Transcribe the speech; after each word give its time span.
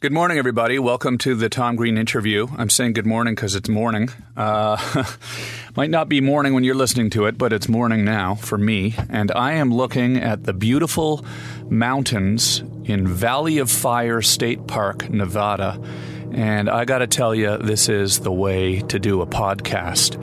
Good 0.00 0.12
morning, 0.12 0.38
everybody. 0.38 0.78
Welcome 0.78 1.18
to 1.18 1.34
the 1.34 1.48
Tom 1.48 1.74
Green 1.74 1.98
interview. 1.98 2.46
I'm 2.56 2.70
saying 2.70 2.92
good 2.92 3.04
morning 3.04 3.34
because 3.34 3.56
it's 3.56 3.68
morning. 3.68 4.10
Uh, 4.36 4.76
might 5.76 5.90
not 5.90 6.08
be 6.08 6.20
morning 6.20 6.54
when 6.54 6.62
you're 6.62 6.76
listening 6.76 7.10
to 7.10 7.26
it, 7.26 7.36
but 7.36 7.52
it's 7.52 7.68
morning 7.68 8.04
now 8.04 8.36
for 8.36 8.56
me. 8.56 8.94
And 9.10 9.32
I 9.32 9.54
am 9.54 9.74
looking 9.74 10.16
at 10.16 10.44
the 10.44 10.52
beautiful 10.52 11.24
mountains 11.68 12.60
in 12.84 13.08
Valley 13.08 13.58
of 13.58 13.72
Fire 13.72 14.22
State 14.22 14.68
Park, 14.68 15.10
Nevada. 15.10 15.82
And 16.30 16.70
I 16.70 16.84
got 16.84 16.98
to 16.98 17.08
tell 17.08 17.34
you, 17.34 17.58
this 17.58 17.88
is 17.88 18.20
the 18.20 18.30
way 18.30 18.82
to 18.82 19.00
do 19.00 19.20
a 19.20 19.26
podcast. 19.26 20.22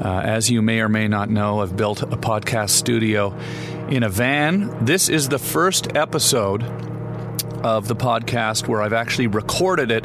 Uh, 0.00 0.20
as 0.20 0.48
you 0.52 0.62
may 0.62 0.78
or 0.78 0.88
may 0.88 1.08
not 1.08 1.30
know, 1.30 1.62
I've 1.62 1.76
built 1.76 2.00
a 2.00 2.06
podcast 2.06 2.70
studio 2.70 3.36
in 3.88 4.04
a 4.04 4.08
van. 4.08 4.84
This 4.84 5.08
is 5.08 5.30
the 5.30 5.40
first 5.40 5.96
episode 5.96 6.62
of 7.66 7.88
the 7.88 7.96
podcast 7.96 8.68
where 8.68 8.80
I've 8.80 8.92
actually 8.92 9.26
recorded 9.26 9.90
it 9.90 10.04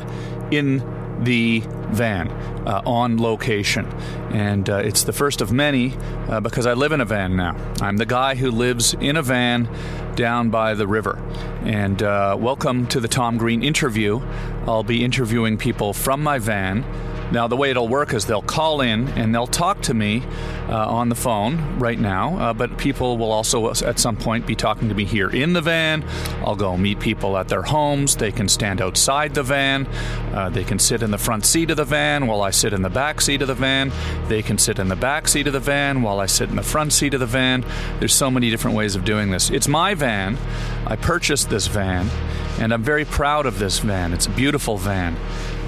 in 0.50 0.80
the 1.24 1.60
van 1.92 2.28
uh, 2.66 2.82
on 2.88 3.22
location. 3.22 3.86
And 4.32 4.68
uh, 4.68 4.78
it's 4.78 5.04
the 5.04 5.14
first 5.14 5.42
of 5.42 5.52
many 5.52 5.94
uh, 6.28 6.40
because 6.40 6.66
I 6.66 6.74
live 6.74 6.92
in 6.92 7.02
a 7.02 7.06
van 7.06 7.36
now. 7.36 7.56
I'm 7.80 7.98
the 7.98 8.08
guy 8.08 8.34
who 8.34 8.50
lives 8.50 8.96
in 8.96 9.16
a 9.16 9.22
van 9.22 9.70
down 10.16 10.50
by 10.50 10.74
the 10.74 10.88
river. 10.88 11.20
And 11.64 12.02
uh, 12.02 12.36
welcome 12.40 12.88
to 12.88 13.00
the 13.00 13.08
Tom 13.08 13.38
Green 13.38 13.62
interview. 13.62 14.22
I'll 14.66 14.84
be 14.84 15.04
interviewing 15.06 15.60
people 15.60 15.94
from 15.94 16.24
my 16.24 16.40
van. 16.40 16.84
Now, 17.32 17.48
the 17.48 17.56
way 17.56 17.72
it'll 17.72 17.88
work 17.88 18.14
is 18.14 18.26
they'll 18.26 18.42
call 18.42 18.82
in 18.82 19.08
and 19.10 19.34
they'll 19.34 19.48
talk 19.48 19.82
to 19.84 19.94
me 19.94 20.24
uh, 20.68 20.88
on 20.90 21.10
the 21.10 21.16
phone 21.16 21.80
right 21.80 22.00
now, 22.00 22.38
uh, 22.38 22.54
but 22.54 22.78
people 22.78 23.18
will 23.18 23.32
also 23.32 23.70
at 23.70 24.00
some 24.00 24.18
point 24.18 24.46
be 24.46 24.56
talking 24.56 24.90
to 24.90 24.96
me 24.96 25.06
here 25.06 25.30
in 25.30 25.54
the 25.54 25.62
van. 25.62 26.04
I'll 26.46 26.56
go 26.56 26.76
meet 26.76 27.00
people 27.00 27.38
at 27.38 27.48
their 27.48 27.62
homes. 27.62 28.16
They 28.18 28.32
can 28.32 28.50
stand 28.50 28.82
outside 28.82 29.34
the 29.34 29.44
van. 29.44 29.88
Uh, 30.34 30.50
they 30.50 30.64
can 30.64 30.80
sit 30.80 31.04
in 31.04 31.12
the 31.12 31.18
front 31.18 31.46
seat 31.46 31.72
of 31.72 31.78
the 31.78 31.86
van 31.86 32.28
while 32.28 32.42
I 32.42 32.52
sit 32.52 32.74
in 32.74 32.82
the 32.82 32.90
back 32.90 33.22
seat 33.22 33.42
of 33.42 33.48
the 33.48 33.56
van. 33.56 33.92
They 34.28 34.42
can 34.42 34.58
sit 34.58 34.80
in 34.80 34.90
the 34.90 34.96
back 34.96 35.28
seat 35.28 35.48
of 35.48 35.54
the 35.54 35.60
van 35.60 36.02
while 36.02 36.20
I 36.20 36.26
sit 36.26 36.50
in 36.50 36.56
the 36.56 36.64
front 36.64 36.94
seat 36.94 37.14
of 37.14 37.20
the 37.20 37.26
van. 37.26 37.64
There's 38.00 38.14
so 38.14 38.30
many 38.30 38.50
different 38.50 38.76
ways 38.76 38.96
of 38.96 39.06
doing 39.06 39.32
this. 39.32 39.50
It's 39.50 39.68
my 39.68 39.94
van. 39.94 40.38
I 40.86 40.96
purchased 40.96 41.50
this 41.50 41.68
van, 41.68 42.10
and 42.60 42.74
I'm 42.74 42.84
very 42.84 43.06
proud 43.06 43.46
of 43.46 43.60
this 43.60 43.80
van. 43.80 44.14
It's 44.14 44.28
a 44.28 44.32
beautiful 44.32 44.78
van. 44.78 45.16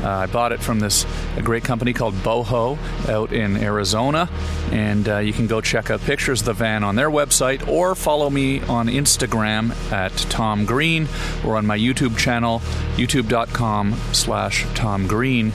Uh, 0.03 0.09
I 0.09 0.25
bought 0.25 0.51
it 0.51 0.61
from 0.61 0.79
this 0.79 1.05
a 1.37 1.41
great 1.41 1.63
company 1.63 1.93
called 1.93 2.13
Boho 2.15 2.77
out 3.07 3.31
in 3.31 3.55
Arizona, 3.57 4.29
and 4.71 5.07
uh, 5.07 5.17
you 5.19 5.31
can 5.31 5.47
go 5.47 5.61
check 5.61 5.89
out 5.89 6.01
pictures 6.01 6.41
of 6.41 6.45
the 6.45 6.53
van 6.53 6.83
on 6.83 6.95
their 6.95 7.09
website 7.09 7.67
or 7.67 7.95
follow 7.95 8.29
me 8.29 8.61
on 8.61 8.87
Instagram 8.87 9.71
at 9.91 10.11
Tom 10.29 10.65
Green 10.65 11.07
or 11.45 11.55
on 11.55 11.65
my 11.65 11.77
YouTube 11.77 12.17
channel, 12.17 12.59
youtube.com 12.95 13.93
slash 14.11 14.65
Tom 14.73 15.07
Green. 15.07 15.53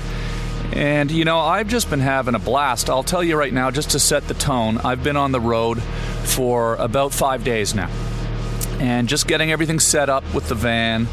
And 0.73 1.11
you 1.11 1.25
know, 1.25 1.39
I've 1.39 1.69
just 1.69 1.91
been 1.91 2.01
having 2.01 2.35
a 2.35 2.39
blast. 2.39 2.91
I'll 2.91 3.03
tell 3.03 3.23
you 3.23 3.37
right 3.37 3.53
now, 3.53 3.71
just 3.71 3.91
to 3.91 3.99
set 3.99 4.29
the 4.29 4.35
tone, 4.35 4.79
I've 4.79 5.03
been 5.03 5.17
on 5.17 5.33
the 5.33 5.41
road 5.41 5.83
for 5.83 6.77
about 6.77 7.13
five 7.13 7.45
days 7.45 7.75
now. 7.75 7.91
And 8.79 9.09
just 9.09 9.27
getting 9.27 9.51
everything 9.51 9.81
set 9.81 10.09
up 10.09 10.23
with 10.35 10.49
the 10.49 10.55
van, 10.55 11.09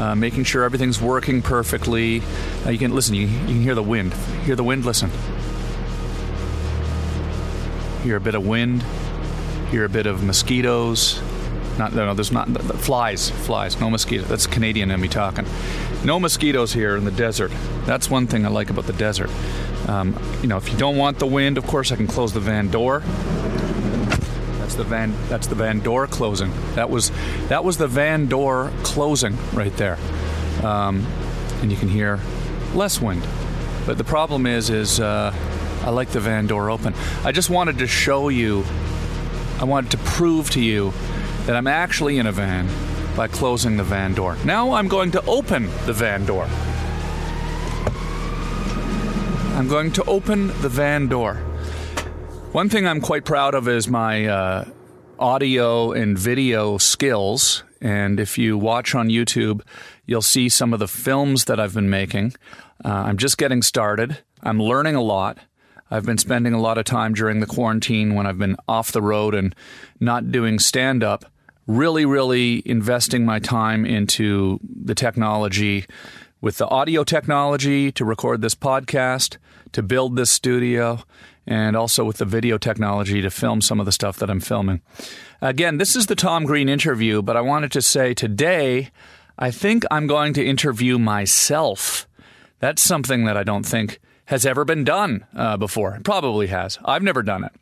uh, 0.00 0.14
making 0.14 0.44
sure 0.44 0.64
everything's 0.64 1.00
working 1.00 1.42
perfectly. 1.42 2.22
Uh, 2.64 2.70
you 2.70 2.78
can 2.78 2.94
listen. 2.94 3.14
You, 3.14 3.26
you, 3.26 3.46
can 3.46 3.62
hear 3.62 3.74
the 3.74 3.82
wind. 3.82 4.14
Hear 4.44 4.56
the 4.56 4.64
wind. 4.64 4.86
Listen. 4.86 5.10
Hear 8.02 8.16
a 8.16 8.20
bit 8.20 8.34
of 8.34 8.46
wind. 8.46 8.82
Hear 9.70 9.84
a 9.84 9.90
bit 9.90 10.06
of 10.06 10.22
mosquitoes. 10.24 11.20
Not 11.76 11.92
no, 11.92 12.06
no 12.06 12.14
there's 12.14 12.32
not 12.32 12.48
flies. 12.78 13.28
Flies. 13.28 13.78
No 13.78 13.90
mosquitoes. 13.90 14.26
That's 14.26 14.46
Canadian 14.46 14.90
in 14.90 15.00
me 15.02 15.08
talking. 15.08 15.44
No 16.02 16.18
mosquitoes 16.18 16.72
here 16.72 16.96
in 16.96 17.04
the 17.04 17.10
desert. 17.10 17.52
That's 17.84 18.08
one 18.08 18.26
thing 18.26 18.46
I 18.46 18.48
like 18.48 18.70
about 18.70 18.86
the 18.86 18.94
desert. 18.94 19.30
Um, 19.86 20.18
you 20.40 20.48
know, 20.48 20.56
if 20.56 20.72
you 20.72 20.78
don't 20.78 20.96
want 20.96 21.18
the 21.18 21.26
wind, 21.26 21.58
of 21.58 21.66
course, 21.66 21.92
I 21.92 21.96
can 21.96 22.06
close 22.06 22.32
the 22.32 22.40
van 22.40 22.70
door. 22.70 23.02
That's 24.70 24.78
the 24.78 24.84
van. 24.84 25.12
That's 25.28 25.46
the 25.48 25.56
van 25.56 25.80
door 25.80 26.06
closing. 26.06 26.52
That 26.76 26.90
was 26.90 27.10
that 27.48 27.64
was 27.64 27.76
the 27.76 27.88
van 27.88 28.26
door 28.26 28.70
closing 28.84 29.36
right 29.52 29.76
there, 29.76 29.98
um, 30.62 31.04
and 31.60 31.72
you 31.72 31.76
can 31.76 31.88
hear 31.88 32.20
less 32.72 33.00
wind. 33.00 33.26
But 33.84 33.98
the 33.98 34.04
problem 34.04 34.46
is, 34.46 34.70
is 34.70 35.00
uh, 35.00 35.34
I 35.82 35.90
like 35.90 36.10
the 36.10 36.20
van 36.20 36.46
door 36.46 36.70
open. 36.70 36.94
I 37.24 37.32
just 37.32 37.50
wanted 37.50 37.78
to 37.78 37.88
show 37.88 38.28
you. 38.28 38.64
I 39.58 39.64
wanted 39.64 39.90
to 39.90 39.98
prove 39.98 40.50
to 40.50 40.60
you 40.60 40.92
that 41.46 41.56
I'm 41.56 41.66
actually 41.66 42.18
in 42.18 42.28
a 42.28 42.32
van 42.32 42.68
by 43.16 43.26
closing 43.26 43.76
the 43.76 43.82
van 43.82 44.14
door. 44.14 44.36
Now 44.44 44.74
I'm 44.74 44.86
going 44.86 45.10
to 45.12 45.24
open 45.26 45.64
the 45.84 45.92
van 45.92 46.26
door. 46.26 46.46
I'm 49.58 49.66
going 49.66 49.90
to 49.92 50.04
open 50.04 50.46
the 50.62 50.68
van 50.68 51.08
door. 51.08 51.49
One 52.52 52.68
thing 52.68 52.84
I'm 52.84 53.00
quite 53.00 53.24
proud 53.24 53.54
of 53.54 53.68
is 53.68 53.86
my 53.86 54.26
uh, 54.26 54.64
audio 55.20 55.92
and 55.92 56.18
video 56.18 56.78
skills. 56.78 57.62
And 57.80 58.18
if 58.18 58.38
you 58.38 58.58
watch 58.58 58.92
on 58.92 59.08
YouTube, 59.08 59.60
you'll 60.04 60.20
see 60.20 60.48
some 60.48 60.72
of 60.72 60.80
the 60.80 60.88
films 60.88 61.44
that 61.44 61.60
I've 61.60 61.74
been 61.74 61.88
making. 61.88 62.34
Uh, 62.84 62.88
I'm 62.88 63.18
just 63.18 63.38
getting 63.38 63.62
started. 63.62 64.18
I'm 64.42 64.60
learning 64.60 64.96
a 64.96 65.00
lot. 65.00 65.38
I've 65.92 66.04
been 66.04 66.18
spending 66.18 66.52
a 66.52 66.60
lot 66.60 66.76
of 66.76 66.84
time 66.84 67.14
during 67.14 67.38
the 67.38 67.46
quarantine 67.46 68.16
when 68.16 68.26
I've 68.26 68.38
been 68.38 68.56
off 68.66 68.90
the 68.90 69.00
road 69.00 69.32
and 69.32 69.54
not 70.00 70.32
doing 70.32 70.58
stand 70.58 71.04
up, 71.04 71.26
really, 71.68 72.04
really 72.04 72.64
investing 72.66 73.24
my 73.24 73.38
time 73.38 73.86
into 73.86 74.58
the 74.64 74.96
technology 74.96 75.86
with 76.40 76.58
the 76.58 76.66
audio 76.66 77.04
technology 77.04 77.92
to 77.92 78.04
record 78.04 78.42
this 78.42 78.56
podcast, 78.56 79.36
to 79.70 79.84
build 79.84 80.16
this 80.16 80.30
studio, 80.32 81.04
and 81.50 81.76
also 81.76 82.04
with 82.04 82.18
the 82.18 82.24
video 82.24 82.56
technology 82.56 83.20
to 83.20 83.28
film 83.28 83.60
some 83.60 83.80
of 83.80 83.84
the 83.84 83.92
stuff 83.92 84.16
that 84.18 84.30
I'm 84.30 84.38
filming. 84.38 84.80
Again, 85.42 85.78
this 85.78 85.96
is 85.96 86.06
the 86.06 86.14
Tom 86.14 86.44
Green 86.44 86.68
interview, 86.68 87.22
but 87.22 87.36
I 87.36 87.40
wanted 87.40 87.72
to 87.72 87.82
say 87.82 88.14
today, 88.14 88.90
I 89.36 89.50
think 89.50 89.84
I'm 89.90 90.06
going 90.06 90.32
to 90.34 90.46
interview 90.46 90.96
myself. 90.96 92.06
That's 92.60 92.82
something 92.82 93.24
that 93.24 93.36
I 93.36 93.42
don't 93.42 93.66
think 93.66 93.98
has 94.26 94.46
ever 94.46 94.64
been 94.64 94.84
done 94.84 95.26
uh, 95.34 95.56
before. 95.56 95.98
Probably 96.04 96.46
has. 96.46 96.78
I've 96.84 97.02
never 97.02 97.22
done 97.22 97.42
it. 97.42 97.52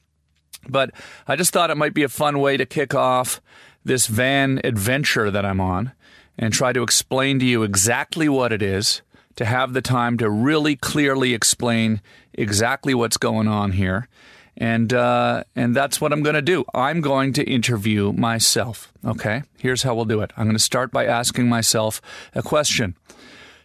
But 0.68 0.90
I 1.26 1.34
just 1.34 1.54
thought 1.54 1.70
it 1.70 1.78
might 1.78 1.94
be 1.94 2.02
a 2.02 2.10
fun 2.10 2.40
way 2.40 2.58
to 2.58 2.66
kick 2.66 2.94
off 2.94 3.40
this 3.84 4.06
van 4.06 4.60
adventure 4.64 5.30
that 5.30 5.46
I'm 5.46 5.62
on 5.62 5.92
and 6.36 6.52
try 6.52 6.74
to 6.74 6.82
explain 6.82 7.38
to 7.38 7.46
you 7.46 7.62
exactly 7.62 8.28
what 8.28 8.52
it 8.52 8.60
is, 8.60 9.00
to 9.38 9.44
have 9.44 9.72
the 9.72 9.80
time 9.80 10.18
to 10.18 10.28
really 10.28 10.74
clearly 10.74 11.32
explain 11.32 12.00
exactly 12.34 12.92
what's 12.92 13.16
going 13.16 13.46
on 13.46 13.70
here. 13.70 14.08
And, 14.56 14.92
uh, 14.92 15.44
and 15.54 15.76
that's 15.76 16.00
what 16.00 16.12
I'm 16.12 16.24
going 16.24 16.34
to 16.34 16.42
do. 16.42 16.64
I'm 16.74 17.00
going 17.00 17.32
to 17.34 17.44
interview 17.44 18.12
myself. 18.12 18.92
Okay, 19.04 19.44
here's 19.56 19.84
how 19.84 19.94
we'll 19.94 20.06
do 20.06 20.22
it. 20.22 20.32
I'm 20.36 20.46
going 20.46 20.56
to 20.56 20.62
start 20.62 20.90
by 20.90 21.06
asking 21.06 21.48
myself 21.48 22.02
a 22.34 22.42
question 22.42 22.96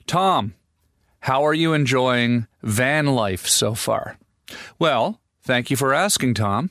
Tom, 0.06 0.54
how 1.22 1.44
are 1.44 1.56
you 1.56 1.74
enjoying 1.74 2.46
van 2.62 3.08
life 3.08 3.48
so 3.48 3.74
far? 3.74 4.18
Well, 4.78 5.20
thank 5.42 5.72
you 5.72 5.76
for 5.76 5.92
asking, 5.92 6.36
Tom. 6.36 6.70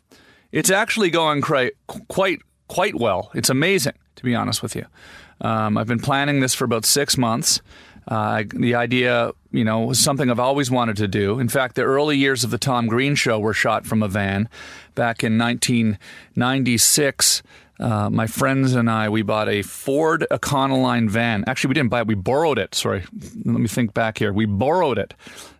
It's 0.53 0.71
actually 0.71 1.11
going 1.11 1.41
quite, 1.41 1.73
quite, 2.07 2.39
quite 2.69 2.95
well. 2.95 3.33
It's 3.35 3.51
amazing, 3.51 3.95
to 4.15 4.23
be 4.23 4.37
honest 4.37 4.63
with 4.63 4.77
you. 4.77 4.87
Um, 5.41 5.77
I've 5.77 5.89
been 5.89 5.99
planning 5.99 6.39
this 6.39 6.55
for 6.55 6.65
about 6.65 6.85
six 6.85 7.19
months. 7.19 7.61
Uh, 8.09 8.45
the 8.55 8.75
idea 8.75 9.33
you 9.53 9.65
know, 9.65 9.81
was 9.81 10.01
something 10.01 10.31
I've 10.31 10.41
always 10.41 10.71
wanted 10.71 10.97
to 10.97 11.07
do. 11.07 11.39
In 11.39 11.49
fact, 11.49 11.77
the 11.77 11.83
early 11.83 12.17
years 12.17 12.43
of 12.43 12.51
the 12.51 12.57
Tom 12.59 12.89
Green 12.89 13.15
Show 13.15 13.39
were 13.39 13.53
shot 13.53 13.87
from 13.87 14.03
a 14.03 14.09
van 14.09 14.49
back 14.95 15.23
in 15.23 15.39
1996. 15.39 17.43
Uh, 17.81 18.11
my 18.11 18.27
friends 18.27 18.75
and 18.75 18.91
I, 18.91 19.09
we 19.09 19.23
bought 19.23 19.49
a 19.49 19.63
Ford 19.63 20.27
Econoline 20.31 21.09
van. 21.09 21.45
Actually, 21.47 21.69
we 21.69 21.75
didn't 21.75 21.91
buy 21.91 22.01
it; 22.01 22.07
we 22.07 22.15
borrowed 22.15 22.59
it. 22.59 22.75
Sorry, 22.75 23.05
let 23.45 23.61
me 23.61 23.67
think 23.67 23.95
back 23.95 24.19
here. 24.19 24.33
We 24.33 24.45
borrowed 24.45 24.99
it 24.99 25.15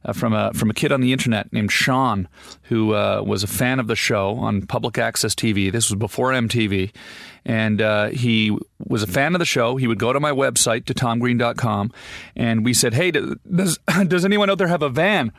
uh, 0.05 0.13
from 0.13 0.33
a 0.33 0.53
from 0.53 0.71
a 0.71 0.75
kid 0.75 0.93
on 0.93 1.01
the 1.01 1.13
internet 1.13 1.53
named 1.53 1.73
Sean, 1.73 2.29
who 2.65 2.95
uh, 2.95 3.23
was 3.27 3.43
a 3.43 3.47
fan 3.47 3.81
of 3.81 3.87
the 3.87 3.97
show 3.97 4.37
on 4.37 4.67
public 4.67 4.99
access 4.99 5.35
TV. 5.35 5.73
This 5.73 5.91
was 5.91 5.99
before 5.99 6.31
MTV, 6.31 6.93
and 7.45 7.81
uh, 7.81 8.09
he 8.09 8.57
was 8.79 9.03
a 9.03 9.09
fan 9.09 9.35
of 9.35 9.39
the 9.39 9.45
show. 9.45 9.77
He 9.77 9.87
would 9.89 9.99
go 9.99 10.13
to 10.13 10.21
my 10.21 10.33
website 10.33 10.85
to 10.87 10.95
tomgreen.com, 10.95 11.93
and 12.37 12.65
we 12.65 12.75
said, 12.75 12.95
"Hey, 12.95 13.11
does 13.11 13.79
does 14.07 14.25
anyone 14.25 14.51
out 14.51 14.59
there 14.59 14.69
have 14.69 14.83
a 14.83 14.91
van?" 14.91 15.33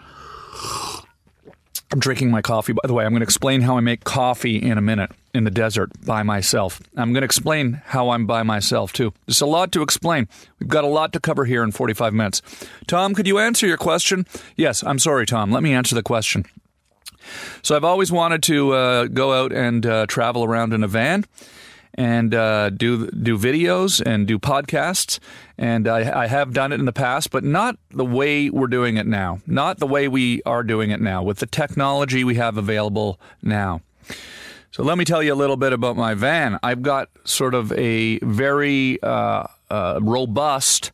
I'm 1.93 1.99
drinking 1.99 2.31
my 2.31 2.41
coffee. 2.41 2.73
By 2.73 2.87
the 2.87 2.93
way, 2.95 3.05
I'm 3.05 3.11
going 3.11 3.19
to 3.19 3.25
explain 3.25 3.61
how 3.61 3.77
I 3.77 3.79
make 3.79 4.03
coffee 4.03 4.57
in 4.57 4.79
a 4.79 4.81
minute 4.81 5.11
in 5.35 5.43
the 5.43 5.51
desert 5.51 5.91
by 6.03 6.23
myself. 6.23 6.81
I'm 6.97 7.13
going 7.13 7.21
to 7.21 7.25
explain 7.25 7.83
how 7.85 8.09
I'm 8.09 8.25
by 8.25 8.41
myself 8.41 8.91
too. 8.91 9.13
There's 9.27 9.41
a 9.41 9.45
lot 9.45 9.71
to 9.73 9.83
explain. 9.83 10.27
We've 10.59 10.67
got 10.67 10.83
a 10.83 10.87
lot 10.87 11.13
to 11.13 11.19
cover 11.19 11.45
here 11.45 11.61
in 11.61 11.71
45 11.71 12.11
minutes. 12.11 12.41
Tom, 12.87 13.13
could 13.13 13.27
you 13.27 13.37
answer 13.37 13.67
your 13.67 13.77
question? 13.77 14.25
Yes, 14.55 14.83
I'm 14.83 14.97
sorry, 14.97 15.27
Tom. 15.27 15.51
Let 15.51 15.61
me 15.61 15.71
answer 15.71 15.93
the 15.93 16.01
question. 16.01 16.45
So 17.61 17.75
I've 17.75 17.83
always 17.83 18.11
wanted 18.11 18.41
to 18.43 18.73
uh, 18.73 19.05
go 19.05 19.31
out 19.31 19.53
and 19.53 19.85
uh, 19.85 20.07
travel 20.07 20.43
around 20.43 20.73
in 20.73 20.83
a 20.83 20.87
van 20.87 21.25
and 21.95 22.33
uh, 22.33 22.69
do 22.69 23.09
do 23.11 23.37
videos 23.37 24.01
and 24.01 24.27
do 24.27 24.39
podcasts. 24.39 25.19
And 25.57 25.87
I, 25.87 26.23
I, 26.23 26.27
have 26.27 26.53
done 26.53 26.71
it 26.71 26.79
in 26.79 26.85
the 26.85 26.91
past, 26.93 27.29
but 27.29 27.43
not 27.43 27.77
the 27.91 28.05
way 28.05 28.49
we're 28.49 28.67
doing 28.67 28.97
it 28.97 29.05
now. 29.05 29.39
Not 29.45 29.77
the 29.77 29.87
way 29.87 30.07
we 30.07 30.41
are 30.43 30.63
doing 30.63 30.89
it 30.89 30.99
now 30.99 31.21
with 31.21 31.37
the 31.37 31.45
technology 31.45 32.23
we 32.23 32.35
have 32.35 32.57
available 32.57 33.19
now. 33.41 33.81
So 34.71 34.81
let 34.81 34.97
me 34.97 35.05
tell 35.05 35.21
you 35.21 35.31
a 35.31 35.35
little 35.35 35.57
bit 35.57 35.71
about 35.71 35.95
my 35.95 36.15
van. 36.15 36.57
I've 36.63 36.81
got 36.81 37.09
sort 37.25 37.53
of 37.53 37.71
a 37.73 38.17
very 38.19 39.01
uh, 39.03 39.45
uh, 39.69 39.99
robust 40.01 40.91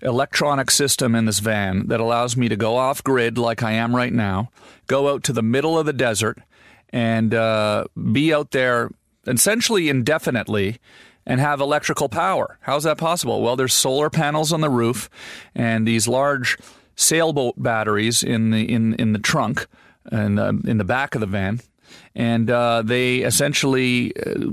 electronic 0.00 0.70
system 0.70 1.14
in 1.14 1.26
this 1.26 1.40
van 1.40 1.88
that 1.88 2.00
allows 2.00 2.36
me 2.36 2.48
to 2.48 2.56
go 2.56 2.76
off 2.76 3.04
grid 3.04 3.36
like 3.36 3.62
I 3.62 3.72
am 3.72 3.94
right 3.94 4.12
now, 4.12 4.50
go 4.86 5.12
out 5.12 5.24
to 5.24 5.34
the 5.34 5.42
middle 5.42 5.78
of 5.78 5.84
the 5.84 5.92
desert, 5.92 6.38
and 6.90 7.34
uh, 7.34 7.84
be 8.12 8.32
out 8.32 8.52
there 8.52 8.90
essentially 9.28 9.88
indefinitely 9.88 10.78
and 11.26 11.40
have 11.40 11.60
electrical 11.60 12.08
power. 12.08 12.58
How's 12.62 12.84
that 12.84 12.98
possible? 12.98 13.42
Well, 13.42 13.56
there's 13.56 13.74
solar 13.74 14.10
panels 14.10 14.52
on 14.52 14.60
the 14.60 14.70
roof 14.70 15.10
and 15.54 15.86
these 15.86 16.08
large 16.08 16.56
sailboat 16.96 17.54
batteries 17.56 18.24
in 18.24 18.50
the 18.50 18.70
in 18.72 18.94
in 18.94 19.12
the 19.12 19.18
trunk 19.18 19.66
and 20.10 20.38
in 20.66 20.78
the 20.78 20.84
back 20.84 21.14
of 21.14 21.20
the 21.20 21.26
van, 21.26 21.60
and 22.14 22.50
uh, 22.50 22.82
they 22.82 23.18
essentially 23.18 24.12
uh, 24.16 24.50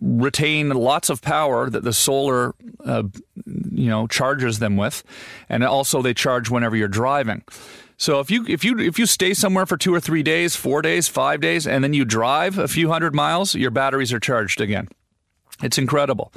retain 0.00 0.70
lots 0.70 1.10
of 1.10 1.20
power 1.20 1.68
that 1.68 1.82
the 1.84 1.92
solar 1.92 2.54
uh, 2.84 3.02
you 3.44 3.88
know 3.88 4.06
charges 4.06 4.58
them 4.58 4.76
with, 4.76 5.02
and 5.48 5.64
also 5.64 6.02
they 6.02 6.14
charge 6.14 6.50
whenever 6.50 6.76
you're 6.76 6.88
driving. 6.88 7.42
So 8.02 8.18
if 8.18 8.32
you 8.32 8.44
if 8.48 8.64
you 8.64 8.80
if 8.80 8.98
you 8.98 9.06
stay 9.06 9.32
somewhere 9.32 9.64
for 9.64 9.76
two 9.76 9.94
or 9.94 10.00
three 10.00 10.24
days, 10.24 10.56
four 10.56 10.82
days, 10.82 11.06
five 11.06 11.40
days, 11.40 11.68
and 11.68 11.84
then 11.84 11.94
you 11.94 12.04
drive 12.04 12.58
a 12.58 12.66
few 12.66 12.90
hundred 12.90 13.14
miles, 13.14 13.54
your 13.54 13.70
batteries 13.70 14.12
are 14.12 14.18
charged 14.18 14.60
again. 14.60 14.88
It's 15.62 15.78
incredible. 15.78 16.32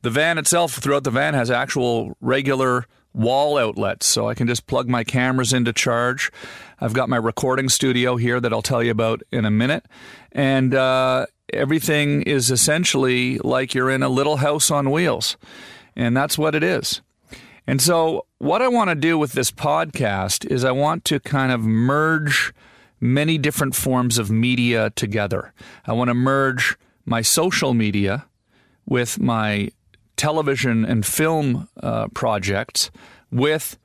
The 0.00 0.08
van 0.08 0.38
itself, 0.38 0.72
throughout 0.72 1.04
the 1.04 1.10
van, 1.10 1.34
has 1.34 1.50
actual 1.50 2.16
regular 2.22 2.86
wall 3.12 3.58
outlets, 3.58 4.06
so 4.06 4.26
I 4.26 4.32
can 4.32 4.46
just 4.46 4.66
plug 4.66 4.88
my 4.88 5.04
cameras 5.04 5.52
into 5.52 5.74
charge. 5.74 6.32
I've 6.80 6.94
got 6.94 7.10
my 7.10 7.18
recording 7.18 7.68
studio 7.68 8.16
here 8.16 8.40
that 8.40 8.50
I'll 8.50 8.62
tell 8.62 8.82
you 8.82 8.92
about 8.92 9.22
in 9.30 9.44
a 9.44 9.50
minute, 9.50 9.84
and 10.32 10.74
uh, 10.74 11.26
everything 11.52 12.22
is 12.22 12.50
essentially 12.50 13.36
like 13.40 13.74
you're 13.74 13.90
in 13.90 14.02
a 14.02 14.08
little 14.08 14.38
house 14.38 14.70
on 14.70 14.90
wheels, 14.90 15.36
and 15.94 16.16
that's 16.16 16.38
what 16.38 16.54
it 16.54 16.62
is. 16.62 17.02
And 17.66 17.80
so, 17.80 18.26
what 18.38 18.60
I 18.60 18.68
want 18.68 18.90
to 18.90 18.96
do 18.96 19.16
with 19.16 19.32
this 19.32 19.50
podcast 19.50 20.44
is 20.46 20.64
I 20.64 20.72
want 20.72 21.04
to 21.06 21.20
kind 21.20 21.52
of 21.52 21.60
merge 21.60 22.52
many 23.00 23.38
different 23.38 23.74
forms 23.74 24.18
of 24.18 24.30
media 24.30 24.90
together. 24.90 25.52
I 25.86 25.92
want 25.92 26.08
to 26.08 26.14
merge 26.14 26.76
my 27.04 27.22
social 27.22 27.74
media 27.74 28.26
with 28.86 29.20
my 29.20 29.70
television 30.16 30.84
and 30.84 31.06
film 31.06 31.68
uh, 31.80 32.08
projects, 32.08 32.90
with 33.30 33.78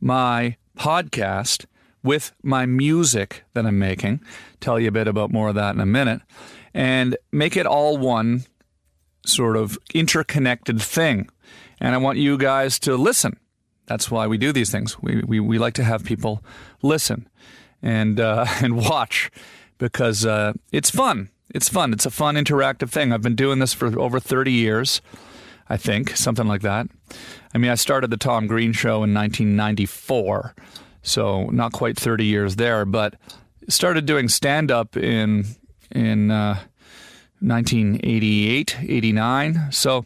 my 0.00 0.56
podcast, 0.76 1.66
with 2.02 2.32
my 2.42 2.64
music 2.66 3.44
that 3.54 3.66
I'm 3.66 3.78
making. 3.78 4.20
Tell 4.60 4.80
you 4.80 4.88
a 4.88 4.92
bit 4.92 5.08
about 5.08 5.32
more 5.32 5.48
of 5.48 5.54
that 5.56 5.74
in 5.74 5.80
a 5.80 5.86
minute. 5.86 6.22
And 6.72 7.16
make 7.32 7.56
it 7.56 7.66
all 7.66 7.98
one 7.98 8.44
sort 9.26 9.56
of 9.56 9.78
interconnected 9.92 10.80
thing 10.80 11.28
and 11.80 11.94
I 11.94 11.98
want 11.98 12.18
you 12.18 12.38
guys 12.38 12.78
to 12.80 12.96
listen. 12.96 13.38
That's 13.86 14.10
why 14.10 14.26
we 14.26 14.38
do 14.38 14.52
these 14.52 14.70
things. 14.70 15.00
We, 15.00 15.22
we, 15.22 15.40
we 15.40 15.58
like 15.58 15.74
to 15.74 15.84
have 15.84 16.04
people 16.04 16.44
listen 16.82 17.28
and, 17.82 18.20
uh, 18.20 18.46
and 18.62 18.76
watch 18.76 19.30
because 19.78 20.26
uh, 20.26 20.52
it's 20.72 20.90
fun. 20.90 21.30
It's 21.54 21.68
fun. 21.68 21.92
It's 21.92 22.04
a 22.04 22.10
fun 22.10 22.34
interactive 22.34 22.90
thing. 22.90 23.12
I've 23.12 23.22
been 23.22 23.36
doing 23.36 23.58
this 23.58 23.72
for 23.72 23.98
over 23.98 24.20
30 24.20 24.52
years, 24.52 25.00
I 25.68 25.76
think, 25.78 26.10
something 26.16 26.46
like 26.46 26.60
that. 26.62 26.88
I 27.54 27.58
mean, 27.58 27.70
I 27.70 27.76
started 27.76 28.10
the 28.10 28.18
Tom 28.18 28.46
Green 28.46 28.72
Show 28.72 29.02
in 29.02 29.14
1994, 29.14 30.54
so 31.02 31.46
not 31.46 31.72
quite 31.72 31.98
30 31.98 32.26
years 32.26 32.56
there, 32.56 32.84
but 32.84 33.14
started 33.68 34.04
doing 34.04 34.28
stand 34.28 34.70
up 34.70 34.96
in 34.96 35.44
in 35.90 36.30
uh, 36.30 36.58
1988, 37.40 38.76
89. 38.86 39.68
So 39.70 40.04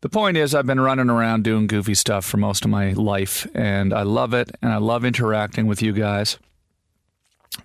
the 0.00 0.08
point 0.08 0.36
is, 0.36 0.54
I've 0.54 0.66
been 0.66 0.80
running 0.80 1.10
around 1.10 1.44
doing 1.44 1.66
goofy 1.66 1.94
stuff 1.94 2.24
for 2.24 2.36
most 2.36 2.64
of 2.64 2.70
my 2.70 2.92
life, 2.92 3.46
and 3.54 3.92
I 3.92 4.02
love 4.02 4.32
it, 4.34 4.50
and 4.62 4.72
I 4.72 4.76
love 4.76 5.04
interacting 5.04 5.66
with 5.66 5.82
you 5.82 5.92
guys, 5.92 6.38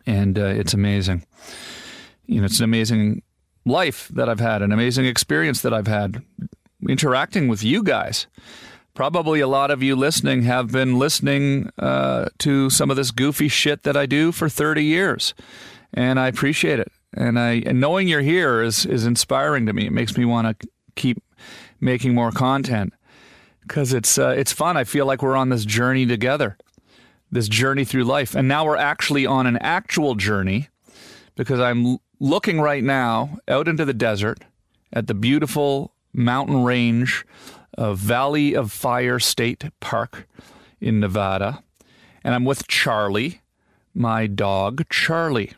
and 0.05 0.37
uh, 0.37 0.45
it's 0.45 0.73
amazing. 0.73 1.25
You 2.25 2.39
know, 2.39 2.45
it's 2.45 2.59
an 2.59 2.65
amazing 2.65 3.21
life 3.65 4.07
that 4.09 4.29
I've 4.29 4.39
had, 4.39 4.61
an 4.61 4.71
amazing 4.71 5.05
experience 5.05 5.61
that 5.61 5.73
I've 5.73 5.87
had 5.87 6.23
interacting 6.87 7.47
with 7.47 7.63
you 7.63 7.83
guys. 7.83 8.27
Probably 8.93 9.39
a 9.39 9.47
lot 9.47 9.71
of 9.71 9.81
you 9.81 9.95
listening 9.95 10.43
have 10.43 10.71
been 10.71 10.99
listening 10.99 11.71
uh, 11.79 12.29
to 12.39 12.69
some 12.69 12.91
of 12.91 12.97
this 12.97 13.11
goofy 13.11 13.47
shit 13.47 13.83
that 13.83 13.97
I 13.97 14.05
do 14.05 14.31
for 14.31 14.49
30 14.49 14.83
years, 14.83 15.33
and 15.93 16.19
I 16.19 16.27
appreciate 16.27 16.79
it. 16.79 16.91
And 17.15 17.39
I 17.39 17.61
and 17.65 17.79
knowing 17.79 18.07
you're 18.07 18.21
here 18.21 18.61
is 18.61 18.85
is 18.85 19.05
inspiring 19.05 19.67
to 19.67 19.73
me. 19.73 19.85
It 19.85 19.91
makes 19.91 20.17
me 20.17 20.25
want 20.25 20.59
to 20.59 20.67
keep 20.95 21.21
making 21.79 22.13
more 22.13 22.31
content 22.31 22.93
because 23.61 23.93
it's 23.93 24.17
uh, 24.17 24.35
it's 24.37 24.51
fun. 24.51 24.77
I 24.77 24.83
feel 24.83 25.05
like 25.05 25.21
we're 25.21 25.35
on 25.35 25.49
this 25.49 25.65
journey 25.65 26.05
together, 26.05 26.57
this 27.31 27.47
journey 27.47 27.85
through 27.85 28.03
life, 28.03 28.35
and 28.35 28.47
now 28.47 28.65
we're 28.65 28.77
actually 28.77 29.25
on 29.25 29.47
an 29.47 29.57
actual 29.57 30.15
journey 30.15 30.69
because 31.35 31.59
I'm 31.59 31.97
looking 32.19 32.61
right 32.61 32.83
now 32.83 33.37
out 33.47 33.67
into 33.67 33.85
the 33.85 33.93
desert 33.93 34.39
at 34.91 35.07
the 35.07 35.13
beautiful 35.13 35.93
mountain 36.13 36.63
range 36.63 37.25
of 37.77 37.97
Valley 37.97 38.53
of 38.53 38.71
Fire 38.71 39.19
State 39.19 39.65
Park 39.79 40.27
in 40.79 40.99
Nevada, 40.99 41.63
and 42.23 42.35
I'm 42.35 42.45
with 42.45 42.67
Charley, 42.67 43.41
my 43.93 44.27
dog 44.27 44.87
Charley. 44.89 45.53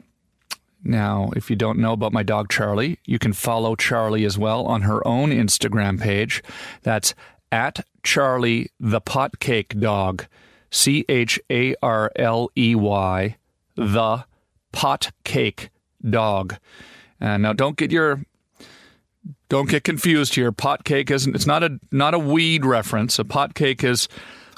Now, 0.86 1.32
if 1.36 1.50
you 1.50 1.56
don't 1.56 1.80
know 1.80 1.94
about 1.94 2.14
my 2.14 2.22
dog 2.22 2.50
Charley, 2.50 3.00
you 3.06 3.18
can 3.18 3.34
follow 3.34 3.76
Charley 3.76 4.24
as 4.24 4.38
well 4.38 4.66
on 4.66 4.84
her 4.84 5.06
own 5.06 5.32
Instagram 5.32 6.00
page. 6.00 6.44
That's 6.84 7.16
at 7.52 7.86
Charley 8.04 8.70
the 8.80 9.02
Potcake 9.02 9.80
Dog. 9.80 10.28
C 10.70 11.06
H 11.10 11.40
A 11.50 11.76
R 11.82 12.12
L 12.18 12.50
E 12.56 12.76
Y, 12.76 13.36
the 13.76 14.26
Potcake 14.74 15.70
Dog. 16.08 16.58
And 17.20 17.44
now 17.44 17.54
don't 17.54 17.78
get 17.78 17.92
your 17.92 18.24
don't 19.50 19.70
get 19.70 19.84
confused 19.84 20.36
here. 20.36 20.52
Potcake 20.52 21.10
isn't 21.10 21.36
it's 21.36 21.48
not 21.48 21.64
a 21.64 21.80
not 21.92 22.14
a 22.14 22.20
weed 22.20 22.66
reference. 22.66 23.18
A 23.18 23.24
potcake 23.24 23.84
is 23.84 24.08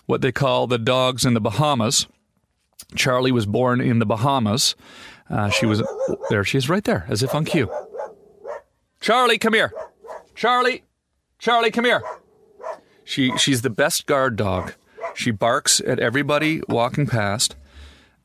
what 0.07 0.21
they 0.21 0.31
call 0.31 0.67
the 0.67 0.77
dogs 0.77 1.23
in 1.23 1.35
the 1.35 1.41
Bahamas. 1.41 2.07
Charley 2.95 3.31
was 3.31 3.45
born 3.45 3.79
in 3.79 3.99
the 3.99 4.05
Bahamas 4.05 4.75
uh, 5.29 5.49
she 5.49 5.65
was 5.65 5.83
there. 6.29 6.43
She 6.43 6.57
is 6.57 6.69
right 6.69 6.83
there, 6.83 7.05
as 7.09 7.23
if 7.23 7.33
on 7.35 7.45
cue. 7.45 7.71
Charley, 8.99 9.37
come 9.37 9.53
here. 9.53 9.71
Charley, 10.35 10.83
Charley, 11.39 11.71
come 11.71 11.85
here. 11.85 12.03
She 13.03 13.35
she's 13.37 13.61
the 13.61 13.69
best 13.69 14.05
guard 14.05 14.35
dog. 14.35 14.73
She 15.15 15.31
barks 15.31 15.79
at 15.81 15.99
everybody 15.99 16.61
walking 16.67 17.07
past. 17.07 17.55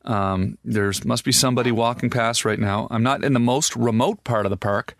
Um, 0.05 0.57
there's 0.63 1.05
must 1.05 1.23
be 1.23 1.31
somebody 1.31 1.71
walking 1.71 2.09
past 2.09 2.43
right 2.45 2.59
now. 2.59 2.87
I'm 2.91 3.03
not 3.03 3.23
in 3.23 3.33
the 3.33 3.39
most 3.39 3.75
remote 3.75 4.23
part 4.23 4.45
of 4.45 4.49
the 4.49 4.57
park, 4.57 4.95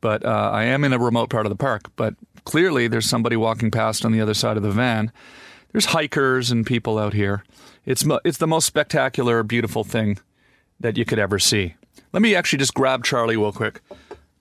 but 0.00 0.24
uh, 0.24 0.50
I 0.52 0.64
am 0.64 0.84
in 0.84 0.92
a 0.92 0.98
remote 0.98 1.30
part 1.30 1.46
of 1.46 1.50
the 1.50 1.56
park. 1.56 1.90
But 1.96 2.14
clearly, 2.44 2.88
there's 2.88 3.08
somebody 3.08 3.36
walking 3.36 3.70
past 3.70 4.04
on 4.04 4.12
the 4.12 4.20
other 4.20 4.34
side 4.34 4.56
of 4.56 4.62
the 4.62 4.70
van. 4.70 5.12
There's 5.72 5.86
hikers 5.86 6.50
and 6.50 6.66
people 6.66 6.98
out 6.98 7.12
here. 7.12 7.44
It's 7.86 8.04
it's 8.24 8.38
the 8.38 8.46
most 8.46 8.66
spectacular, 8.66 9.42
beautiful 9.42 9.84
thing 9.84 10.18
that 10.80 10.96
you 10.96 11.04
could 11.04 11.18
ever 11.18 11.38
see. 11.38 11.74
Let 12.12 12.22
me 12.22 12.34
actually 12.34 12.58
just 12.58 12.74
grab 12.74 13.04
Charley 13.04 13.36
real 13.36 13.52
quick. 13.52 13.80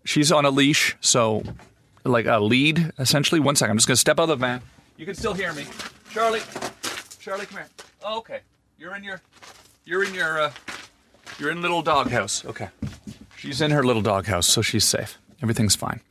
She's 0.05 0.31
on 0.31 0.45
a 0.45 0.49
leash, 0.49 0.95
so 1.01 1.43
like 2.03 2.25
a 2.25 2.39
lead 2.39 2.91
essentially. 2.97 3.39
One 3.39 3.55
second, 3.55 3.71
I'm 3.71 3.77
just 3.77 3.87
gonna 3.87 3.97
step 3.97 4.19
out 4.19 4.23
of 4.23 4.29
the 4.29 4.35
van. 4.37 4.61
You 4.97 5.05
can 5.05 5.15
still 5.15 5.33
hear 5.33 5.53
me, 5.53 5.65
Charley. 6.11 6.41
Charley, 7.19 7.45
come 7.45 7.57
here. 7.57 7.67
Oh, 8.03 8.17
okay, 8.19 8.39
you're 8.77 8.95
in 8.95 9.03
your, 9.03 9.21
you're 9.85 10.03
in 10.03 10.13
your, 10.13 10.41
uh, 10.41 10.51
you're 11.37 11.51
in 11.51 11.61
little 11.61 11.81
doghouse. 11.81 12.43
Okay, 12.45 12.69
she's 13.37 13.61
in 13.61 13.71
her 13.71 13.83
little 13.83 14.01
doghouse, 14.01 14.47
so 14.47 14.61
she's 14.61 14.85
safe. 14.85 15.17
Everything's 15.41 15.75
fine. 15.75 16.01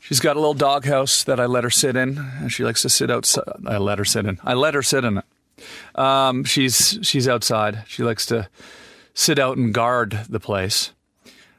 She's 0.00 0.20
got 0.20 0.36
a 0.36 0.40
little 0.40 0.54
doghouse 0.54 1.24
that 1.24 1.38
I 1.38 1.46
let 1.46 1.64
her 1.64 1.70
sit 1.70 1.96
in, 1.96 2.18
and 2.18 2.52
she 2.52 2.64
likes 2.64 2.82
to 2.82 2.88
sit 2.88 3.10
outside. 3.10 3.44
I 3.66 3.78
let 3.78 3.98
her 3.98 4.04
sit 4.04 4.26
in. 4.26 4.38
I 4.42 4.54
let 4.54 4.74
her 4.74 4.82
sit 4.82 5.04
in 5.04 5.18
it. 5.18 5.24
Um, 5.94 6.44
she's 6.44 6.98
she's 7.02 7.28
outside. 7.28 7.84
She 7.86 8.02
likes 8.02 8.26
to 8.26 8.48
sit 9.18 9.36
out 9.38 9.56
and 9.56 9.74
guard 9.74 10.26
the 10.28 10.38
place. 10.38 10.92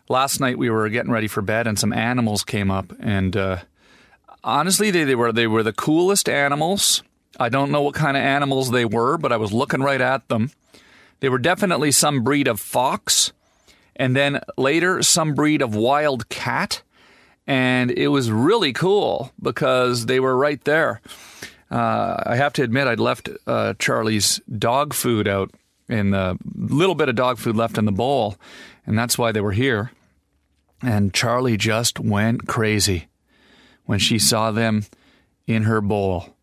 Last 0.08 0.40
night 0.40 0.58
we 0.58 0.70
were 0.70 0.88
getting 0.88 1.12
ready 1.12 1.28
for 1.28 1.42
bed, 1.42 1.68
and 1.68 1.78
some 1.78 1.92
animals 1.92 2.44
came 2.44 2.72
up, 2.72 2.94
and 3.00 3.36
uh, 3.36 3.58
honestly, 4.44 4.90
they, 4.92 5.04
they 5.04 5.16
were 5.16 5.34
they 5.34 5.46
were 5.46 5.62
the 5.62 5.74
coolest 5.74 6.30
animals. 6.30 7.04
I 7.40 7.50
don't 7.50 7.72
know 7.72 7.82
what 7.82 7.96
kind 7.96 8.18
of 8.18 8.24
animals 8.24 8.72
they 8.72 8.86
were, 8.86 9.18
but 9.18 9.34
I 9.34 9.38
was 9.38 9.52
looking 9.52 9.82
right 9.82 10.02
at 10.02 10.28
them. 10.30 10.52
They 11.20 11.30
were 11.30 11.38
definitely 11.38 11.92
some 11.92 12.24
breed 12.24 12.48
of 12.48 12.62
fox, 12.62 13.34
and 13.96 14.16
then 14.16 14.40
later 14.58 15.04
some 15.04 15.36
breed 15.36 15.62
of 15.62 15.76
wild 15.76 16.30
cat 16.30 16.82
and 17.46 17.90
it 17.90 18.10
was 18.10 18.32
really 18.32 18.72
cool 18.74 19.32
because 19.42 20.06
they 20.06 20.20
were 20.20 20.38
right 20.38 20.64
there. 20.66 21.02
Uh, 21.72 22.22
I 22.24 22.36
have 22.36 22.54
to 22.54 22.64
admit, 22.64 22.86
I'd 22.86 23.00
left 23.00 23.28
uh, 23.48 23.74
Charley's 23.80 24.40
dog 24.56 24.94
food 24.94 25.28
out 25.28 25.50
in 25.90 26.12
the 26.12 26.38
little 26.56 26.96
bit 26.96 27.10
of 27.10 27.16
dog 27.16 27.38
food 27.38 27.56
left 27.56 27.78
in 27.78 27.86
the 27.86 27.92
bowl, 27.92 28.38
and 28.86 28.98
that's 28.98 29.18
why 29.18 29.32
they 29.32 29.42
were 29.42 29.52
here. 29.52 29.92
And 30.82 31.14
Charley 31.14 31.58
just 31.58 32.00
went 32.00 32.48
crazy 32.48 33.08
when 33.86 34.00
she 34.00 34.20
saw 34.20 34.52
them 34.52 34.86
in 35.48 35.64
her 35.64 35.82
bowl. 35.82 36.36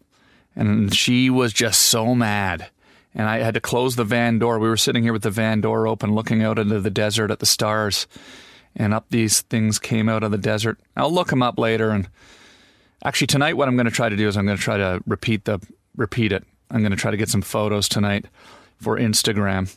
And 0.55 0.95
she 0.95 1.31
was 1.31 1.53
just 1.53 1.83
so 1.83 2.15
mad. 2.15 2.69
And 3.15 3.29
I 3.29 3.39
had 3.39 3.55
to 3.55 3.61
close 3.61 3.97
the 3.97 4.05
van 4.05 4.39
door. 4.39 4.59
We 4.59 4.69
were 4.69 4.77
sitting 4.77 5.03
here 5.03 5.13
with 5.13 5.23
the 5.23 5.31
van 5.31 5.63
door 5.63 5.87
open, 5.87 6.15
looking 6.15 6.43
out 6.43 6.59
into 6.59 6.81
the 6.81 6.91
desert 6.91 7.31
at 7.31 7.39
the 7.39 7.47
stars 7.47 8.07
and 8.75 8.93
up 8.93 9.07
these 9.09 9.41
things 9.43 9.79
came 9.79 10.09
out 10.09 10.23
of 10.23 10.31
the 10.31 10.39
desert. 10.39 10.79
I'll 10.97 11.13
look 11.13 11.29
them 11.29 11.43
up 11.43 11.59
later. 11.59 11.91
And 11.91 12.09
actually, 13.03 13.29
tonight, 13.29 13.57
what 13.57 13.69
I'm 13.69 13.77
going 13.77 13.87
to 13.87 13.93
try 13.93 14.09
to 14.09 14.17
do 14.17 14.29
is 14.29 14.37
I'm 14.37 14.45
going 14.45 14.59
to 14.59 14.63
try 14.63 14.77
to 14.77 15.01
repeat 15.07 15.47
the 15.47 15.61
repeat 15.97 16.31
it. 16.31 16.45
I'm 16.71 16.81
going 16.81 16.91
to 16.91 16.97
try 16.97 17.11
to 17.11 17.17
get 17.17 17.31
some 17.31 17.43
photos 17.43 17.89
tonight 17.89 18.27
for 18.81 18.99
Instagram. 18.99 19.75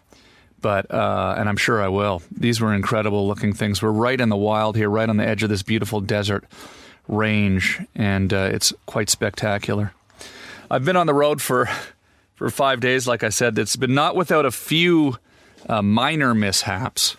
But 0.61 0.91
uh, 0.91 1.35
and 1.37 1.47
I'm 1.47 1.57
sure 1.57 1.81
I 1.81 1.87
will. 1.87 2.21
These 2.31 2.59
were 2.59 2.73
incredible 2.73 3.27
looking 3.27 3.53
things. 3.53 3.81
We're 3.81 3.91
right 3.91 4.19
in 4.19 4.29
the 4.29 4.35
wild 4.35 4.75
here, 4.75 4.89
right 4.89 5.07
on 5.07 5.17
the 5.17 5.25
edge 5.25 5.41
of 5.41 5.49
this 5.49 5.63
beautiful 5.63 6.01
desert 6.01 6.43
range, 7.07 7.79
and 7.95 8.33
uh, 8.33 8.49
it's 8.51 8.73
quite 8.85 9.09
spectacular. 9.09 9.93
I've 10.69 10.85
been 10.85 10.97
on 10.97 11.07
the 11.07 11.13
road 11.13 11.41
for 11.41 11.69
for 12.35 12.49
five 12.49 12.79
days, 12.79 13.07
like 13.07 13.23
I 13.23 13.29
said. 13.29 13.57
It's 13.57 13.75
been 13.75 13.93
not 13.93 14.15
without 14.15 14.45
a 14.45 14.51
few 14.51 15.17
uh, 15.67 15.81
minor 15.81 16.33
mishaps. 16.33 17.17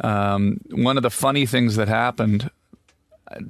Um, 0.00 0.60
one 0.70 0.96
of 0.96 1.02
the 1.02 1.10
funny 1.10 1.46
things 1.46 1.76
that 1.76 1.88
happened, 1.88 2.50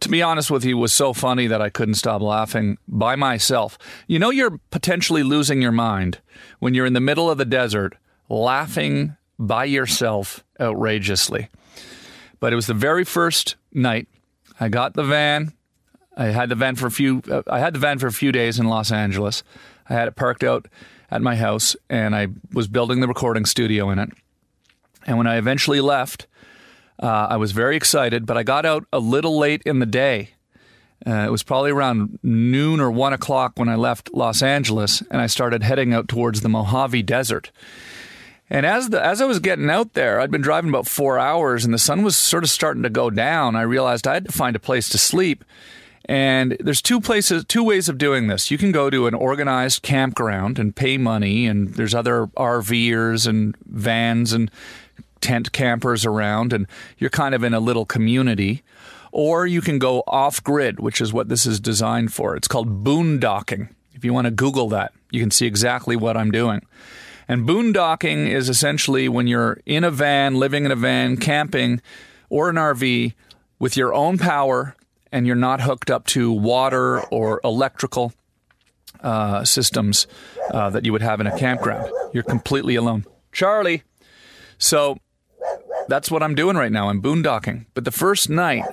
to 0.01 0.09
be 0.09 0.23
honest 0.23 0.51
with 0.51 0.65
you, 0.65 0.77
was 0.77 0.93
so 0.93 1.13
funny 1.13 1.47
that 1.47 1.63
I 1.63 1.71
couldn't 1.71 1.95
stop 1.95 2.23
laughing 2.23 2.79
by 2.89 3.17
myself. 3.17 3.79
You 4.07 4.19
know, 4.19 4.31
you're 4.31 4.59
potentially 4.71 5.23
losing 5.23 5.63
your 5.63 5.73
mind 5.73 6.21
when 6.59 6.75
you're 6.75 6.87
in 6.87 6.93
the 6.93 7.01
middle 7.01 7.31
of 7.31 7.39
the 7.39 7.45
desert 7.45 7.97
laughing 8.29 9.17
by 9.39 9.65
yourself 9.65 10.45
outrageously. 10.61 11.49
But 12.41 12.53
it 12.53 12.57
was 12.57 12.67
the 12.67 12.75
very 12.75 13.05
first 13.05 13.57
night. 13.73 14.09
I 14.59 14.69
got 14.69 14.95
the 14.95 15.05
van. 15.05 15.53
I 16.17 16.27
had 16.27 16.49
the 16.49 16.55
van 16.55 16.77
for 16.77 16.87
a 16.87 16.91
few. 16.91 17.23
Uh, 17.31 17.43
I 17.47 17.59
had 17.59 17.75
the 17.75 17.81
van 17.81 17.99
for 17.99 18.07
a 18.07 18.13
few 18.13 18.33
days 18.33 18.59
in 18.59 18.67
Los 18.67 18.93
Angeles. 18.93 19.43
I 19.89 19.95
had 19.95 20.09
it 20.09 20.17
parked 20.17 20.45
out 20.45 20.69
at 21.11 21.23
my 21.23 21.37
house, 21.37 21.77
and 21.89 22.15
I 22.15 22.29
was 22.53 22.69
building 22.69 23.01
the 23.01 23.09
recording 23.09 23.45
studio 23.45 23.91
in 23.91 23.99
it. 23.99 24.11
And 25.07 25.19
when 25.19 25.27
I 25.27 25.37
eventually 25.37 25.81
left, 25.81 26.27
uh, 27.03 27.27
I 27.31 27.37
was 27.37 27.53
very 27.53 27.77
excited, 27.77 28.27
but 28.27 28.39
I 28.39 28.45
got 28.45 28.65
out 28.65 28.87
a 28.93 29.01
little 29.01 29.37
late 29.37 29.63
in 29.67 29.81
the 29.81 29.87
day. 29.87 30.31
Uh, 31.05 31.25
it 31.27 31.31
was 31.33 31.43
probably 31.43 31.73
around 31.73 32.21
noon 32.23 32.81
or 32.81 32.91
one 32.91 33.13
o'clock 33.13 33.55
when 33.57 33.69
I 33.69 33.75
left 33.75 34.15
Los 34.15 34.41
Angeles, 34.41 35.03
and 35.11 35.21
I 35.21 35.27
started 35.27 35.65
heading 35.65 35.93
out 35.93 36.07
towards 36.07 36.43
the 36.43 36.49
Mojave 36.49 37.03
Desert. 37.03 37.51
And 38.49 38.65
as 38.65 38.91
the 38.91 39.05
as 39.05 39.21
I 39.21 39.25
was 39.25 39.41
getting 39.41 39.69
out 39.69 39.95
there, 39.95 40.21
I'd 40.21 40.31
been 40.31 40.43
driving 40.43 40.71
about 40.71 40.87
four 40.87 41.19
hours, 41.19 41.65
and 41.65 41.75
the 41.75 41.79
sun 41.79 42.03
was 42.03 42.17
sort 42.17 42.45
of 42.45 42.51
starting 42.51 42.85
to 42.85 42.91
go 42.91 43.11
down. 43.11 43.57
I 43.57 43.63
realized 43.63 44.07
I 44.07 44.15
had 44.15 44.27
to 44.27 44.33
find 44.33 44.55
a 44.55 44.61
place 44.61 44.89
to 44.91 44.99
sleep. 44.99 45.45
And 46.05 46.57
there's 46.59 46.83
two 46.83 47.01
places, 47.01 47.45
two 47.45 47.63
ways 47.63 47.89
of 47.89 47.97
doing 47.97 48.27
this. 48.27 48.51
You 48.51 48.59
can 48.59 48.73
go 48.73 48.91
to 48.91 49.07
an 49.07 49.15
organized 49.15 49.83
campground 49.83 50.59
and 50.59 50.75
pay 50.75 50.99
money, 50.99 51.47
and 51.47 51.75
there's 51.75 51.95
other 51.95 52.27
RVers 52.37 53.27
and 53.27 53.57
vans 53.67 54.33
and 54.33 54.51
tent 55.23 55.53
campers 55.53 56.05
around 56.05 56.53
and 56.53 56.67
you're 56.99 57.11
kind 57.11 57.35
of 57.35 57.43
in 57.43 57.55
a 57.55 57.61
little 57.61 57.87
community. 57.87 58.63
Or 59.11 59.47
you 59.47 59.61
can 59.61 59.79
go 59.79 60.03
off 60.07 60.43
grid, 60.43 60.81
which 60.81 61.01
is 61.01 61.13
what 61.13 61.29
this 61.29 61.45
is 61.45 61.61
designed 61.61 62.15
for. 62.15 62.35
It's 62.35 62.49
called 62.49 62.83
boondocking. 62.83 63.69
If 63.93 64.05
you 64.05 64.13
want 64.13 64.25
to 64.27 64.31
Google 64.31 64.69
that, 64.71 64.93
you 65.11 65.21
can 65.21 65.31
see 65.31 65.47
exactly 65.47 65.97
what 65.97 66.17
I'm 66.17 66.31
doing. 66.31 66.63
And 67.29 67.47
boondocking 67.47 68.29
is 68.29 68.49
essentially 68.49 69.09
when 69.09 69.27
you're 69.27 69.61
in 69.67 69.85
a 69.85 69.91
van, 69.91 70.35
living 70.35 70.65
in 70.65 70.71
a 70.71 70.77
van, 70.77 71.19
camping, 71.19 71.81
or 72.31 72.49
an 72.49 72.57
RV 72.57 73.13
with 73.59 73.77
your 73.77 73.95
own 73.95 74.19
power 74.19 74.75
and 75.13 75.27
you're 75.27 75.37
not 75.37 75.61
hooked 75.61 75.91
up 75.91 76.07
to 76.07 76.33
water 76.33 77.01
or 77.09 77.41
electrical 77.45 78.13
uh, 79.01 79.45
systems 79.45 80.07
uh, 80.51 80.71
that 80.71 80.85
you 80.85 80.93
would 80.93 81.03
have 81.03 81.21
in 81.21 81.27
a 81.27 81.39
campground. 81.39 81.91
You're 82.13 82.23
completely 82.23 82.75
alone. 82.77 83.05
Charley. 83.31 83.83
So 84.59 84.99
that's 85.89 86.11
what 86.11 86.23
I'm 86.23 86.35
doing 86.35 86.57
right 86.57 86.73
now. 86.73 86.89
I'm 86.89 87.03
boondocking. 87.03 87.67
But 87.75 87.85
the 87.85 87.91
first 87.91 88.29
night, 88.29 88.65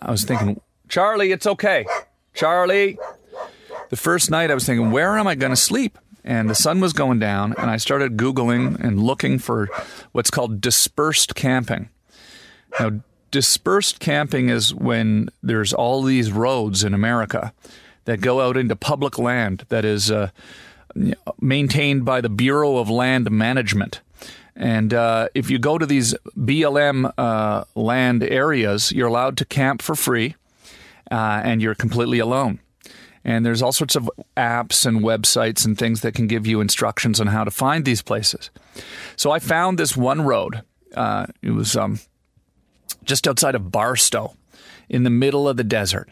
I 0.00 0.10
was 0.10 0.24
thinking, 0.24 0.60
Charley, 0.88 1.32
it's 1.32 1.46
okay. 1.46 1.86
Charley. 2.34 2.98
The 3.90 3.96
first 3.96 4.30
night, 4.30 4.50
I 4.50 4.54
was 4.54 4.64
thinking, 4.64 4.90
where 4.90 5.18
am 5.18 5.26
I 5.26 5.34
going 5.34 5.52
to 5.52 5.56
sleep? 5.56 5.98
And 6.24 6.48
the 6.48 6.54
sun 6.54 6.80
was 6.80 6.94
going 6.94 7.18
down, 7.18 7.54
and 7.58 7.70
I 7.70 7.76
started 7.76 8.16
Googling 8.16 8.80
and 8.82 9.02
looking 9.02 9.38
for 9.38 9.68
what's 10.12 10.30
called 10.30 10.60
dispersed 10.60 11.34
camping. 11.34 11.90
Now, 12.80 13.00
dispersed 13.30 14.00
camping 14.00 14.48
is 14.48 14.74
when 14.74 15.28
there's 15.42 15.74
all 15.74 16.02
these 16.02 16.32
roads 16.32 16.82
in 16.82 16.94
America 16.94 17.52
that 18.06 18.20
go 18.20 18.40
out 18.40 18.56
into 18.56 18.74
public 18.74 19.18
land 19.18 19.66
that 19.68 19.84
is 19.84 20.10
uh, 20.10 20.30
maintained 21.40 22.04
by 22.04 22.20
the 22.20 22.28
Bureau 22.28 22.78
of 22.78 22.88
Land 22.88 23.30
Management. 23.30 24.00
And 24.56 24.94
uh, 24.94 25.28
if 25.34 25.50
you 25.50 25.58
go 25.58 25.78
to 25.78 25.86
these 25.86 26.14
BLM 26.36 27.12
uh, 27.18 27.64
land 27.74 28.22
areas, 28.22 28.92
you're 28.92 29.08
allowed 29.08 29.36
to 29.38 29.44
camp 29.44 29.82
for 29.82 29.94
free 29.94 30.36
uh, 31.10 31.42
and 31.44 31.60
you're 31.60 31.74
completely 31.74 32.18
alone. 32.18 32.60
And 33.24 33.44
there's 33.44 33.62
all 33.62 33.72
sorts 33.72 33.96
of 33.96 34.10
apps 34.36 34.84
and 34.84 35.00
websites 35.00 35.64
and 35.64 35.78
things 35.78 36.02
that 36.02 36.14
can 36.14 36.26
give 36.26 36.46
you 36.46 36.60
instructions 36.60 37.20
on 37.20 37.28
how 37.28 37.42
to 37.42 37.50
find 37.50 37.84
these 37.84 38.02
places. 38.02 38.50
So 39.16 39.30
I 39.30 39.38
found 39.38 39.78
this 39.78 39.96
one 39.96 40.22
road. 40.22 40.62
Uh, 40.94 41.26
it 41.42 41.50
was 41.50 41.74
um, 41.74 42.00
just 43.02 43.26
outside 43.26 43.54
of 43.54 43.72
Barstow 43.72 44.36
in 44.88 45.04
the 45.04 45.10
middle 45.10 45.48
of 45.48 45.56
the 45.56 45.64
desert. 45.64 46.10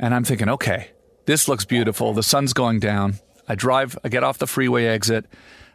And 0.00 0.14
I'm 0.14 0.24
thinking, 0.24 0.48
okay, 0.48 0.90
this 1.26 1.48
looks 1.48 1.64
beautiful. 1.64 2.12
The 2.12 2.22
sun's 2.22 2.52
going 2.52 2.80
down. 2.80 3.14
I 3.48 3.54
drive, 3.54 3.96
I 4.04 4.08
get 4.08 4.24
off 4.24 4.38
the 4.38 4.46
freeway 4.46 4.86
exit, 4.86 5.26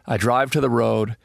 I 0.06 0.16
drive 0.16 0.52
to 0.52 0.60
the 0.60 0.70
road 0.70 1.16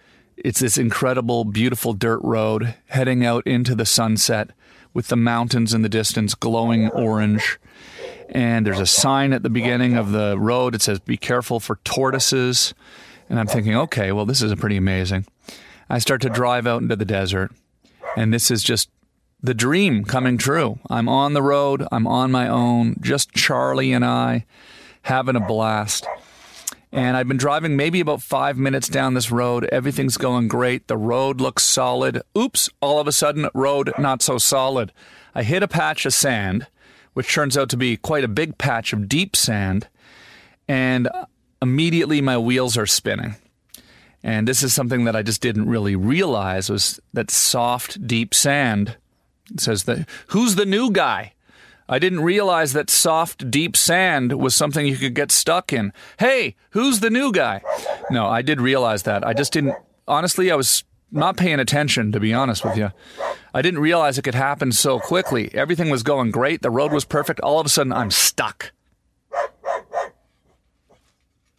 it's 0.44 0.60
this 0.60 0.78
incredible, 0.78 1.46
beautiful 1.46 1.94
dirt 1.94 2.22
road 2.24 2.76
heading 2.88 3.26
out 3.26 3.46
into 3.46 3.76
the 3.76 3.86
sunset 3.86 4.52
with 4.94 5.08
the 5.08 5.16
mountains 5.16 5.74
in 5.74 5.82
the 5.82 5.90
distance 5.90 6.36
glowing 6.36 6.90
orange. 6.90 7.60
And 8.30 8.66
there's 8.66 8.80
a 8.80 8.86
sign 8.86 9.34
at 9.34 9.44
the 9.44 9.50
beginning 9.50 9.96
of 9.96 10.12
the 10.12 10.38
road. 10.38 10.76
It 10.76 10.82
says, 10.82 11.00
Be 11.00 11.18
careful 11.18 11.60
for 11.60 11.78
tortoises. 11.84 12.74
And 13.30 13.40
I'm 13.40 13.48
thinking, 13.48 13.76
okay, 13.76 14.12
well, 14.12 14.26
this 14.26 14.42
is 14.42 14.54
pretty 14.56 14.78
amazing. 14.78 15.26
I 15.90 16.00
start 16.00 16.22
to 16.22 16.30
drive 16.30 16.66
out 16.66 16.82
into 16.82 16.96
the 16.96 17.06
desert, 17.06 17.52
and 18.18 18.34
this 18.34 18.50
is 18.50 18.64
just 18.64 18.90
the 19.42 19.54
dream 19.54 20.04
coming 20.04 20.38
true. 20.38 20.80
I'm 20.90 21.08
on 21.08 21.34
the 21.34 21.42
road, 21.42 21.86
I'm 21.92 22.08
on 22.08 22.32
my 22.32 22.48
own, 22.48 22.98
just 23.02 23.32
Charley 23.34 23.94
and 23.94 24.04
I 24.04 24.46
having 25.04 25.36
a 25.36 25.40
blast. 25.40 26.08
And 26.92 27.16
I've 27.16 27.28
been 27.28 27.38
driving 27.38 27.76
maybe 27.76 28.00
about 28.00 28.22
five 28.22 28.58
minutes 28.58 28.90
down 28.90 29.14
this 29.14 29.32
road. 29.32 29.66
Everything's 29.66 30.18
going 30.18 30.48
great. 30.48 30.88
The 30.88 30.98
road 30.98 31.40
looks 31.40 31.64
solid. 31.64 32.22
Oops, 32.36 32.70
all 32.82 33.00
of 33.00 33.08
a 33.08 33.12
sudden, 33.12 33.48
road 33.54 33.94
not 34.00 34.24
so 34.24 34.40
solid. 34.40 34.92
I 35.36 35.44
hit 35.44 35.62
a 35.62 35.68
patch 35.68 36.06
of 36.08 36.14
sand, 36.14 36.66
which 37.14 37.32
turns 37.32 37.56
out 37.56 37.70
to 37.70 37.78
be 37.78 37.96
quite 37.96 38.24
a 38.24 38.28
big 38.28 38.58
patch 38.58 38.92
of 38.92 39.08
deep 39.08 39.36
sand. 39.36 39.88
And 40.68 41.08
immediately 41.62 42.22
my 42.22 42.38
wheels 42.38 42.76
are 42.76 42.88
spinning. 42.88 43.36
And 44.24 44.48
this 44.48 44.64
is 44.64 44.74
something 44.74 45.06
that 45.06 45.16
I 45.16 45.22
just 45.22 45.42
didn't 45.42 45.70
really 45.70 45.96
realize 45.96 46.70
was 46.70 47.00
that 47.14 47.32
soft, 47.32 48.06
deep 48.06 48.34
sand 48.34 48.98
It 49.52 49.62
says 49.62 49.84
that 49.84 50.08
who's 50.28 50.56
the 50.56 50.66
new 50.66 50.92
guy? 50.92 51.34
I 51.92 51.98
didn't 51.98 52.22
realize 52.22 52.74
that 52.74 52.92
soft, 52.92 53.50
deep 53.50 53.76
sand 53.76 54.40
was 54.40 54.56
something 54.56 54.86
you 54.86 54.96
could 54.96 55.16
get 55.16 55.32
stuck 55.32 55.74
in. 55.74 55.92
Hey, 56.20 56.56
who's 56.70 57.00
the 57.00 57.10
new 57.10 57.32
guy? 57.32 57.64
No, 58.12 58.28
I 58.28 58.44
did 58.44 58.62
realize 58.62 59.04
that. 59.04 59.26
I 59.26 59.34
just 59.34 59.52
didn't. 59.52 59.76
Honestly, 60.08 60.52
I 60.52 60.56
was 60.56 60.84
not 61.12 61.36
paying 61.36 61.60
attention, 61.60 62.12
to 62.12 62.20
be 62.20 62.32
honest 62.32 62.64
with 62.64 62.78
you. 62.78 62.92
I 63.56 63.64
didn't 63.64 63.80
realize 63.80 64.20
it 64.20 64.22
could 64.22 64.36
happen 64.36 64.72
so 64.72 65.00
quickly. 65.00 65.50
Everything 65.56 65.90
was 65.90 66.04
going 66.04 66.30
great. 66.30 66.62
The 66.62 66.70
road 66.70 66.94
was 66.94 67.06
perfect. 67.06 67.40
All 67.40 67.60
of 67.60 67.66
a 67.66 67.70
sudden, 67.70 67.92
I'm 67.92 68.12
stuck. 68.12 68.72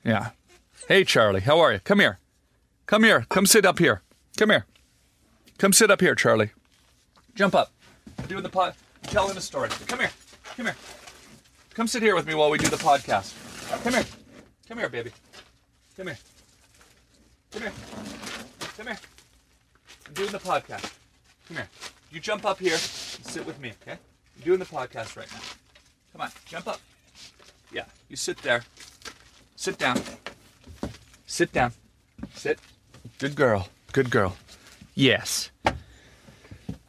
Yeah. 0.04 0.30
Hey, 0.86 1.02
Charley, 1.02 1.40
how 1.40 1.58
are 1.58 1.72
you? 1.72 1.80
Come 1.80 1.98
here. 1.98 2.20
Come 2.86 3.02
here. 3.02 3.26
Come 3.28 3.46
sit 3.46 3.66
up 3.66 3.80
here. 3.80 4.02
Come 4.36 4.50
here. 4.50 4.66
Come 5.58 5.72
sit 5.72 5.90
up 5.90 6.00
here, 6.00 6.14
Charley. 6.14 6.50
Jump 7.34 7.56
up. 7.56 7.72
Doing 8.28 8.44
the 8.44 8.48
pod, 8.48 8.74
telling 9.10 9.36
a 9.36 9.40
story. 9.40 9.68
Come 9.88 9.98
here. 9.98 10.10
Come 10.56 10.66
here. 10.66 10.76
Come 11.74 11.88
sit 11.88 12.02
here 12.02 12.14
with 12.14 12.26
me 12.26 12.34
while 12.34 12.48
we 12.48 12.58
do 12.58 12.68
the 12.68 12.76
podcast. 12.76 13.34
Come 13.82 13.92
here. 13.92 14.04
Come 14.68 14.78
here, 14.78 14.88
baby. 14.88 15.10
Come 15.96 16.06
here. 16.06 16.18
Come 17.50 17.62
here. 17.62 17.72
Come 18.76 18.86
here. 18.86 18.98
I'm 20.06 20.14
doing 20.14 20.30
the 20.30 20.38
podcast. 20.38 20.94
Come 21.48 21.56
here. 21.56 21.68
You 22.12 22.20
jump 22.20 22.44
up 22.44 22.60
here 22.60 22.72
and 22.72 22.80
sit 22.80 23.44
with 23.44 23.60
me, 23.60 23.72
okay? 23.82 23.98
I'm 24.36 24.44
doing 24.44 24.58
the 24.60 24.64
podcast 24.64 25.16
right 25.16 25.30
now. 25.32 25.40
Come 26.12 26.22
on, 26.22 26.30
jump 26.46 26.68
up. 26.68 26.80
Yeah, 27.72 27.84
you 28.08 28.16
sit 28.16 28.38
there. 28.38 28.64
Sit 29.56 29.78
down. 29.78 30.00
Sit 31.26 31.52
down. 31.52 31.72
Sit. 32.34 32.58
Good 33.18 33.36
girl. 33.36 33.68
Good 33.92 34.10
girl. 34.10 34.36
Yes. 34.94 35.50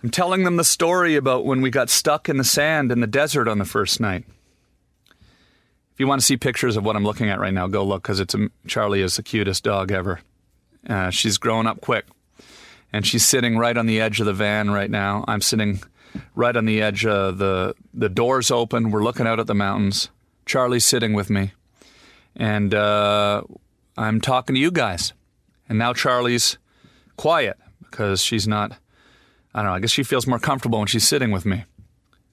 I'm 0.03 0.10
telling 0.10 0.43
them 0.43 0.55
the 0.55 0.63
story 0.63 1.15
about 1.15 1.46
when 1.46 1.62
we 1.62 1.70
got 1.70 1.89
stuck 1.89 2.27
in 2.27 2.38
the 2.38 2.43
sand 2.43 2.91
in 2.91 3.01
the 3.01 3.08
desert 3.08 3.48
on 3.48 3.60
the 3.60 3.65
first 3.65 4.00
night. 4.00 4.25
If 5.10 6.00
you 6.00 6.08
want 6.08 6.22
to 6.22 6.25
see 6.25 6.38
pictures 6.38 6.75
of 6.75 6.84
what 6.84 6.96
I'm 6.96 7.03
looking 7.03 7.29
at 7.29 7.39
right 7.39 7.53
now, 7.53 7.67
go 7.67 7.84
look 7.84 8.01
because 8.01 8.20
it's 8.20 8.34
a, 8.34 8.50
Charley 8.65 9.01
is 9.01 9.17
the 9.17 9.24
cutest 9.24 9.63
dog 9.63 9.91
ever. 9.91 10.22
Uh, 10.89 11.12
she's 11.12 11.38
growing 11.38 11.67
up 11.67 11.81
quick, 11.81 12.05
and 12.91 13.05
she's 13.05 13.25
sitting 13.25 13.58
right 13.58 13.77
on 13.77 13.86
the 13.86 14.01
edge 14.01 14.20
of 14.20 14.25
the 14.25 14.34
van 14.34 14.72
right 14.72 14.89
now. 14.89 15.24
I'm 15.27 15.41
sitting 15.41 15.81
right 16.34 16.55
on 16.55 16.65
the 16.65 16.81
edge 16.81 17.05
of 17.05 17.38
the 17.38 17.75
the 17.93 18.10
doors 18.10 18.50
open. 18.50 18.89
We're 18.89 19.03
looking 19.03 19.27
out 19.27 19.39
at 19.39 19.46
the 19.48 19.53
mountains. 19.53 20.10
Charley's 20.48 20.86
sitting 20.86 21.13
with 21.13 21.29
me, 21.29 21.51
and 22.36 22.74
uh, 22.74 23.43
I'm 23.98 24.20
talking 24.22 24.55
to 24.55 24.60
you 24.62 24.72
guys. 24.72 25.13
And 25.70 25.77
now 25.77 25.93
Charley's 25.93 26.58
quiet 27.17 27.58
because 27.79 28.24
she's 28.24 28.48
not. 28.48 28.77
I 29.53 29.60
don't 29.60 29.72
know. 29.72 29.75
I 29.75 29.79
guess 29.79 29.91
she 29.91 30.03
feels 30.03 30.27
more 30.27 30.39
comfortable 30.39 30.79
when 30.79 30.88
she's 30.88 31.08
sitting 31.08 31.31
with 31.31 31.46
me. 31.46 31.65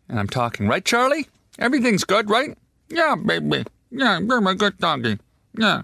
And 0.08 0.18
I'm 0.18 0.28
talking, 0.28 0.68
right, 0.68 0.84
Charley? 0.84 1.26
Everything's 1.58 2.04
good, 2.04 2.30
right? 2.30 2.56
Yeah, 2.88 3.16
baby. 3.16 3.64
Yeah, 3.90 4.20
you're 4.20 4.40
my 4.40 4.54
good 4.54 4.78
doggy. 4.78 5.18
Yeah. 5.56 5.82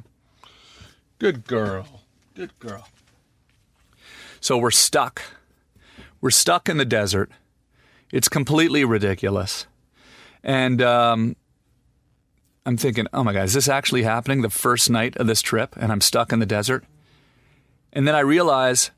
Good 1.19 1.47
girl. 1.47 2.03
Good 2.35 2.59
girl. 2.59 2.87
So 4.41 4.59
we're 4.59 4.71
stuck. 4.71 5.23
We're 6.21 6.31
stuck 6.31 6.69
in 6.69 6.77
the 6.77 6.85
desert. 6.85 7.31
It's 8.13 8.29
completely 8.29 8.85
ridiculous. 8.85 9.67
And 10.43 10.81
um, 10.83 11.37
I'm 12.67 12.77
thinking, 12.77 13.07
oh 13.13 13.25
my 13.25 13.33
God, 13.33 13.45
is 13.45 13.55
this 13.55 13.69
actually 13.69 14.03
happening 14.05 14.43
the 14.43 14.51
first 14.51 14.89
night 14.91 15.17
of 15.17 15.27
this 15.27 15.43
trip 15.43 15.75
and 15.77 15.91
I'm 15.91 16.01
stuck 16.01 16.33
in 16.33 16.39
the 16.39 16.47
desert? 16.47 16.85
And 17.93 18.07
then 18.07 18.15
I 18.15 18.21
realize, 18.21 18.91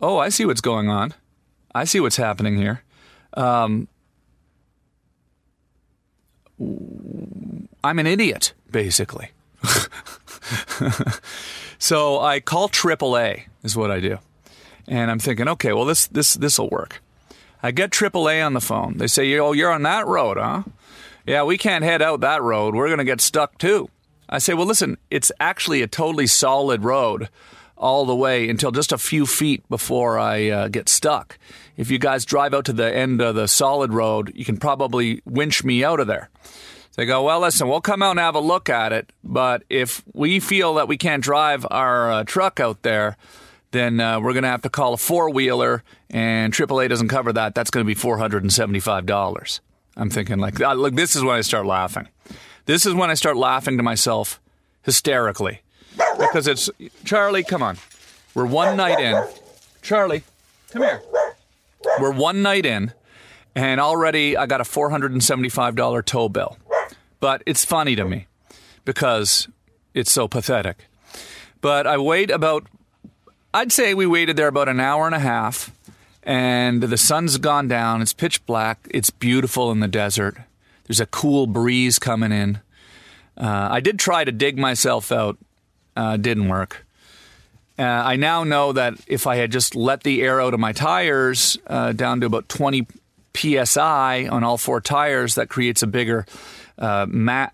oh, 0.00 0.18
I 0.18 0.28
see 0.28 0.44
what's 0.44 0.60
going 0.60 0.88
on. 0.88 1.14
I 1.76 1.84
see 1.84 2.00
what's 2.00 2.16
happening 2.16 2.56
here. 2.56 2.82
Um, 3.34 3.86
I'm 7.84 7.98
an 7.98 8.06
idiot, 8.06 8.54
basically. 8.70 9.32
so 11.78 12.18
I 12.20 12.40
call 12.40 12.70
AAA 12.70 13.44
is 13.62 13.76
what 13.76 13.90
I 13.90 14.00
do, 14.00 14.16
and 14.88 15.10
I'm 15.10 15.18
thinking, 15.18 15.48
okay, 15.48 15.74
well 15.74 15.84
this 15.84 16.06
this 16.06 16.32
this 16.32 16.58
will 16.58 16.70
work. 16.70 17.02
I 17.62 17.72
get 17.72 17.90
AAA 17.90 18.44
on 18.44 18.54
the 18.54 18.60
phone. 18.62 18.96
They 18.96 19.06
say, 19.06 19.38
"Oh, 19.38 19.52
you're 19.52 19.70
on 19.70 19.82
that 19.82 20.06
road, 20.06 20.38
huh? 20.38 20.62
Yeah, 21.26 21.42
we 21.42 21.58
can't 21.58 21.84
head 21.84 22.00
out 22.00 22.20
that 22.20 22.40
road. 22.40 22.74
We're 22.74 22.88
going 22.88 22.98
to 22.98 23.04
get 23.04 23.20
stuck 23.20 23.58
too." 23.58 23.90
I 24.30 24.38
say, 24.38 24.54
"Well, 24.54 24.66
listen, 24.66 24.96
it's 25.10 25.30
actually 25.40 25.82
a 25.82 25.86
totally 25.86 26.26
solid 26.26 26.84
road." 26.84 27.28
all 27.76 28.06
the 28.06 28.16
way 28.16 28.48
until 28.48 28.70
just 28.70 28.92
a 28.92 28.98
few 28.98 29.26
feet 29.26 29.66
before 29.68 30.18
I 30.18 30.48
uh, 30.48 30.68
get 30.68 30.88
stuck. 30.88 31.38
If 31.76 31.90
you 31.90 31.98
guys 31.98 32.24
drive 32.24 32.54
out 32.54 32.64
to 32.66 32.72
the 32.72 32.94
end 32.94 33.20
of 33.20 33.34
the 33.34 33.48
solid 33.48 33.92
road, 33.92 34.32
you 34.34 34.44
can 34.44 34.56
probably 34.56 35.20
winch 35.24 35.62
me 35.64 35.84
out 35.84 36.00
of 36.00 36.06
there. 36.06 36.30
They 36.96 37.04
go, 37.04 37.22
well, 37.24 37.40
listen, 37.40 37.68
we'll 37.68 37.82
come 37.82 38.02
out 38.02 38.12
and 38.12 38.20
have 38.20 38.34
a 38.34 38.40
look 38.40 38.70
at 38.70 38.90
it, 38.92 39.12
but 39.22 39.62
if 39.68 40.02
we 40.14 40.40
feel 40.40 40.74
that 40.74 40.88
we 40.88 40.96
can't 40.96 41.22
drive 41.22 41.66
our 41.70 42.10
uh, 42.10 42.24
truck 42.24 42.58
out 42.58 42.80
there, 42.82 43.18
then 43.72 44.00
uh, 44.00 44.18
we're 44.18 44.32
going 44.32 44.44
to 44.44 44.48
have 44.48 44.62
to 44.62 44.70
call 44.70 44.94
a 44.94 44.96
four 44.96 45.28
wheeler, 45.28 45.82
and 46.08 46.54
AAA 46.54 46.88
doesn't 46.88 47.08
cover 47.08 47.34
that. 47.34 47.54
That's 47.54 47.68
going 47.68 47.84
to 47.84 47.86
be 47.86 47.94
four 47.94 48.16
hundred 48.16 48.42
and 48.44 48.52
seventy-five 48.52 49.04
dollars. 49.04 49.60
I'm 49.94 50.08
thinking 50.08 50.38
like, 50.38 50.58
look, 50.58 50.94
this 50.94 51.14
is 51.14 51.22
when 51.22 51.36
I 51.36 51.42
start 51.42 51.66
laughing. 51.66 52.08
This 52.64 52.86
is 52.86 52.94
when 52.94 53.10
I 53.10 53.14
start 53.14 53.36
laughing 53.36 53.76
to 53.76 53.82
myself 53.82 54.40
hysterically 54.82 55.60
because 56.18 56.46
it's 56.46 56.70
Charley. 57.04 57.42
Come 57.44 57.62
on, 57.62 57.76
we're 58.34 58.46
one 58.46 58.76
night 58.76 59.00
in. 59.00 59.22
Charley, 59.82 60.22
come 60.70 60.82
here. 60.82 61.02
We're 62.00 62.12
one 62.12 62.42
night 62.42 62.66
in, 62.66 62.92
and 63.54 63.80
already 63.80 64.36
I 64.36 64.46
got 64.46 64.60
a 64.60 64.64
four 64.64 64.90
hundred 64.90 65.12
and 65.12 65.22
seventy-five 65.22 65.74
dollar 65.74 66.02
tow 66.02 66.28
bill. 66.28 66.58
But 67.20 67.42
it's 67.46 67.64
funny 67.64 67.96
to 67.96 68.04
me 68.04 68.26
because 68.84 69.48
it's 69.94 70.12
so 70.12 70.28
pathetic. 70.28 70.86
But 71.60 71.86
I 71.86 71.98
wait 71.98 72.30
about. 72.30 72.66
I'd 73.54 73.72
say 73.72 73.94
we 73.94 74.06
waited 74.06 74.36
there 74.36 74.48
about 74.48 74.68
an 74.68 74.80
hour 74.80 75.06
and 75.06 75.14
a 75.14 75.18
half, 75.20 75.72
and 76.22 76.82
the 76.82 76.98
sun's 76.98 77.38
gone 77.38 77.68
down. 77.68 78.02
It's 78.02 78.12
pitch 78.12 78.44
black. 78.46 78.86
It's 78.90 79.10
beautiful 79.10 79.70
in 79.72 79.80
the 79.80 79.88
desert. 79.88 80.36
There's 80.86 81.00
a 81.00 81.06
cool 81.06 81.46
breeze 81.46 81.98
coming 81.98 82.32
in. 82.32 82.60
Uh, 83.36 83.68
I 83.70 83.80
did 83.80 83.98
try 83.98 84.24
to 84.24 84.32
dig 84.32 84.58
myself 84.58 85.10
out 85.10 85.38
uh, 85.96 86.16
didn't 86.16 86.48
work. 86.48 86.85
Uh, 87.78 87.82
I 87.82 88.16
now 88.16 88.44
know 88.44 88.72
that 88.72 88.94
if 89.06 89.26
I 89.26 89.36
had 89.36 89.52
just 89.52 89.74
let 89.74 90.02
the 90.02 90.22
air 90.22 90.40
out 90.40 90.54
of 90.54 90.60
my 90.60 90.72
tires 90.72 91.58
uh, 91.66 91.92
down 91.92 92.20
to 92.20 92.26
about 92.26 92.48
20 92.48 92.86
psi 93.34 94.28
on 94.28 94.44
all 94.44 94.56
four 94.56 94.80
tires, 94.80 95.34
that 95.34 95.48
creates 95.48 95.82
a 95.82 95.86
bigger, 95.86 96.24
uh, 96.78 97.06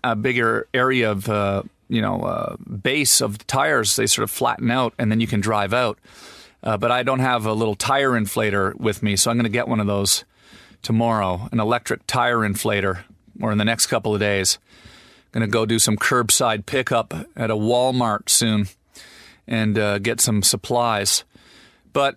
a 0.03 0.15
bigger 0.15 0.67
area 0.73 1.11
of 1.11 1.27
uh, 1.27 1.63
you 1.89 2.01
know 2.01 2.21
uh, 2.21 2.55
base 2.57 3.21
of 3.21 3.37
the 3.39 3.43
tires. 3.45 3.95
They 3.97 4.07
sort 4.07 4.23
of 4.23 4.31
flatten 4.31 4.71
out, 4.71 4.93
and 4.97 5.11
then 5.11 5.19
you 5.19 5.27
can 5.27 5.41
drive 5.41 5.73
out. 5.73 5.99
Uh, 6.63 6.77
but 6.77 6.91
I 6.91 7.03
don't 7.03 7.19
have 7.19 7.45
a 7.45 7.53
little 7.53 7.75
tire 7.75 8.11
inflator 8.11 8.73
with 8.75 9.03
me, 9.03 9.17
so 9.17 9.29
I'm 9.29 9.35
going 9.35 9.43
to 9.43 9.49
get 9.49 9.67
one 9.67 9.81
of 9.81 9.87
those 9.87 10.23
tomorrow, 10.81 11.49
an 11.51 11.59
electric 11.59 12.07
tire 12.07 12.37
inflator, 12.37 13.03
or 13.41 13.51
in 13.51 13.57
the 13.57 13.65
next 13.65 13.87
couple 13.87 14.13
of 14.13 14.21
days. 14.21 14.57
I'm 15.33 15.39
Going 15.39 15.49
to 15.49 15.53
go 15.53 15.65
do 15.65 15.79
some 15.79 15.97
curbside 15.97 16.65
pickup 16.65 17.13
at 17.35 17.49
a 17.49 17.55
Walmart 17.55 18.29
soon 18.29 18.67
and 19.47 19.77
uh, 19.77 19.99
get 19.99 20.21
some 20.21 20.43
supplies. 20.43 21.23
But 21.91 22.15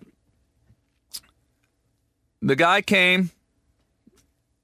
the 2.41 2.55
guy 2.55 2.81
came. 2.81 3.31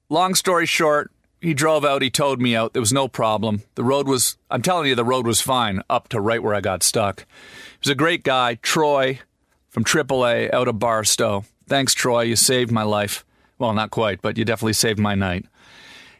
Long 0.08 0.34
story 0.34 0.66
short, 0.66 1.10
he 1.40 1.54
drove 1.54 1.84
out. 1.84 2.02
He 2.02 2.10
towed 2.10 2.40
me 2.40 2.54
out. 2.54 2.72
There 2.72 2.82
was 2.82 2.92
no 2.92 3.08
problem. 3.08 3.62
The 3.74 3.84
road 3.84 4.06
was, 4.06 4.36
I'm 4.50 4.62
telling 4.62 4.88
you, 4.88 4.94
the 4.94 5.04
road 5.04 5.26
was 5.26 5.40
fine 5.40 5.82
up 5.90 6.08
to 6.08 6.20
right 6.20 6.42
where 6.42 6.54
I 6.54 6.60
got 6.60 6.82
stuck. 6.82 7.20
He 7.20 7.78
was 7.80 7.90
a 7.90 7.94
great 7.94 8.22
guy, 8.22 8.56
Troy 8.56 9.20
from 9.68 9.84
AAA 9.84 10.52
out 10.52 10.68
of 10.68 10.78
Barstow. 10.78 11.44
Thanks, 11.66 11.94
Troy. 11.94 12.22
You 12.22 12.36
saved 12.36 12.70
my 12.70 12.82
life. 12.82 13.24
Well, 13.58 13.72
not 13.72 13.90
quite, 13.90 14.22
but 14.22 14.36
you 14.38 14.44
definitely 14.44 14.74
saved 14.74 14.98
my 14.98 15.14
night. 15.14 15.46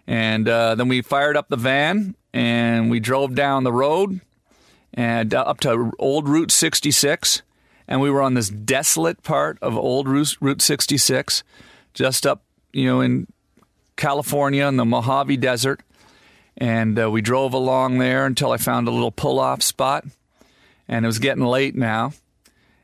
And 0.06 0.48
uh, 0.48 0.74
then 0.74 0.88
we 0.88 1.02
fired 1.02 1.36
up 1.36 1.48
the 1.48 1.56
van 1.56 2.14
and 2.32 2.90
we 2.90 3.00
drove 3.00 3.34
down 3.34 3.64
the 3.64 3.72
road 3.72 4.20
and 4.94 5.34
uh, 5.34 5.40
up 5.40 5.60
to 5.60 5.92
old 5.98 6.28
Route 6.28 6.50
66. 6.50 7.42
And 7.86 8.00
we 8.00 8.10
were 8.10 8.22
on 8.22 8.34
this 8.34 8.48
desolate 8.48 9.22
part 9.22 9.58
of 9.60 9.76
old 9.76 10.08
Route 10.08 10.62
66, 10.62 11.44
just 11.92 12.26
up, 12.26 12.42
you 12.72 12.86
know, 12.86 13.02
in 13.02 13.26
California 13.96 14.66
in 14.66 14.76
the 14.76 14.86
Mojave 14.86 15.36
Desert. 15.36 15.82
And 16.56 16.98
uh, 16.98 17.10
we 17.10 17.20
drove 17.20 17.52
along 17.52 17.98
there 17.98 18.24
until 18.24 18.52
I 18.52 18.56
found 18.56 18.88
a 18.88 18.92
little 18.92 19.12
pull 19.12 19.38
off 19.38 19.62
spot. 19.62 20.04
And 20.88 21.04
it 21.04 21.08
was 21.08 21.18
getting 21.18 21.44
late 21.44 21.74
now. 21.74 22.12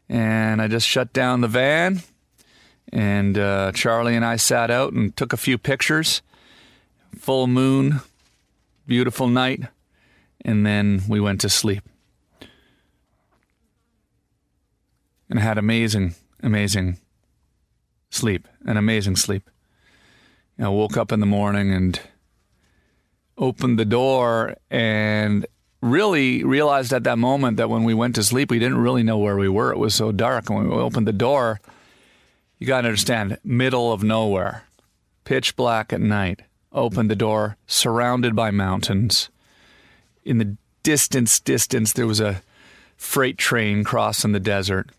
And 0.08 0.60
I 0.60 0.66
just 0.66 0.86
shut 0.86 1.12
down 1.12 1.40
the 1.40 1.48
van. 1.48 2.02
And 2.92 3.38
uh, 3.38 3.72
Charley 3.72 4.16
and 4.16 4.24
I 4.24 4.36
sat 4.36 4.70
out 4.70 4.92
and 4.92 5.16
took 5.16 5.32
a 5.32 5.38
few 5.38 5.56
pictures. 5.56 6.20
Full 7.16 7.46
moon, 7.46 8.00
beautiful 8.86 9.28
night, 9.28 9.62
and 10.44 10.64
then 10.64 11.02
we 11.08 11.20
went 11.20 11.40
to 11.40 11.48
sleep. 11.48 11.82
And 15.30 15.38
had 15.38 15.56
amazing, 15.56 16.14
amazing 16.42 16.98
sleep, 18.10 18.46
an 18.66 18.76
amazing 18.76 19.16
sleep. 19.16 19.48
Know, 20.58 20.72
woke 20.72 20.98
up 20.98 21.10
in 21.10 21.20
the 21.20 21.26
morning 21.26 21.72
and 21.72 21.98
opened 23.38 23.78
the 23.78 23.86
door 23.86 24.56
and 24.70 25.46
really 25.80 26.44
realized 26.44 26.92
at 26.92 27.04
that 27.04 27.16
moment 27.16 27.56
that 27.56 27.70
when 27.70 27.84
we 27.84 27.94
went 27.94 28.14
to 28.16 28.22
sleep, 28.22 28.50
we 28.50 28.58
didn't 28.58 28.76
really 28.76 29.02
know 29.02 29.16
where 29.16 29.38
we 29.38 29.48
were. 29.48 29.72
It 29.72 29.78
was 29.78 29.94
so 29.94 30.12
dark. 30.12 30.50
And 30.50 30.58
when 30.58 30.68
we 30.68 30.74
opened 30.74 31.06
the 31.06 31.14
door, 31.14 31.60
you 32.58 32.66
got 32.66 32.82
to 32.82 32.88
understand, 32.88 33.38
middle 33.42 33.90
of 33.90 34.02
nowhere, 34.02 34.64
pitch 35.24 35.56
black 35.56 35.94
at 35.94 36.00
night. 36.02 36.42
Opened 36.72 37.10
the 37.10 37.16
door, 37.16 37.56
surrounded 37.66 38.36
by 38.36 38.50
mountains. 38.50 39.30
In 40.24 40.38
the 40.38 40.56
distance, 40.82 41.40
distance, 41.40 41.94
there 41.94 42.06
was 42.06 42.20
a 42.20 42.42
freight 42.96 43.38
train 43.38 43.82
crossing 43.82 44.32
the 44.32 44.40
desert. 44.40 44.90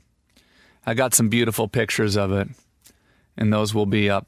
I 0.85 0.93
got 0.93 1.13
some 1.13 1.29
beautiful 1.29 1.67
pictures 1.67 2.17
of 2.17 2.31
it, 2.31 2.47
and 3.37 3.53
those 3.53 3.73
will 3.73 3.85
be 3.85 4.09
up 4.09 4.27